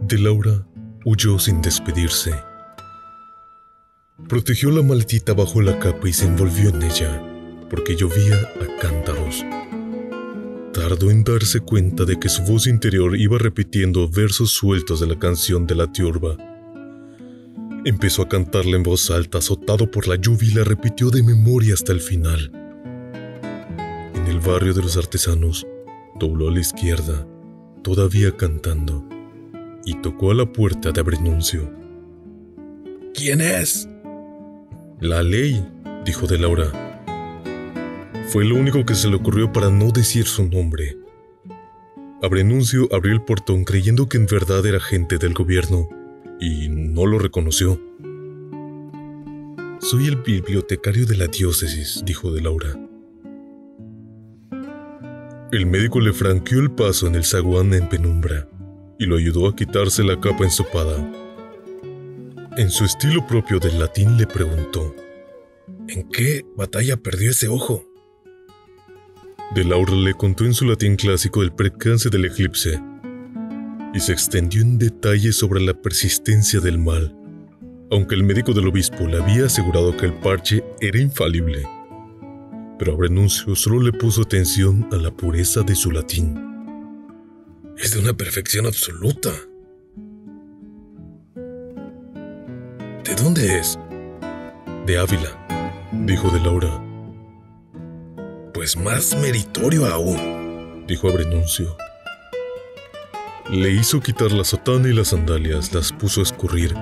De 0.00 0.18
Laura 0.18 0.66
huyó 1.04 1.38
sin 1.38 1.60
despedirse. 1.60 2.32
Protegió 4.30 4.70
la 4.70 4.82
maletita 4.82 5.34
bajo 5.34 5.60
la 5.60 5.78
capa 5.78 6.08
y 6.08 6.14
se 6.14 6.24
envolvió 6.24 6.70
en 6.70 6.82
ella, 6.82 7.37
porque 7.68 7.96
llovía 7.96 8.36
a 8.36 8.80
cántaros. 8.80 9.44
Tardó 10.72 11.10
en 11.10 11.24
darse 11.24 11.60
cuenta 11.60 12.04
de 12.04 12.18
que 12.18 12.28
su 12.28 12.42
voz 12.42 12.66
interior 12.66 13.16
iba 13.18 13.38
repitiendo 13.38 14.08
versos 14.08 14.52
sueltos 14.52 15.00
de 15.00 15.06
la 15.06 15.18
canción 15.18 15.66
de 15.66 15.74
la 15.74 15.90
tiorba. 15.90 16.36
Empezó 17.84 18.22
a 18.22 18.28
cantarla 18.28 18.76
en 18.76 18.82
voz 18.82 19.10
alta, 19.10 19.38
azotado 19.38 19.90
por 19.90 20.08
la 20.08 20.16
lluvia, 20.16 20.50
y 20.50 20.54
la 20.54 20.64
repitió 20.64 21.10
de 21.10 21.22
memoria 21.22 21.74
hasta 21.74 21.92
el 21.92 22.00
final. 22.00 22.50
En 24.14 24.26
el 24.26 24.40
barrio 24.40 24.74
de 24.74 24.82
los 24.82 24.96
artesanos, 24.96 25.66
dobló 26.18 26.48
a 26.48 26.52
la 26.52 26.60
izquierda, 26.60 27.26
todavía 27.82 28.36
cantando, 28.36 29.08
y 29.84 29.94
tocó 30.00 30.30
a 30.30 30.34
la 30.34 30.52
puerta 30.52 30.92
de 30.92 31.00
Abrenuncio. 31.00 31.72
¿Quién 33.14 33.40
es? 33.40 33.88
La 35.00 35.22
ley, 35.22 35.64
dijo 36.04 36.26
de 36.26 36.38
Laura. 36.38 36.87
Fue 38.28 38.44
lo 38.44 38.56
único 38.56 38.84
que 38.84 38.94
se 38.94 39.08
le 39.08 39.16
ocurrió 39.16 39.50
para 39.54 39.70
no 39.70 39.90
decir 39.90 40.26
su 40.26 40.46
nombre. 40.46 40.98
Abrenuncio 42.22 42.86
abrió 42.92 43.14
el 43.14 43.22
portón 43.22 43.64
creyendo 43.64 44.06
que 44.06 44.18
en 44.18 44.26
verdad 44.26 44.66
era 44.66 44.80
gente 44.80 45.16
del 45.16 45.32
gobierno 45.32 45.88
y 46.38 46.68
no 46.68 47.06
lo 47.06 47.18
reconoció. 47.18 47.80
Soy 49.80 50.08
el 50.08 50.16
bibliotecario 50.16 51.06
de 51.06 51.16
la 51.16 51.28
diócesis, 51.28 52.02
dijo 52.04 52.30
de 52.30 52.42
Laura. 52.42 52.78
El 55.50 55.64
médico 55.64 55.98
le 55.98 56.12
franqueó 56.12 56.60
el 56.60 56.70
paso 56.70 57.06
en 57.06 57.14
el 57.14 57.24
zaguán 57.24 57.72
en 57.72 57.88
penumbra 57.88 58.46
y 58.98 59.06
lo 59.06 59.16
ayudó 59.16 59.48
a 59.48 59.56
quitarse 59.56 60.04
la 60.04 60.20
capa 60.20 60.44
ensopada. 60.44 60.98
En 62.58 62.68
su 62.68 62.84
estilo 62.84 63.26
propio 63.26 63.58
del 63.58 63.78
latín 63.78 64.18
le 64.18 64.26
preguntó, 64.26 64.94
¿En 65.88 66.06
qué 66.10 66.44
batalla 66.54 66.98
perdió 66.98 67.30
ese 67.30 67.48
ojo? 67.48 67.87
De 69.54 69.64
Laura 69.64 69.94
le 69.94 70.14
contó 70.14 70.44
en 70.44 70.54
su 70.54 70.66
latín 70.66 70.96
clásico 70.96 71.42
el 71.42 71.52
percance 71.52 72.10
del 72.10 72.26
eclipse 72.26 72.80
y 73.94 74.00
se 74.00 74.12
extendió 74.12 74.60
en 74.60 74.78
detalle 74.78 75.32
sobre 75.32 75.60
la 75.60 75.74
persistencia 75.74 76.60
del 76.60 76.78
mal, 76.78 77.16
aunque 77.90 78.14
el 78.14 78.22
médico 78.22 78.52
del 78.52 78.68
obispo 78.68 79.06
le 79.06 79.22
había 79.22 79.46
asegurado 79.46 79.96
que 79.96 80.06
el 80.06 80.14
parche 80.14 80.62
era 80.80 81.00
infalible. 81.00 81.66
Pero 82.78 82.92
Abrenuncio 82.92 83.56
solo 83.56 83.80
le 83.80 83.92
puso 83.92 84.22
atención 84.22 84.86
a 84.92 84.96
la 84.96 85.10
pureza 85.10 85.62
de 85.62 85.74
su 85.74 85.90
latín. 85.90 86.38
Es 87.76 87.94
de 87.94 88.00
una 88.00 88.12
perfección 88.12 88.66
absoluta, 88.66 89.32
¿De 93.08 93.14
dónde 93.14 93.58
es? 93.58 93.78
De 94.84 94.98
Ávila, 94.98 95.30
dijo 96.04 96.28
de 96.28 96.40
Laura. 96.40 96.87
Pues 98.58 98.76
más 98.76 99.16
meritorio 99.16 99.86
aún, 99.86 100.84
dijo 100.88 101.08
Abrenuncio. 101.08 101.76
Le 103.48 103.70
hizo 103.70 104.00
quitar 104.00 104.32
la 104.32 104.42
sotana 104.42 104.88
y 104.88 104.92
las 104.92 105.08
sandalias, 105.08 105.72
las 105.72 105.92
puso 105.92 106.18
a 106.18 106.24
escurrir, 106.24 106.74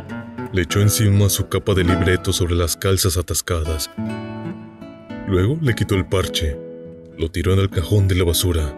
le 0.55 0.63
echó 0.63 0.81
encima 0.81 1.29
su 1.29 1.51
capa 1.51 1.75
de 1.75 1.85
libreto 1.85 2.33
sobre 2.33 2.55
las 2.55 2.79
calzas 2.79 3.19
atascadas. 3.19 3.91
Luego 5.29 5.59
le 5.61 5.75
quitó 5.75 5.97
el 5.97 6.07
parche, 6.07 6.57
lo 7.19 7.31
tiró 7.31 7.53
en 7.53 7.59
el 7.59 7.69
cajón 7.69 8.09
de 8.09 8.15
la 8.15 8.25
basura. 8.25 8.75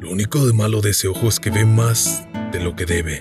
Lo 0.00 0.10
único 0.10 0.44
de 0.44 0.52
malo 0.52 0.80
de 0.80 0.90
ese 0.90 1.06
ojo 1.06 1.28
es 1.28 1.38
que 1.38 1.50
ve 1.50 1.64
más 1.64 2.26
de 2.50 2.58
lo 2.58 2.74
que 2.74 2.86
debe. 2.86 3.20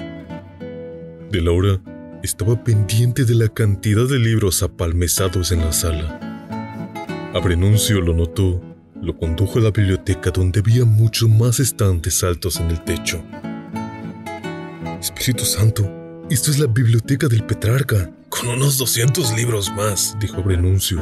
De 1.29 1.41
Laura 1.43 1.79
estaba 2.23 2.63
pendiente 2.63 3.23
de 3.23 3.35
la 3.35 3.49
cantidad 3.49 4.07
de 4.07 4.17
libros 4.17 4.63
apalmezados 4.63 5.51
en 5.51 5.59
la 5.59 5.73
sala. 5.73 6.32
Abrenuncio 7.33 7.99
lo 7.99 8.13
notó, 8.13 8.61
lo 9.01 9.17
condujo 9.17 9.57
a 9.57 9.63
la 9.63 9.71
biblioteca 9.71 10.29
donde 10.29 10.59
había 10.59 10.85
muchos 10.85 11.27
más 11.27 11.59
estantes 11.59 12.23
altos 12.23 12.59
en 12.59 12.69
el 12.69 12.83
techo. 12.83 13.23
Espíritu 14.99 15.43
Santo, 15.43 15.89
esto 16.29 16.51
es 16.51 16.59
la 16.59 16.67
biblioteca 16.67 17.27
del 17.27 17.43
Petrarca. 17.43 18.11
Con 18.29 18.49
unos 18.49 18.77
200 18.77 19.35
libros 19.35 19.71
más, 19.71 20.15
dijo 20.19 20.41
Abrenuncio. 20.41 21.01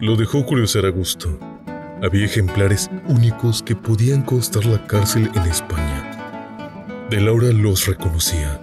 Lo 0.00 0.16
dejó 0.16 0.44
curiosar 0.44 0.84
a 0.84 0.90
gusto. 0.90 1.38
Había 2.02 2.24
ejemplares 2.24 2.90
únicos 3.06 3.62
que 3.62 3.76
podían 3.76 4.22
costar 4.22 4.66
la 4.66 4.84
cárcel 4.84 5.30
en 5.36 5.42
España. 5.42 7.06
De 7.08 7.20
Laura 7.20 7.52
los 7.52 7.86
reconocía. 7.86 8.60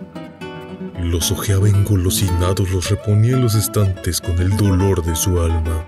Los 1.06 1.32
ojeaba 1.32 1.70
engolosinados, 1.70 2.72
los 2.72 2.90
reponía 2.90 3.34
en 3.34 3.44
los 3.44 3.54
estantes 3.54 4.20
con 4.20 4.40
el 4.40 4.58
dolor 4.58 5.06
de 5.06 5.16
su 5.16 5.40
alma. 5.40 5.88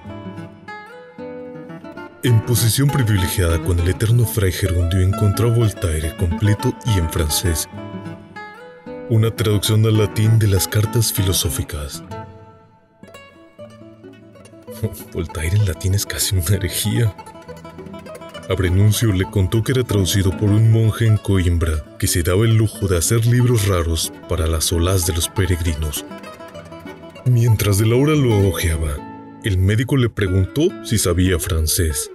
En 2.23 2.39
posición 2.45 2.87
privilegiada 2.87 3.59
con 3.63 3.79
el 3.79 3.89
eterno 3.89 4.25
fray 4.25 4.51
Gerundio 4.51 5.01
encontró 5.01 5.51
a 5.51 5.55
Voltaire 5.55 6.15
completo 6.17 6.71
y 6.85 6.99
en 6.99 7.09
francés. 7.09 7.67
Una 9.09 9.35
traducción 9.35 9.83
al 9.87 9.97
latín 9.97 10.37
de 10.37 10.49
las 10.49 10.67
cartas 10.67 11.11
filosóficas. 11.11 12.03
Voltaire 15.13 15.57
en 15.57 15.65
latín 15.65 15.95
es 15.95 16.05
casi 16.05 16.35
una 16.35 16.57
herejía. 16.57 17.15
Abrenuncio 18.49 19.11
le 19.11 19.25
contó 19.25 19.61
que 19.61 19.73
era 19.73 19.83
traducido 19.83 20.31
por 20.31 20.49
un 20.49 20.71
monje 20.71 21.05
en 21.05 21.17
Coimbra 21.17 21.83
que 21.99 22.07
se 22.07 22.23
daba 22.23 22.45
el 22.45 22.55
lujo 22.55 22.87
de 22.87 22.97
hacer 22.97 23.25
libros 23.25 23.67
raros 23.67 24.13
para 24.29 24.47
las 24.47 24.71
olas 24.71 25.05
de 25.05 25.13
los 25.13 25.27
peregrinos. 25.27 26.05
Mientras 27.25 27.77
de 27.77 27.85
Laura 27.85 28.15
lo 28.15 28.47
ojeaba, 28.47 28.95
el 29.43 29.57
médico 29.57 29.97
le 29.97 30.09
preguntó 30.09 30.69
si 30.85 30.97
sabía 30.97 31.39
francés. 31.39 32.09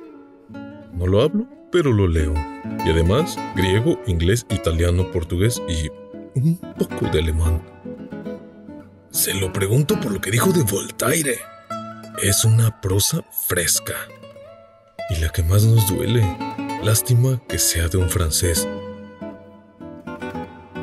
No 0.94 1.06
lo 1.06 1.20
hablo, 1.20 1.46
pero 1.70 1.92
lo 1.92 2.08
leo. 2.08 2.32
Y 2.86 2.90
además, 2.90 3.38
griego, 3.54 4.00
inglés, 4.06 4.46
italiano, 4.48 5.10
portugués 5.10 5.60
y 5.68 5.90
un 6.38 6.56
poco 6.78 7.08
de 7.08 7.20
alemán. 7.20 7.62
Se 9.10 9.34
lo 9.34 9.52
pregunto 9.52 10.00
por 10.00 10.12
lo 10.12 10.20
que 10.22 10.30
dijo 10.30 10.50
de 10.50 10.62
Voltaire. 10.62 11.38
Es 12.22 12.46
una 12.46 12.80
prosa 12.80 13.22
fresca 13.46 13.94
y 15.10 15.16
la 15.16 15.28
que 15.30 15.42
más 15.42 15.64
nos 15.64 15.88
duele. 15.88 16.22
Lástima 16.82 17.40
que 17.48 17.58
sea 17.58 17.88
de 17.88 17.98
un 17.98 18.10
francés. 18.10 18.66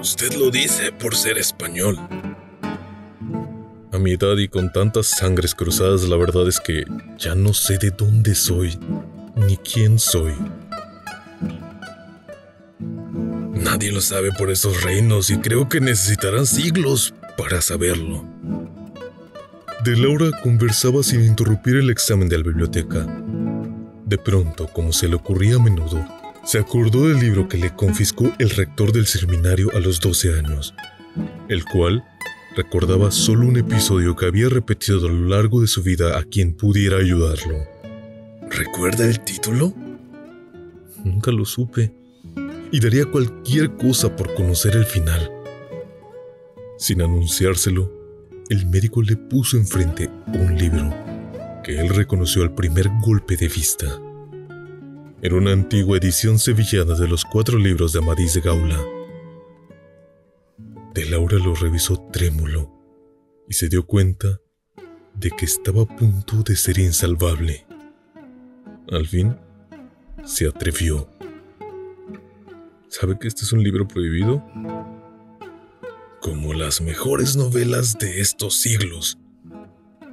Usted 0.01 0.33
lo 0.35 0.49
dice 0.49 0.91
por 0.91 1.15
ser 1.15 1.37
español. 1.37 1.99
A 3.91 3.97
mi 3.97 4.13
edad 4.13 4.37
y 4.37 4.47
con 4.47 4.71
tantas 4.71 5.07
sangres 5.07 5.53
cruzadas, 5.53 6.03
la 6.03 6.15
verdad 6.15 6.47
es 6.47 6.59
que 6.59 6.85
ya 7.17 7.35
no 7.35 7.53
sé 7.53 7.77
de 7.77 7.91
dónde 7.91 8.33
soy, 8.35 8.79
ni 9.35 9.57
quién 9.57 9.99
soy. 9.99 10.33
Nadie 13.53 13.91
lo 13.91 13.99
sabe 13.99 14.31
por 14.31 14.51
esos 14.51 14.83
reinos 14.83 15.29
y 15.29 15.37
creo 15.39 15.67
que 15.67 15.81
necesitarán 15.81 16.45
siglos 16.45 17.13
para 17.37 17.61
saberlo. 17.61 18.23
De 19.83 19.97
Laura 19.97 20.31
conversaba 20.43 21.03
sin 21.03 21.23
interrumpir 21.25 21.75
el 21.75 21.89
examen 21.89 22.29
de 22.29 22.37
la 22.37 22.43
biblioteca. 22.43 23.05
De 24.09 24.17
pronto, 24.17 24.67
como 24.73 24.91
se 24.91 25.07
le 25.07 25.13
ocurría 25.13 25.57
a 25.57 25.59
menudo, 25.59 26.03
se 26.43 26.57
acordó 26.57 27.07
del 27.07 27.19
libro 27.19 27.47
que 27.47 27.59
le 27.59 27.75
confiscó 27.75 28.33
el 28.39 28.49
rector 28.49 28.91
del 28.91 29.05
seminario 29.05 29.69
a 29.75 29.79
los 29.79 29.99
12 29.99 30.33
años, 30.33 30.73
el 31.47 31.63
cual 31.63 32.03
recordaba 32.55 33.11
solo 33.11 33.45
un 33.45 33.57
episodio 33.57 34.15
que 34.15 34.25
había 34.25 34.49
repetido 34.49 35.05
a 35.05 35.11
lo 35.11 35.27
largo 35.27 35.61
de 35.61 35.67
su 35.67 35.83
vida 35.83 36.17
a 36.17 36.23
quien 36.23 36.53
pudiera 36.55 36.97
ayudarlo. 36.97 37.59
¿Recuerda 38.49 39.05
el 39.05 39.19
título? 39.19 39.75
Nunca 41.03 41.29
lo 41.29 41.45
supe, 41.45 41.93
y 42.71 42.79
daría 42.79 43.05
cualquier 43.05 43.77
cosa 43.77 44.15
por 44.15 44.33
conocer 44.33 44.75
el 44.75 44.85
final. 44.85 45.29
Sin 46.79 47.03
anunciárselo, 47.03 47.93
el 48.49 48.65
médico 48.65 49.03
le 49.03 49.17
puso 49.17 49.55
enfrente 49.55 50.09
un 50.33 50.57
libro 50.57 51.18
él 51.77 51.89
reconoció 51.89 52.41
al 52.41 52.55
primer 52.55 52.89
golpe 53.01 53.37
de 53.37 53.47
vista. 53.47 54.01
Era 55.21 55.35
una 55.35 55.51
antigua 55.51 55.97
edición 55.97 56.39
sevillana 56.39 56.95
de 56.95 57.07
los 57.07 57.25
cuatro 57.25 57.59
libros 57.59 57.93
de 57.93 57.99
Amadís 57.99 58.33
de 58.33 58.41
Gaula. 58.41 58.79
De 60.93 61.05
Laura 61.05 61.37
lo 61.37 61.53
revisó 61.53 61.99
trémulo 62.11 62.71
y 63.47 63.53
se 63.53 63.69
dio 63.69 63.85
cuenta 63.85 64.39
de 65.13 65.29
que 65.31 65.45
estaba 65.45 65.83
a 65.83 65.85
punto 65.85 66.41
de 66.43 66.55
ser 66.55 66.79
insalvable. 66.79 67.65
Al 68.91 69.05
fin, 69.05 69.37
se 70.25 70.47
atrevió. 70.47 71.09
¿Sabe 72.87 73.19
que 73.19 73.27
este 73.27 73.43
es 73.43 73.53
un 73.53 73.61
libro 73.61 73.87
prohibido? 73.87 74.43
Como 76.21 76.53
las 76.53 76.81
mejores 76.81 77.35
novelas 77.35 77.97
de 77.99 78.21
estos 78.21 78.55
siglos. 78.55 79.19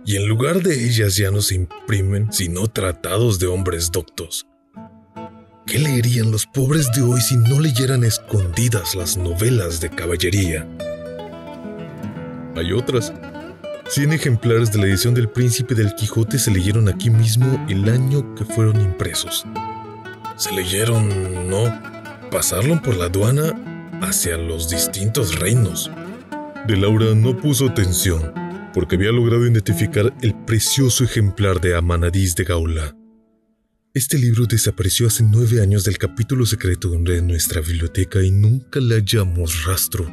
Y 0.09 0.15
en 0.15 0.29
lugar 0.29 0.63
de 0.63 0.85
ellas 0.87 1.17
ya 1.17 1.33
no 1.33 1.43
se 1.43 1.57
imprimen 1.57 2.33
sino 2.33 2.69
tratados 2.69 3.41
de 3.41 3.49
hombres 3.49 3.91
doctos. 3.91 4.47
¿Qué 5.67 5.81
leerían 5.81 6.31
los 6.31 6.47
pobres 6.47 6.93
de 6.95 7.03
hoy 7.03 7.21
si 7.21 7.37
no 7.37 7.59
leyeran 7.59 8.05
escondidas 8.05 8.95
las 8.95 9.17
novelas 9.17 9.81
de 9.81 9.91
caballería? 9.91 10.65
Hay 12.55 12.73
otras. 12.73 13.13
Cien 13.89 14.13
ejemplares 14.13 14.71
de 14.71 14.79
la 14.79 14.87
edición 14.87 15.13
del 15.13 15.29
Príncipe 15.29 15.75
del 15.75 15.93
Quijote 15.97 16.39
se 16.39 16.53
leyeron 16.53 16.89
aquí 16.89 17.11
mismo 17.11 17.67
el 17.69 17.89
año 17.89 18.33
que 18.37 18.45
fueron 18.45 18.81
impresos. 18.81 19.45
Se 20.37 20.53
leyeron, 20.53 21.51
no, 21.51 21.65
pasaron 22.31 22.81
por 22.81 22.97
la 22.97 23.07
aduana 23.07 24.01
hacia 24.03 24.37
los 24.37 24.71
distintos 24.71 25.37
reinos. 25.41 25.91
De 26.69 26.77
Laura 26.77 27.13
no 27.17 27.37
puso 27.37 27.67
atención, 27.67 28.33
porque 28.77 28.97
había 28.97 29.11
logrado 29.11 29.47
identificar 29.47 30.15
el 30.21 30.35
precioso 30.45 31.03
ejemplar 31.03 31.63
de 31.63 31.75
Amanadís 31.75 32.37
de 32.37 32.45
Gaula. 32.45 32.95
Este 33.95 34.19
libro 34.19 34.45
desapareció 34.45 35.07
hace 35.07 35.23
nueve 35.23 35.63
años 35.63 35.85
del 35.85 35.97
capítulo 35.97 36.45
secreto 36.45 36.91
de 36.91 37.23
nuestra 37.23 37.63
biblioteca 37.63 38.23
y 38.23 38.31
nunca 38.31 38.79
le 38.79 38.97
hallamos 38.97 39.65
rastro. 39.65 40.07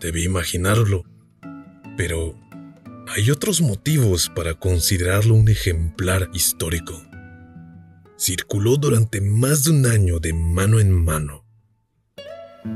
Debí 0.00 0.24
imaginarlo, 0.24 1.04
pero 1.96 2.36
hay 3.06 3.30
otros 3.30 3.60
motivos 3.60 4.28
para 4.28 4.54
considerarlo 4.54 5.36
un 5.36 5.48
ejemplar 5.48 6.28
histórico. 6.34 7.00
Circuló 8.18 8.78
durante 8.78 9.20
más 9.20 9.62
de 9.62 9.70
un 9.70 9.86
año 9.86 10.18
de 10.18 10.32
mano 10.32 10.80
en 10.80 10.90
mano. 10.90 11.46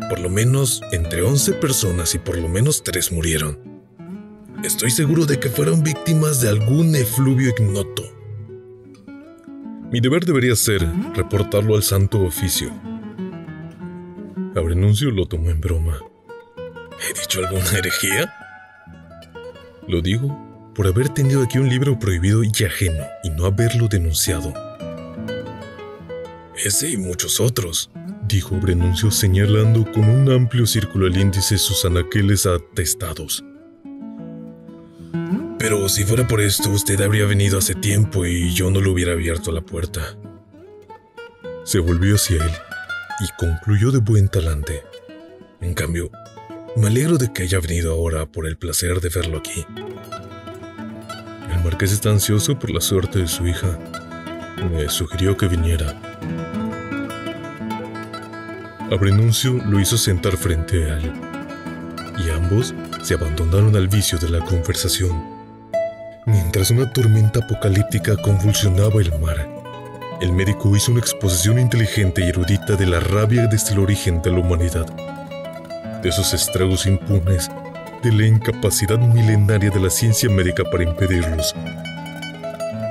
Por 0.09 0.21
lo 0.21 0.31
menos 0.31 0.83
entre 0.93 1.23
11 1.23 1.55
personas 1.55 2.15
y 2.15 2.21
por 2.21 2.39
lo 2.39 2.49
menos 2.49 2.85
3 2.85 3.11
murieron. 3.11 3.75
Estoy 4.65 4.91
seguro 4.91 5.27
de 5.27 5.39
que 5.39 5.51
fueron 5.51 5.83
víctimas 5.83 6.41
de 6.41 6.49
algún 6.49 6.97
efluvio 6.97 7.51
ignoto. 7.51 8.03
Mi 9.93 10.01
deber 10.01 10.25
debería 10.25 10.57
ser 10.57 10.83
reportarlo 11.15 11.77
al 11.77 11.83
Santo 11.83 12.23
Oficio. 12.23 12.73
Abrenuncio 14.57 15.11
lo 15.11 15.27
tomó 15.27 15.51
en 15.51 15.61
broma. 15.61 15.99
¿He 16.57 17.12
dicho 17.12 17.41
alguna 17.41 17.71
herejía? 17.77 18.33
Lo 19.87 20.01
digo 20.01 20.35
por 20.75 20.87
haber 20.87 21.11
tenido 21.11 21.43
aquí 21.43 21.59
un 21.59 21.69
libro 21.69 21.99
prohibido 21.99 22.43
y 22.43 22.65
ajeno 22.65 23.05
y 23.23 23.29
no 23.29 23.45
haberlo 23.45 23.87
denunciado. 23.89 24.55
Ese 26.57 26.89
y 26.89 26.97
muchos 26.97 27.39
otros, 27.39 27.91
dijo 28.27 28.57
Brenuncio 28.57 29.11
señalando 29.11 29.85
con 29.93 30.09
un 30.09 30.33
amplio 30.33 30.65
círculo 30.65 31.05
al 31.05 31.19
índice 31.19 31.59
sus 31.59 31.85
anaqueles 31.85 32.47
atestados. 32.47 33.45
Pero 35.65 35.89
si 35.89 36.05
fuera 36.05 36.29
por 36.29 36.43
esto, 36.43 36.69
usted 36.69 37.01
habría 37.01 37.25
venido 37.25 37.57
hace 37.57 37.75
tiempo 37.75 38.27
y 38.27 38.53
yo 38.53 38.71
no 38.71 38.83
le 38.83 38.91
hubiera 38.91 39.12
abierto 39.12 39.51
la 39.51 39.62
puerta. 39.62 40.15
Se 41.65 41.79
volvió 41.79 42.17
hacia 42.17 42.37
él 42.37 42.51
y 43.21 43.29
concluyó 43.39 43.91
de 43.91 44.01
buen 44.01 44.29
talante. 44.29 44.83
En 45.62 45.73
cambio, 45.73 46.11
me 46.77 46.89
alegro 46.89 47.17
de 47.17 47.33
que 47.33 47.45
haya 47.45 47.61
venido 47.61 47.95
ahora 47.95 48.27
por 48.27 48.47
el 48.47 48.59
placer 48.59 49.01
de 49.01 49.09
verlo 49.09 49.39
aquí. 49.39 49.65
El 51.51 51.65
marqués 51.65 51.93
está 51.93 52.11
ansioso 52.11 52.59
por 52.59 52.71
la 52.71 52.83
suerte 52.83 53.21
de 53.21 53.27
su 53.27 53.47
hija. 53.47 53.79
Me 54.71 54.91
sugirió 54.91 55.35
que 55.39 55.49
viniera. 55.49 55.99
Abrenuncio 58.91 59.55
lo 59.65 59.81
hizo 59.81 59.97
sentar 59.97 60.37
frente 60.37 60.85
a 60.91 60.99
él, 60.99 61.11
y 62.19 62.29
ambos 62.29 62.75
se 63.03 63.15
abandonaron 63.15 63.75
al 63.77 63.89
vicio 63.89 64.19
de 64.19 64.29
la 64.29 64.45
conversación. 64.45 65.34
Mientras 66.27 66.70
una 66.70 66.91
tormenta 66.91 67.41
apocalíptica 67.41 68.16
convulsionaba 68.16 69.01
el 69.01 69.18
mar, 69.20 69.47
el 70.20 70.33
médico 70.33 70.75
hizo 70.75 70.93
una 70.93 71.01
exposición 71.01 71.59
inteligente 71.59 72.25
y 72.25 72.29
erudita 72.29 72.77
de 72.77 72.87
la 72.87 73.01
rabia 73.01 73.47
desde 73.47 73.75
el 73.75 73.81
origen 73.81 74.22
de 74.22 74.31
la 74.31 74.39
humanidad 74.39 74.87
de 76.05 76.11
esos 76.11 76.35
estragos 76.35 76.85
impunes, 76.85 77.51
de 78.03 78.12
la 78.12 78.27
incapacidad 78.27 78.99
milenaria 78.99 79.70
de 79.70 79.81
la 79.81 79.89
ciencia 79.89 80.29
médica 80.29 80.62
para 80.62 80.85
impedirlos. 80.85 81.55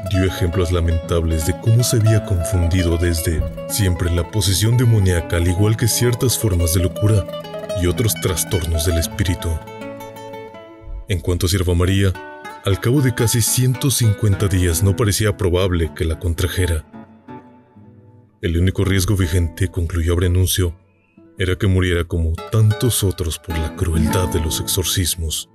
Dio 0.09 0.25
ejemplos 0.25 0.71
lamentables 0.71 1.45
de 1.45 1.53
cómo 1.61 1.84
se 1.84 1.97
había 1.97 2.25
confundido 2.25 2.97
desde 2.97 3.39
siempre 3.69 4.09
la 4.09 4.29
posesión 4.31 4.77
demoníaca, 4.77 5.38
al 5.38 5.47
igual 5.47 5.77
que 5.77 5.88
ciertas 5.88 6.39
formas 6.39 6.73
de 6.73 6.81
locura 6.81 7.23
y 7.79 7.86
otros 7.86 8.15
trastornos 8.15 8.88
del 8.88 8.97
espíritu. 8.97 9.49
En 11.07 11.19
cuanto 11.19 11.45
a 11.45 11.49
Sierva 11.49 11.75
María, 11.75 12.11
al 12.66 12.80
cabo 12.80 13.01
de 13.01 13.14
casi 13.14 13.41
150 13.41 14.47
días 14.47 14.84
no 14.84 14.95
parecía 14.95 15.36
probable 15.36 15.91
que 15.95 16.05
la 16.05 16.18
contrajera. 16.18 16.86
El 18.41 18.57
único 18.57 18.86
riesgo 18.86 19.18
vigente, 19.18 19.68
concluyó 19.68 20.16
Brenuncio, 20.16 20.78
era 21.38 21.57
que 21.57 21.68
muriera 21.68 22.05
como 22.05 22.34
tantos 22.51 23.03
otros 23.03 23.38
por 23.38 23.57
la 23.57 23.76
crueldad 23.76 24.30
de 24.30 24.39
los 24.39 24.61
exorcismos. 24.61 25.49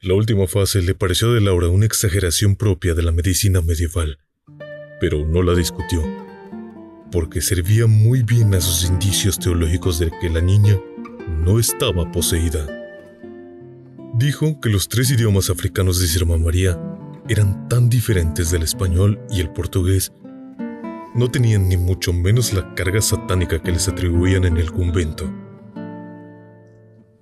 La 0.00 0.14
última 0.14 0.48
fase 0.48 0.82
le 0.82 0.96
pareció 0.96 1.32
de 1.32 1.40
Laura 1.40 1.68
una 1.68 1.86
exageración 1.86 2.56
propia 2.56 2.94
de 2.94 3.02
la 3.02 3.12
medicina 3.12 3.60
medieval, 3.60 4.18
pero 5.00 5.24
no 5.24 5.44
la 5.44 5.54
discutió, 5.54 6.02
porque 7.12 7.40
servía 7.40 7.86
muy 7.86 8.24
bien 8.24 8.52
a 8.54 8.60
sus 8.60 8.84
indicios 8.88 9.38
teológicos 9.38 10.00
de 10.00 10.10
que 10.20 10.28
la 10.28 10.40
niña 10.40 10.80
no 11.44 11.60
estaba 11.60 12.10
poseída. 12.10 12.81
Dijo 14.14 14.60
que 14.60 14.68
los 14.68 14.90
tres 14.90 15.10
idiomas 15.10 15.48
africanos 15.48 15.98
de 15.98 16.06
Sirma 16.06 16.36
María 16.36 16.78
eran 17.30 17.66
tan 17.68 17.88
diferentes 17.88 18.50
del 18.50 18.62
español 18.62 19.18
y 19.30 19.40
el 19.40 19.50
portugués 19.50 20.12
no 21.14 21.30
tenían 21.30 21.66
ni 21.66 21.78
mucho 21.78 22.12
menos 22.12 22.52
la 22.52 22.74
carga 22.74 23.00
satánica 23.00 23.62
que 23.62 23.72
les 23.72 23.88
atribuían 23.88 24.44
en 24.44 24.58
el 24.58 24.70
convento. 24.70 25.32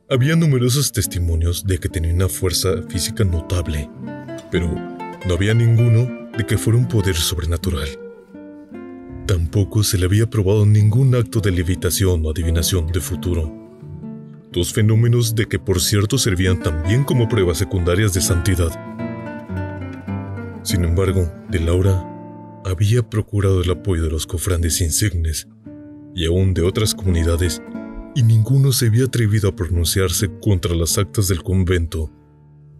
Había 0.08 0.34
numerosos 0.34 0.90
testimonios 0.90 1.64
de 1.64 1.78
que 1.78 1.88
tenía 1.88 2.12
una 2.12 2.28
fuerza 2.28 2.82
física 2.88 3.22
notable, 3.22 3.88
pero 4.50 4.68
no 5.26 5.34
había 5.34 5.54
ninguno 5.54 6.28
de 6.36 6.44
que 6.44 6.58
fuera 6.58 6.76
un 6.76 6.88
poder 6.88 7.14
sobrenatural. 7.14 7.88
Tampoco 9.26 9.84
se 9.84 9.96
le 9.96 10.06
había 10.06 10.28
probado 10.28 10.66
ningún 10.66 11.14
acto 11.14 11.40
de 11.40 11.52
levitación 11.52 12.26
o 12.26 12.30
adivinación 12.30 12.88
de 12.88 13.00
futuro. 13.00 13.59
Dos 14.52 14.72
fenómenos 14.72 15.36
de 15.36 15.46
que 15.46 15.60
por 15.60 15.80
cierto 15.80 16.18
servían 16.18 16.60
también 16.60 17.04
como 17.04 17.28
pruebas 17.28 17.58
secundarias 17.58 18.12
de 18.14 18.20
santidad. 18.20 18.70
Sin 20.64 20.84
embargo, 20.84 21.32
de 21.48 21.60
Laura 21.60 22.04
había 22.64 23.08
procurado 23.08 23.62
el 23.62 23.70
apoyo 23.70 24.02
de 24.02 24.10
los 24.10 24.26
cofrades 24.26 24.80
insignes 24.80 25.48
y 26.16 26.26
aún 26.26 26.52
de 26.52 26.62
otras 26.62 26.94
comunidades, 26.94 27.62
y 28.16 28.24
ninguno 28.24 28.72
se 28.72 28.86
había 28.86 29.04
atrevido 29.04 29.48
a 29.48 29.56
pronunciarse 29.56 30.28
contra 30.40 30.74
las 30.74 30.98
actas 30.98 31.28
del 31.28 31.44
convento, 31.44 32.10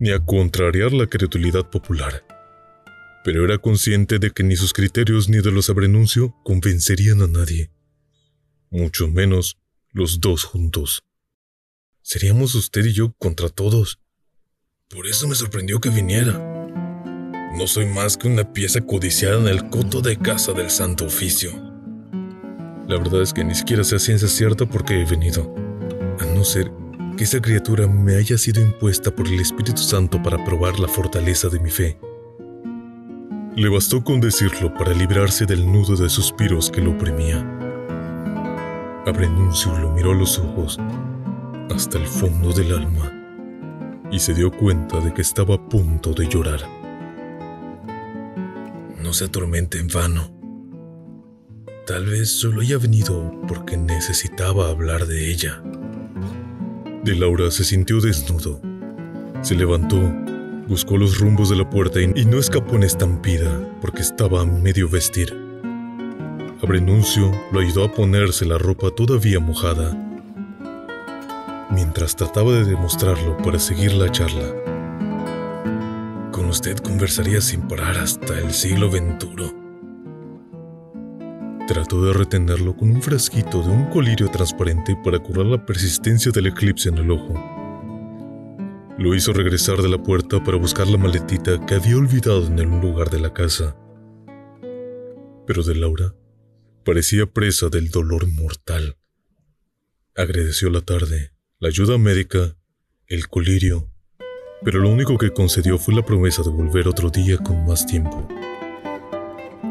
ni 0.00 0.10
a 0.10 0.18
contrariar 0.18 0.92
la 0.92 1.06
credulidad 1.06 1.70
popular. 1.70 2.24
Pero 3.24 3.44
era 3.44 3.58
consciente 3.58 4.18
de 4.18 4.32
que 4.32 4.42
ni 4.42 4.56
sus 4.56 4.72
criterios 4.72 5.28
ni 5.28 5.38
de 5.38 5.52
los 5.52 5.70
abrenuncio 5.70 6.34
convencerían 6.42 7.22
a 7.22 7.28
nadie, 7.28 7.70
mucho 8.70 9.06
menos 9.06 9.56
los 9.92 10.20
dos 10.20 10.42
juntos. 10.42 11.00
Seríamos 12.02 12.54
usted 12.54 12.84
y 12.86 12.92
yo 12.92 13.12
contra 13.18 13.48
todos. 13.48 14.00
Por 14.88 15.06
eso 15.06 15.28
me 15.28 15.34
sorprendió 15.34 15.80
que 15.80 15.90
viniera. 15.90 16.32
No 17.56 17.66
soy 17.66 17.86
más 17.86 18.16
que 18.16 18.26
una 18.26 18.52
pieza 18.52 18.80
codiciada 18.80 19.38
en 19.38 19.48
el 19.48 19.68
coto 19.68 20.00
de 20.00 20.16
casa 20.16 20.52
del 20.52 20.70
Santo 20.70 21.04
Oficio. 21.04 21.52
La 22.88 22.96
verdad 22.98 23.22
es 23.22 23.32
que 23.32 23.44
ni 23.44 23.54
siquiera 23.54 23.84
sé 23.84 23.98
ciencia 23.98 24.28
cierta 24.28 24.66
por 24.66 24.84
qué 24.84 25.02
he 25.02 25.04
venido, 25.04 25.54
a 26.18 26.24
no 26.24 26.42
ser 26.42 26.72
que 27.16 27.24
esa 27.24 27.40
criatura 27.40 27.86
me 27.86 28.16
haya 28.16 28.38
sido 28.38 28.62
impuesta 28.62 29.14
por 29.14 29.28
el 29.28 29.38
Espíritu 29.38 29.82
Santo 29.82 30.22
para 30.22 30.42
probar 30.44 30.80
la 30.80 30.88
fortaleza 30.88 31.48
de 31.48 31.60
mi 31.60 31.70
fe. 31.70 31.98
Le 33.56 33.68
bastó 33.68 34.02
con 34.02 34.20
decirlo 34.20 34.72
para 34.74 34.94
librarse 34.94 35.44
del 35.44 35.70
nudo 35.70 35.96
de 35.96 36.08
suspiros 36.08 36.70
que 36.70 36.80
lo 36.80 36.92
oprimía. 36.92 37.38
Abrenuncio 39.06 39.76
lo 39.78 39.92
miró 39.92 40.12
a 40.12 40.16
los 40.16 40.38
ojos 40.38 40.78
hasta 41.70 41.98
el 41.98 42.06
fondo 42.06 42.52
del 42.52 42.72
alma 42.72 43.16
y 44.10 44.18
se 44.18 44.34
dio 44.34 44.50
cuenta 44.50 45.00
de 45.00 45.14
que 45.14 45.22
estaba 45.22 45.54
a 45.54 45.68
punto 45.68 46.12
de 46.12 46.28
llorar 46.28 46.80
no 49.02 49.14
se 49.14 49.24
atormente 49.24 49.78
en 49.78 49.88
vano. 49.88 50.30
Tal 51.86 52.06
vez 52.06 52.30
solo 52.30 52.60
haya 52.60 52.78
venido 52.78 53.40
porque 53.48 53.76
necesitaba 53.76 54.68
hablar 54.68 55.06
de 55.06 55.30
ella. 55.30 55.62
De 57.02 57.16
Laura 57.16 57.50
se 57.50 57.64
sintió 57.64 58.00
desnudo. 58.00 58.60
Se 59.42 59.54
levantó, 59.54 59.98
buscó 60.68 60.96
los 60.98 61.18
rumbos 61.18 61.48
de 61.48 61.56
la 61.56 61.68
puerta 61.68 62.00
y 62.00 62.24
no 62.24 62.38
escapó 62.38 62.76
en 62.76 62.84
estampida 62.84 63.50
porque 63.80 64.02
estaba 64.02 64.44
medio 64.44 64.88
vestir. 64.88 65.36
Abrenuncio 66.62 67.32
lo 67.52 67.60
ayudó 67.60 67.84
a 67.84 67.92
ponerse 67.92 68.44
la 68.44 68.58
ropa 68.58 68.90
todavía 68.90 69.40
mojada, 69.40 70.09
mientras 71.70 72.16
trataba 72.16 72.52
de 72.52 72.64
demostrarlo 72.64 73.36
para 73.38 73.58
seguir 73.58 73.92
la 73.94 74.10
charla. 74.10 74.54
Con 76.32 76.46
usted 76.46 76.78
conversaría 76.78 77.40
sin 77.40 77.68
parar 77.68 77.98
hasta 77.98 78.38
el 78.38 78.52
siglo 78.52 78.90
venturo. 78.90 79.52
Trató 81.68 82.04
de 82.04 82.12
retenerlo 82.12 82.76
con 82.76 82.90
un 82.90 83.00
frasquito 83.00 83.62
de 83.62 83.70
un 83.70 83.84
colirio 83.90 84.28
transparente 84.30 84.96
para 85.04 85.20
curar 85.20 85.46
la 85.46 85.64
persistencia 85.64 86.32
del 86.32 86.48
eclipse 86.48 86.88
en 86.88 86.98
el 86.98 87.10
ojo. 87.10 87.34
Lo 88.98 89.14
hizo 89.14 89.32
regresar 89.32 89.80
de 89.80 89.88
la 89.88 90.02
puerta 90.02 90.42
para 90.42 90.58
buscar 90.58 90.86
la 90.88 90.98
maletita 90.98 91.64
que 91.64 91.76
había 91.76 91.96
olvidado 91.96 92.46
en 92.46 92.58
algún 92.58 92.80
lugar 92.80 93.08
de 93.10 93.20
la 93.20 93.32
casa. 93.32 93.76
Pero 95.46 95.62
de 95.62 95.74
Laura 95.74 96.14
parecía 96.84 97.26
presa 97.26 97.68
del 97.68 97.90
dolor 97.90 98.26
mortal. 98.26 98.96
Agradeció 100.16 100.70
la 100.70 100.80
tarde, 100.80 101.32
la 101.60 101.68
ayuda 101.68 101.98
médica, 101.98 102.56
el 103.06 103.28
colirio, 103.28 103.90
pero 104.64 104.80
lo 104.80 104.88
único 104.88 105.18
que 105.18 105.30
concedió 105.30 105.76
fue 105.76 105.92
la 105.92 106.02
promesa 106.02 106.42
de 106.42 106.48
volver 106.48 106.88
otro 106.88 107.10
día 107.10 107.36
con 107.36 107.66
más 107.66 107.86
tiempo. 107.86 108.26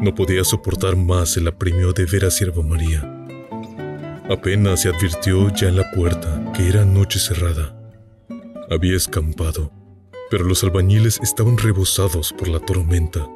No 0.00 0.14
podía 0.14 0.44
soportar 0.44 0.94
más 0.94 1.36
el 1.36 1.48
apremio 1.48 1.92
de 1.92 2.04
ver 2.04 2.26
a 2.26 2.30
Sierva 2.30 2.62
María. 2.62 3.02
Apenas 4.30 4.82
se 4.82 4.88
advirtió 4.88 5.52
ya 5.52 5.66
en 5.66 5.78
la 5.78 5.90
puerta 5.90 6.52
que 6.56 6.68
era 6.68 6.84
noche 6.84 7.18
cerrada. 7.18 7.76
Había 8.70 8.96
escampado, 8.96 9.72
pero 10.30 10.44
los 10.44 10.62
albañiles 10.62 11.18
estaban 11.24 11.58
rebosados 11.58 12.32
por 12.32 12.46
la 12.46 12.60
tormenta. 12.60 13.28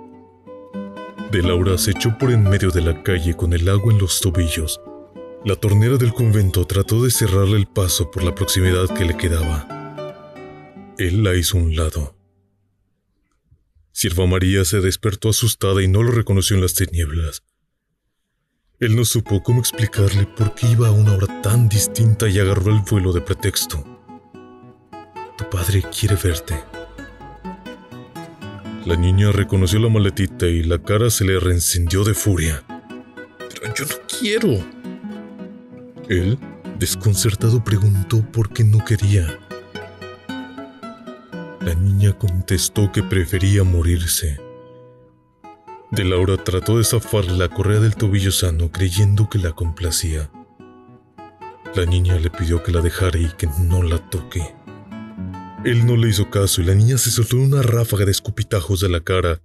De 1.33 1.43
Laura 1.43 1.77
se 1.77 1.91
echó 1.91 2.17
por 2.19 2.31
en 2.31 2.45
medio 2.45 2.71
de 2.71 2.83
la 2.83 3.03
calle 3.03 3.35
con 3.35 3.53
el 3.53 3.69
agua 3.69 3.93
en 3.93 3.99
los 3.99 4.21
tobillos. 4.21 4.81
La 5.45 5.57
tornera 5.57 5.97
del 5.99 6.15
convento 6.15 6.67
trató 6.67 7.03
de 7.03 7.11
cerrarle 7.11 7.57
el 7.57 7.67
paso 7.67 8.11
por 8.11 8.23
la 8.23 8.35
proximidad 8.35 8.89
que 8.89 9.05
le 9.05 9.17
quedaba. 9.17 9.67
Él 10.99 11.23
la 11.23 11.35
hizo 11.35 11.59
a 11.59 11.61
un 11.61 11.77
lado 11.77 12.15
Sierva 13.97 14.27
María 14.27 14.65
se 14.65 14.81
despertó 14.81 15.29
asustada 15.29 15.81
y 15.81 15.87
no 15.87 16.03
lo 16.03 16.11
reconoció 16.11 16.57
en 16.57 16.63
las 16.63 16.75
tinieblas. 16.75 17.45
Él 18.81 18.97
no 18.97 19.05
supo 19.05 19.41
cómo 19.41 19.61
explicarle 19.61 20.27
por 20.27 20.53
qué 20.57 20.67
iba 20.67 20.89
a 20.89 20.91
una 20.91 21.15
hora 21.15 21.41
tan 21.43 21.69
distinta 21.69 22.29
y 22.29 22.41
agarró 22.41 22.73
el 22.73 22.81
vuelo 22.81 23.13
de 23.13 23.21
pretexto. 23.21 23.85
Tu 25.39 25.49
padre 25.49 25.85
quiere 25.97 26.17
verte. 26.17 26.61
La 28.85 28.97
niña 28.97 29.31
reconoció 29.31 29.79
la 29.79 29.89
maletita 29.89 30.49
y 30.49 30.65
la 30.65 30.83
cara 30.83 31.09
se 31.09 31.25
le 31.25 31.39
reencendió 31.39 32.03
de 32.03 32.15
furia. 32.15 32.65
Pero 33.39 33.75
yo 33.75 33.85
no 33.85 33.95
quiero. 34.09 34.84
Él, 36.09 36.39
desconcertado, 36.79 37.65
preguntó 37.65 38.23
por 38.31 38.51
qué 38.53 38.65
no 38.65 38.85
quería. 38.85 39.39
La 41.61 41.75
niña 41.75 42.13
contestó 42.13 42.93
que 42.93 43.03
prefería 43.03 43.65
morirse. 43.65 44.39
De 45.91 46.05
Laura 46.05 46.37
trató 46.37 46.77
de 46.77 46.85
zafar 46.85 47.25
la 47.27 47.49
correa 47.49 47.81
del 47.81 47.95
tobillo 47.95 48.33
sano 48.33 48.71
creyendo 48.71 49.31
que 49.31 49.39
la 49.39 49.53
complacía. 49.53 50.31
La 51.75 51.87
niña 51.87 52.19
le 52.19 52.31
pidió 52.31 52.63
que 52.63 52.73
la 52.73 52.83
dejara 52.83 53.19
y 53.19 53.29
que 53.39 53.49
no 53.61 53.83
la 53.83 53.99
toque. 54.11 54.43
Él 55.65 55.87
no 55.87 55.97
le 55.97 56.11
hizo 56.11 56.31
caso 56.31 56.61
y 56.61 56.65
la 56.65 56.75
niña 56.75 56.99
se 56.99 57.11
soltó 57.11 57.39
una 57.39 57.63
ráfaga 57.63 58.05
de 58.05 58.11
escupitajos 58.11 58.81
de 58.81 58.91
la 58.91 59.01
cara. 59.01 59.41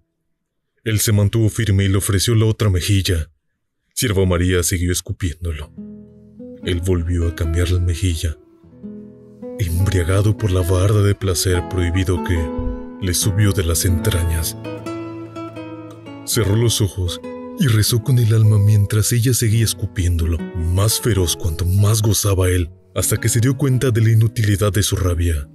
Él 0.84 0.99
se 0.99 1.14
mantuvo 1.14 1.49
firme 1.49 1.86
y 1.86 1.88
le 1.88 1.97
ofreció 1.97 2.36
la 2.36 2.45
otra 2.45 2.70
mejilla. 2.70 3.32
Sierva 3.93 4.26
María 4.26 4.62
siguió 4.64 4.91
escupiéndolo. 4.91 5.72
Él 6.64 6.82
volvió 6.86 7.28
a 7.28 7.36
cambiar 7.36 7.72
la 7.72 7.80
mejilla 7.80 8.38
embriagado 9.60 10.38
por 10.38 10.51
la 10.51 10.62
barda 10.62 11.01
de 11.03 11.14
placer 11.14 11.62
prohibido 11.70 12.24
que 12.24 12.38
le 13.01 13.14
subió 13.14 13.51
de 13.51 13.64
las 13.64 13.86
entrañas. 13.86 14.57
Cerró 16.26 16.55
los 16.55 16.82
ojos 16.82 17.20
y 17.60 17.68
rezó 17.68 18.01
con 18.01 18.20
el 18.20 18.34
alma 18.34 18.57
mientras 18.57 19.12
ella 19.12 19.34
seguía 19.34 19.66
escupiéndolo, 19.66 20.38
más 20.55 21.01
feroz 21.01 21.36
cuanto 21.36 21.66
más 21.66 22.01
gozaba 22.01 22.47
él, 22.49 22.70
hasta 22.95 23.18
que 23.18 23.28
se 23.28 23.41
dio 23.41 23.57
cuenta 23.57 23.91
de 23.91 24.01
la 24.01 24.12
inutilidad 24.12 24.72
de 24.72 24.84
su 24.84 24.95
rabia. 24.95 25.49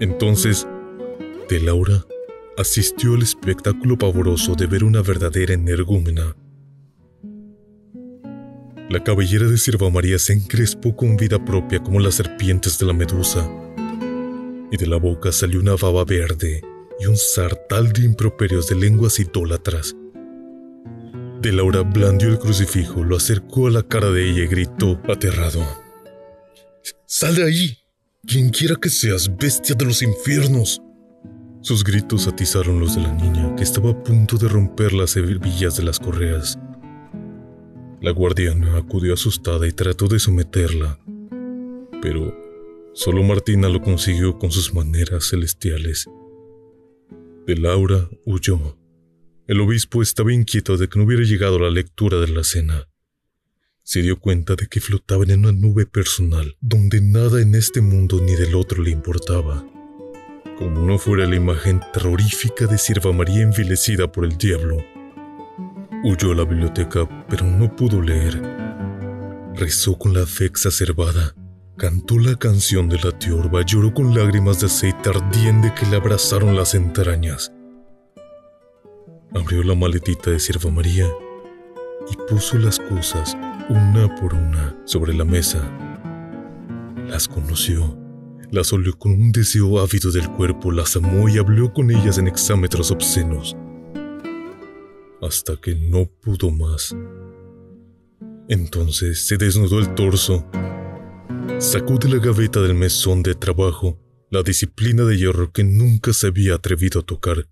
Entonces, 0.00 0.66
de 1.48 1.60
Laura 1.60 2.04
asistió 2.58 3.14
al 3.14 3.22
espectáculo 3.22 3.96
pavoroso 3.96 4.54
de 4.56 4.66
ver 4.66 4.84
una 4.84 5.00
verdadera 5.00 5.54
energúmena 5.54 6.36
la 8.88 9.04
cabellera 9.04 9.46
de 9.46 9.58
Sierva 9.58 9.90
María 9.90 10.18
se 10.18 10.32
encrespó 10.32 10.96
con 10.96 11.16
vida 11.16 11.44
propia 11.44 11.82
como 11.82 12.00
las 12.00 12.14
serpientes 12.14 12.78
de 12.78 12.86
la 12.86 12.94
medusa, 12.94 13.48
y 14.70 14.76
de 14.76 14.86
la 14.86 14.96
boca 14.96 15.30
salió 15.30 15.60
una 15.60 15.76
baba 15.76 16.04
verde 16.04 16.62
y 16.98 17.06
un 17.06 17.16
sartal 17.16 17.92
de 17.92 18.04
improperios 18.04 18.68
de 18.68 18.76
lenguas 18.76 19.18
idólatras. 19.20 19.94
De 21.42 21.52
Laura 21.52 21.82
blandió 21.82 22.28
el 22.28 22.38
crucifijo, 22.38 23.04
lo 23.04 23.16
acercó 23.16 23.68
a 23.68 23.70
la 23.70 23.82
cara 23.82 24.10
de 24.10 24.28
ella 24.28 24.44
y 24.44 24.48
gritó, 24.48 25.00
aterrado: 25.08 25.62
¡Sal 27.06 27.36
de 27.36 27.44
ahí! 27.44 27.78
Quien 28.26 28.50
quiera 28.50 28.74
que 28.74 28.88
seas, 28.88 29.30
bestia 29.36 29.74
de 29.76 29.84
los 29.84 30.02
infiernos. 30.02 30.82
Sus 31.60 31.84
gritos 31.84 32.26
atizaron 32.26 32.80
los 32.80 32.96
de 32.96 33.02
la 33.02 33.12
niña, 33.12 33.54
que 33.54 33.62
estaba 33.62 33.90
a 33.90 34.02
punto 34.02 34.36
de 34.36 34.48
romper 34.48 34.92
las 34.92 35.16
hebillas 35.16 35.76
de 35.76 35.84
las 35.84 35.98
correas. 35.98 36.58
La 38.00 38.12
guardiana 38.12 38.76
acudió 38.76 39.14
asustada 39.14 39.66
y 39.66 39.72
trató 39.72 40.06
de 40.06 40.20
someterla, 40.20 41.00
pero 42.00 42.32
solo 42.94 43.24
Martina 43.24 43.68
lo 43.68 43.82
consiguió 43.82 44.38
con 44.38 44.52
sus 44.52 44.72
maneras 44.72 45.30
celestiales. 45.30 46.08
De 47.44 47.56
Laura 47.56 48.08
huyó. 48.24 48.78
El 49.48 49.60
obispo 49.60 50.00
estaba 50.00 50.32
inquieto 50.32 50.76
de 50.76 50.88
que 50.88 50.96
no 50.96 51.06
hubiera 51.06 51.24
llegado 51.24 51.58
la 51.58 51.70
lectura 51.70 52.20
de 52.20 52.28
la 52.28 52.44
cena. 52.44 52.86
Se 53.82 54.00
dio 54.00 54.20
cuenta 54.20 54.54
de 54.54 54.68
que 54.68 54.80
flotaban 54.80 55.30
en 55.30 55.40
una 55.40 55.52
nube 55.52 55.84
personal, 55.84 56.56
donde 56.60 57.00
nada 57.00 57.42
en 57.42 57.56
este 57.56 57.80
mundo 57.80 58.20
ni 58.20 58.36
del 58.36 58.54
otro 58.54 58.80
le 58.80 58.90
importaba. 58.90 59.66
Como 60.56 60.86
no 60.86 60.98
fuera 60.98 61.26
la 61.26 61.34
imagen 61.34 61.80
terrorífica 61.92 62.66
de 62.66 62.78
Sierva 62.78 63.12
María 63.12 63.42
envilecida 63.42 64.12
por 64.12 64.24
el 64.24 64.36
diablo, 64.36 64.84
Huyó 66.04 66.30
a 66.30 66.34
la 66.36 66.44
biblioteca, 66.44 67.08
pero 67.28 67.44
no 67.44 67.74
pudo 67.74 68.00
leer. 68.00 68.40
Rezó 69.54 69.98
con 69.98 70.14
la 70.14 70.26
fe 70.26 70.44
exacerbada. 70.44 71.34
Cantó 71.76 72.18
la 72.18 72.36
canción 72.36 72.88
de 72.88 72.98
la 73.00 73.10
tiorba, 73.18 73.62
lloró 73.62 73.92
con 73.92 74.14
lágrimas 74.14 74.60
de 74.60 74.66
aceite 74.66 75.10
ardiente 75.10 75.72
que 75.74 75.86
le 75.86 75.96
abrazaron 75.96 76.54
las 76.54 76.74
entrañas. 76.76 77.52
Abrió 79.34 79.64
la 79.64 79.74
maletita 79.74 80.30
de 80.30 80.38
Sierva 80.38 80.70
María 80.70 81.08
y 82.10 82.16
puso 82.30 82.58
las 82.58 82.78
cosas 82.78 83.36
una 83.68 84.14
por 84.16 84.34
una 84.34 84.76
sobre 84.84 85.14
la 85.14 85.24
mesa. 85.24 85.68
Las 87.08 87.26
conoció, 87.26 87.98
las 88.52 88.72
olió 88.72 88.96
con 88.96 89.12
un 89.12 89.32
deseo 89.32 89.80
ávido 89.80 90.12
del 90.12 90.30
cuerpo, 90.30 90.70
las 90.70 90.94
amó 90.94 91.28
y 91.28 91.38
habló 91.38 91.72
con 91.72 91.90
ellas 91.90 92.18
en 92.18 92.28
exámetros 92.28 92.92
obscenos 92.92 93.56
hasta 95.20 95.56
que 95.56 95.74
no 95.74 96.06
pudo 96.06 96.50
más. 96.50 96.94
Entonces 98.48 99.26
se 99.26 99.36
desnudó 99.36 99.78
el 99.78 99.94
torso, 99.94 100.46
sacó 101.58 101.98
de 101.98 102.08
la 102.08 102.18
gaveta 102.18 102.60
del 102.60 102.74
mesón 102.74 103.22
de 103.22 103.34
trabajo 103.34 103.98
la 104.30 104.42
disciplina 104.42 105.04
de 105.04 105.16
hierro 105.16 105.52
que 105.52 105.64
nunca 105.64 106.12
se 106.12 106.26
había 106.26 106.54
atrevido 106.54 107.00
a 107.00 107.02
tocar, 107.02 107.46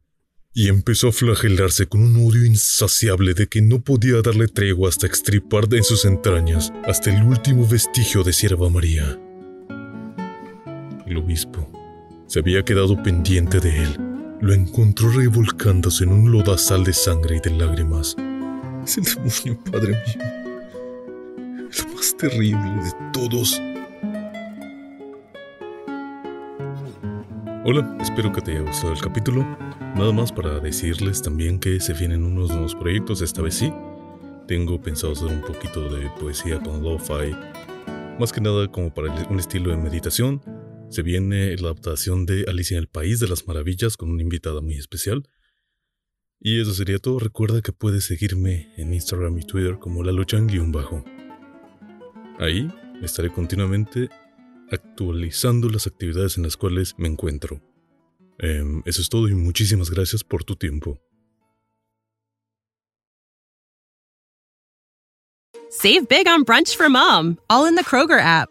y 0.53 0.69
empezó 0.69 1.09
a 1.09 1.13
flagelarse 1.13 1.87
con 1.87 2.03
un 2.03 2.27
odio 2.27 2.45
insaciable 2.45 3.35
de 3.35 3.47
que 3.47 3.63
no 3.63 3.83
podía 3.83 4.21
darle 4.23 4.49
tregua 4.49 4.89
hasta 4.89 5.07
extripar 5.07 5.65
en 5.73 5.85
sus 5.85 6.05
entrañas 6.05 6.73
hasta 6.85 7.15
el 7.15 7.23
último 7.25 7.67
vestigio 7.67 8.23
de 8.23 8.33
Sierva 8.33 8.69
María. 8.69 9.19
El 11.07 11.17
obispo 11.19 11.71
se 12.27 12.41
había 12.41 12.65
quedado 12.65 13.03
pendiente 13.03 13.61
de 13.61 13.83
él 13.83 14.16
lo 14.41 14.53
encontró 14.53 15.11
revolcándose 15.11 16.05
en 16.05 16.13
un 16.13 16.31
lodazal 16.31 16.85
de 16.85 16.93
sangre 16.93 17.37
y 17.37 17.41
de 17.41 17.57
lágrimas. 17.57 18.17
Es 18.85 18.99
el 18.99 19.05
demonio, 19.05 19.59
padre 19.71 19.93
mío. 19.93 20.27
El 21.39 21.95
más 21.95 22.17
terrible 22.17 22.71
de 22.83 22.93
todos. 23.13 23.61
Hola, 27.65 27.97
espero 28.01 28.33
que 28.33 28.41
te 28.43 28.53
haya 28.53 28.61
gustado 28.61 28.93
el 28.93 29.01
capítulo. 29.01 29.45
Nada 29.97 30.13
más 30.13 30.31
para 30.31 30.61
decirles 30.61 31.23
también 31.23 31.59
que 31.59 31.81
se 31.81 31.95
vienen 31.95 32.23
unos 32.23 32.51
nuevos 32.51 32.75
proyectos, 32.75 33.23
esta 33.23 33.43
vez 33.43 33.55
sí. 33.55 33.73
Tengo 34.47 34.81
pensado 34.81 35.15
hacer 35.15 35.27
un 35.27 35.41
poquito 35.41 35.83
de 35.89 36.09
poesía 36.21 36.61
con 36.61 36.83
lo-fi, 36.83 37.35
más 38.21 38.33
que 38.33 38.41
nada 38.41 38.69
como 38.69 38.91
para 38.91 39.13
un 39.29 39.41
estilo 39.41 39.71
de 39.71 39.77
meditación 39.77 40.41
se 40.89 41.03
viene 41.03 41.57
la 41.57 41.69
adaptación 41.69 42.27
de 42.27 42.45
Alicia 42.49 42.77
en 42.77 42.83
el 42.83 42.89
País 42.89 43.21
de 43.21 43.29
las 43.29 43.47
Maravillas 43.47 43.97
con 43.97 44.11
una 44.11 44.23
invitada 44.23 44.61
muy 44.61 44.77
especial. 44.77 45.29
Y 46.41 46.61
eso 46.61 46.73
sería 46.75 46.99
todo. 46.99 47.19
Recuerda 47.19 47.63
que 47.63 47.73
puedes 47.73 48.05
seguirme 48.05 48.73
en 48.77 48.95
Instagram 48.95 49.39
y 49.39 49.43
Twitter 49.43 49.79
como 49.79 50.03
la 50.03 50.13
bajo 50.13 51.05
Ahí 52.39 52.69
estaré 53.03 53.33
continuamente 53.33 54.09
actualizando 54.71 55.69
las 55.69 55.87
actividades 55.87 56.37
en 56.37 56.43
las 56.43 56.57
cuales 56.57 56.95
me 56.99 57.09
encuentro. 57.09 57.61
Em, 58.39 58.83
eso 58.85 59.01
es 59.01 59.09
todo 59.09 59.29
y 59.29 59.35
muchísimas 59.35 59.91
gracias 59.91 60.23
por 60.23 60.45
tu 60.45 60.57
tiempo. 60.57 61.01
Save 65.71 66.07
big 66.09 66.27
on 66.27 66.43
brunch 66.43 66.77
for 66.77 66.89
mom, 66.89 67.39
all 67.49 67.67
in 67.67 67.75
the 67.75 67.83
Kroger 67.83 68.21
app. 68.21 68.51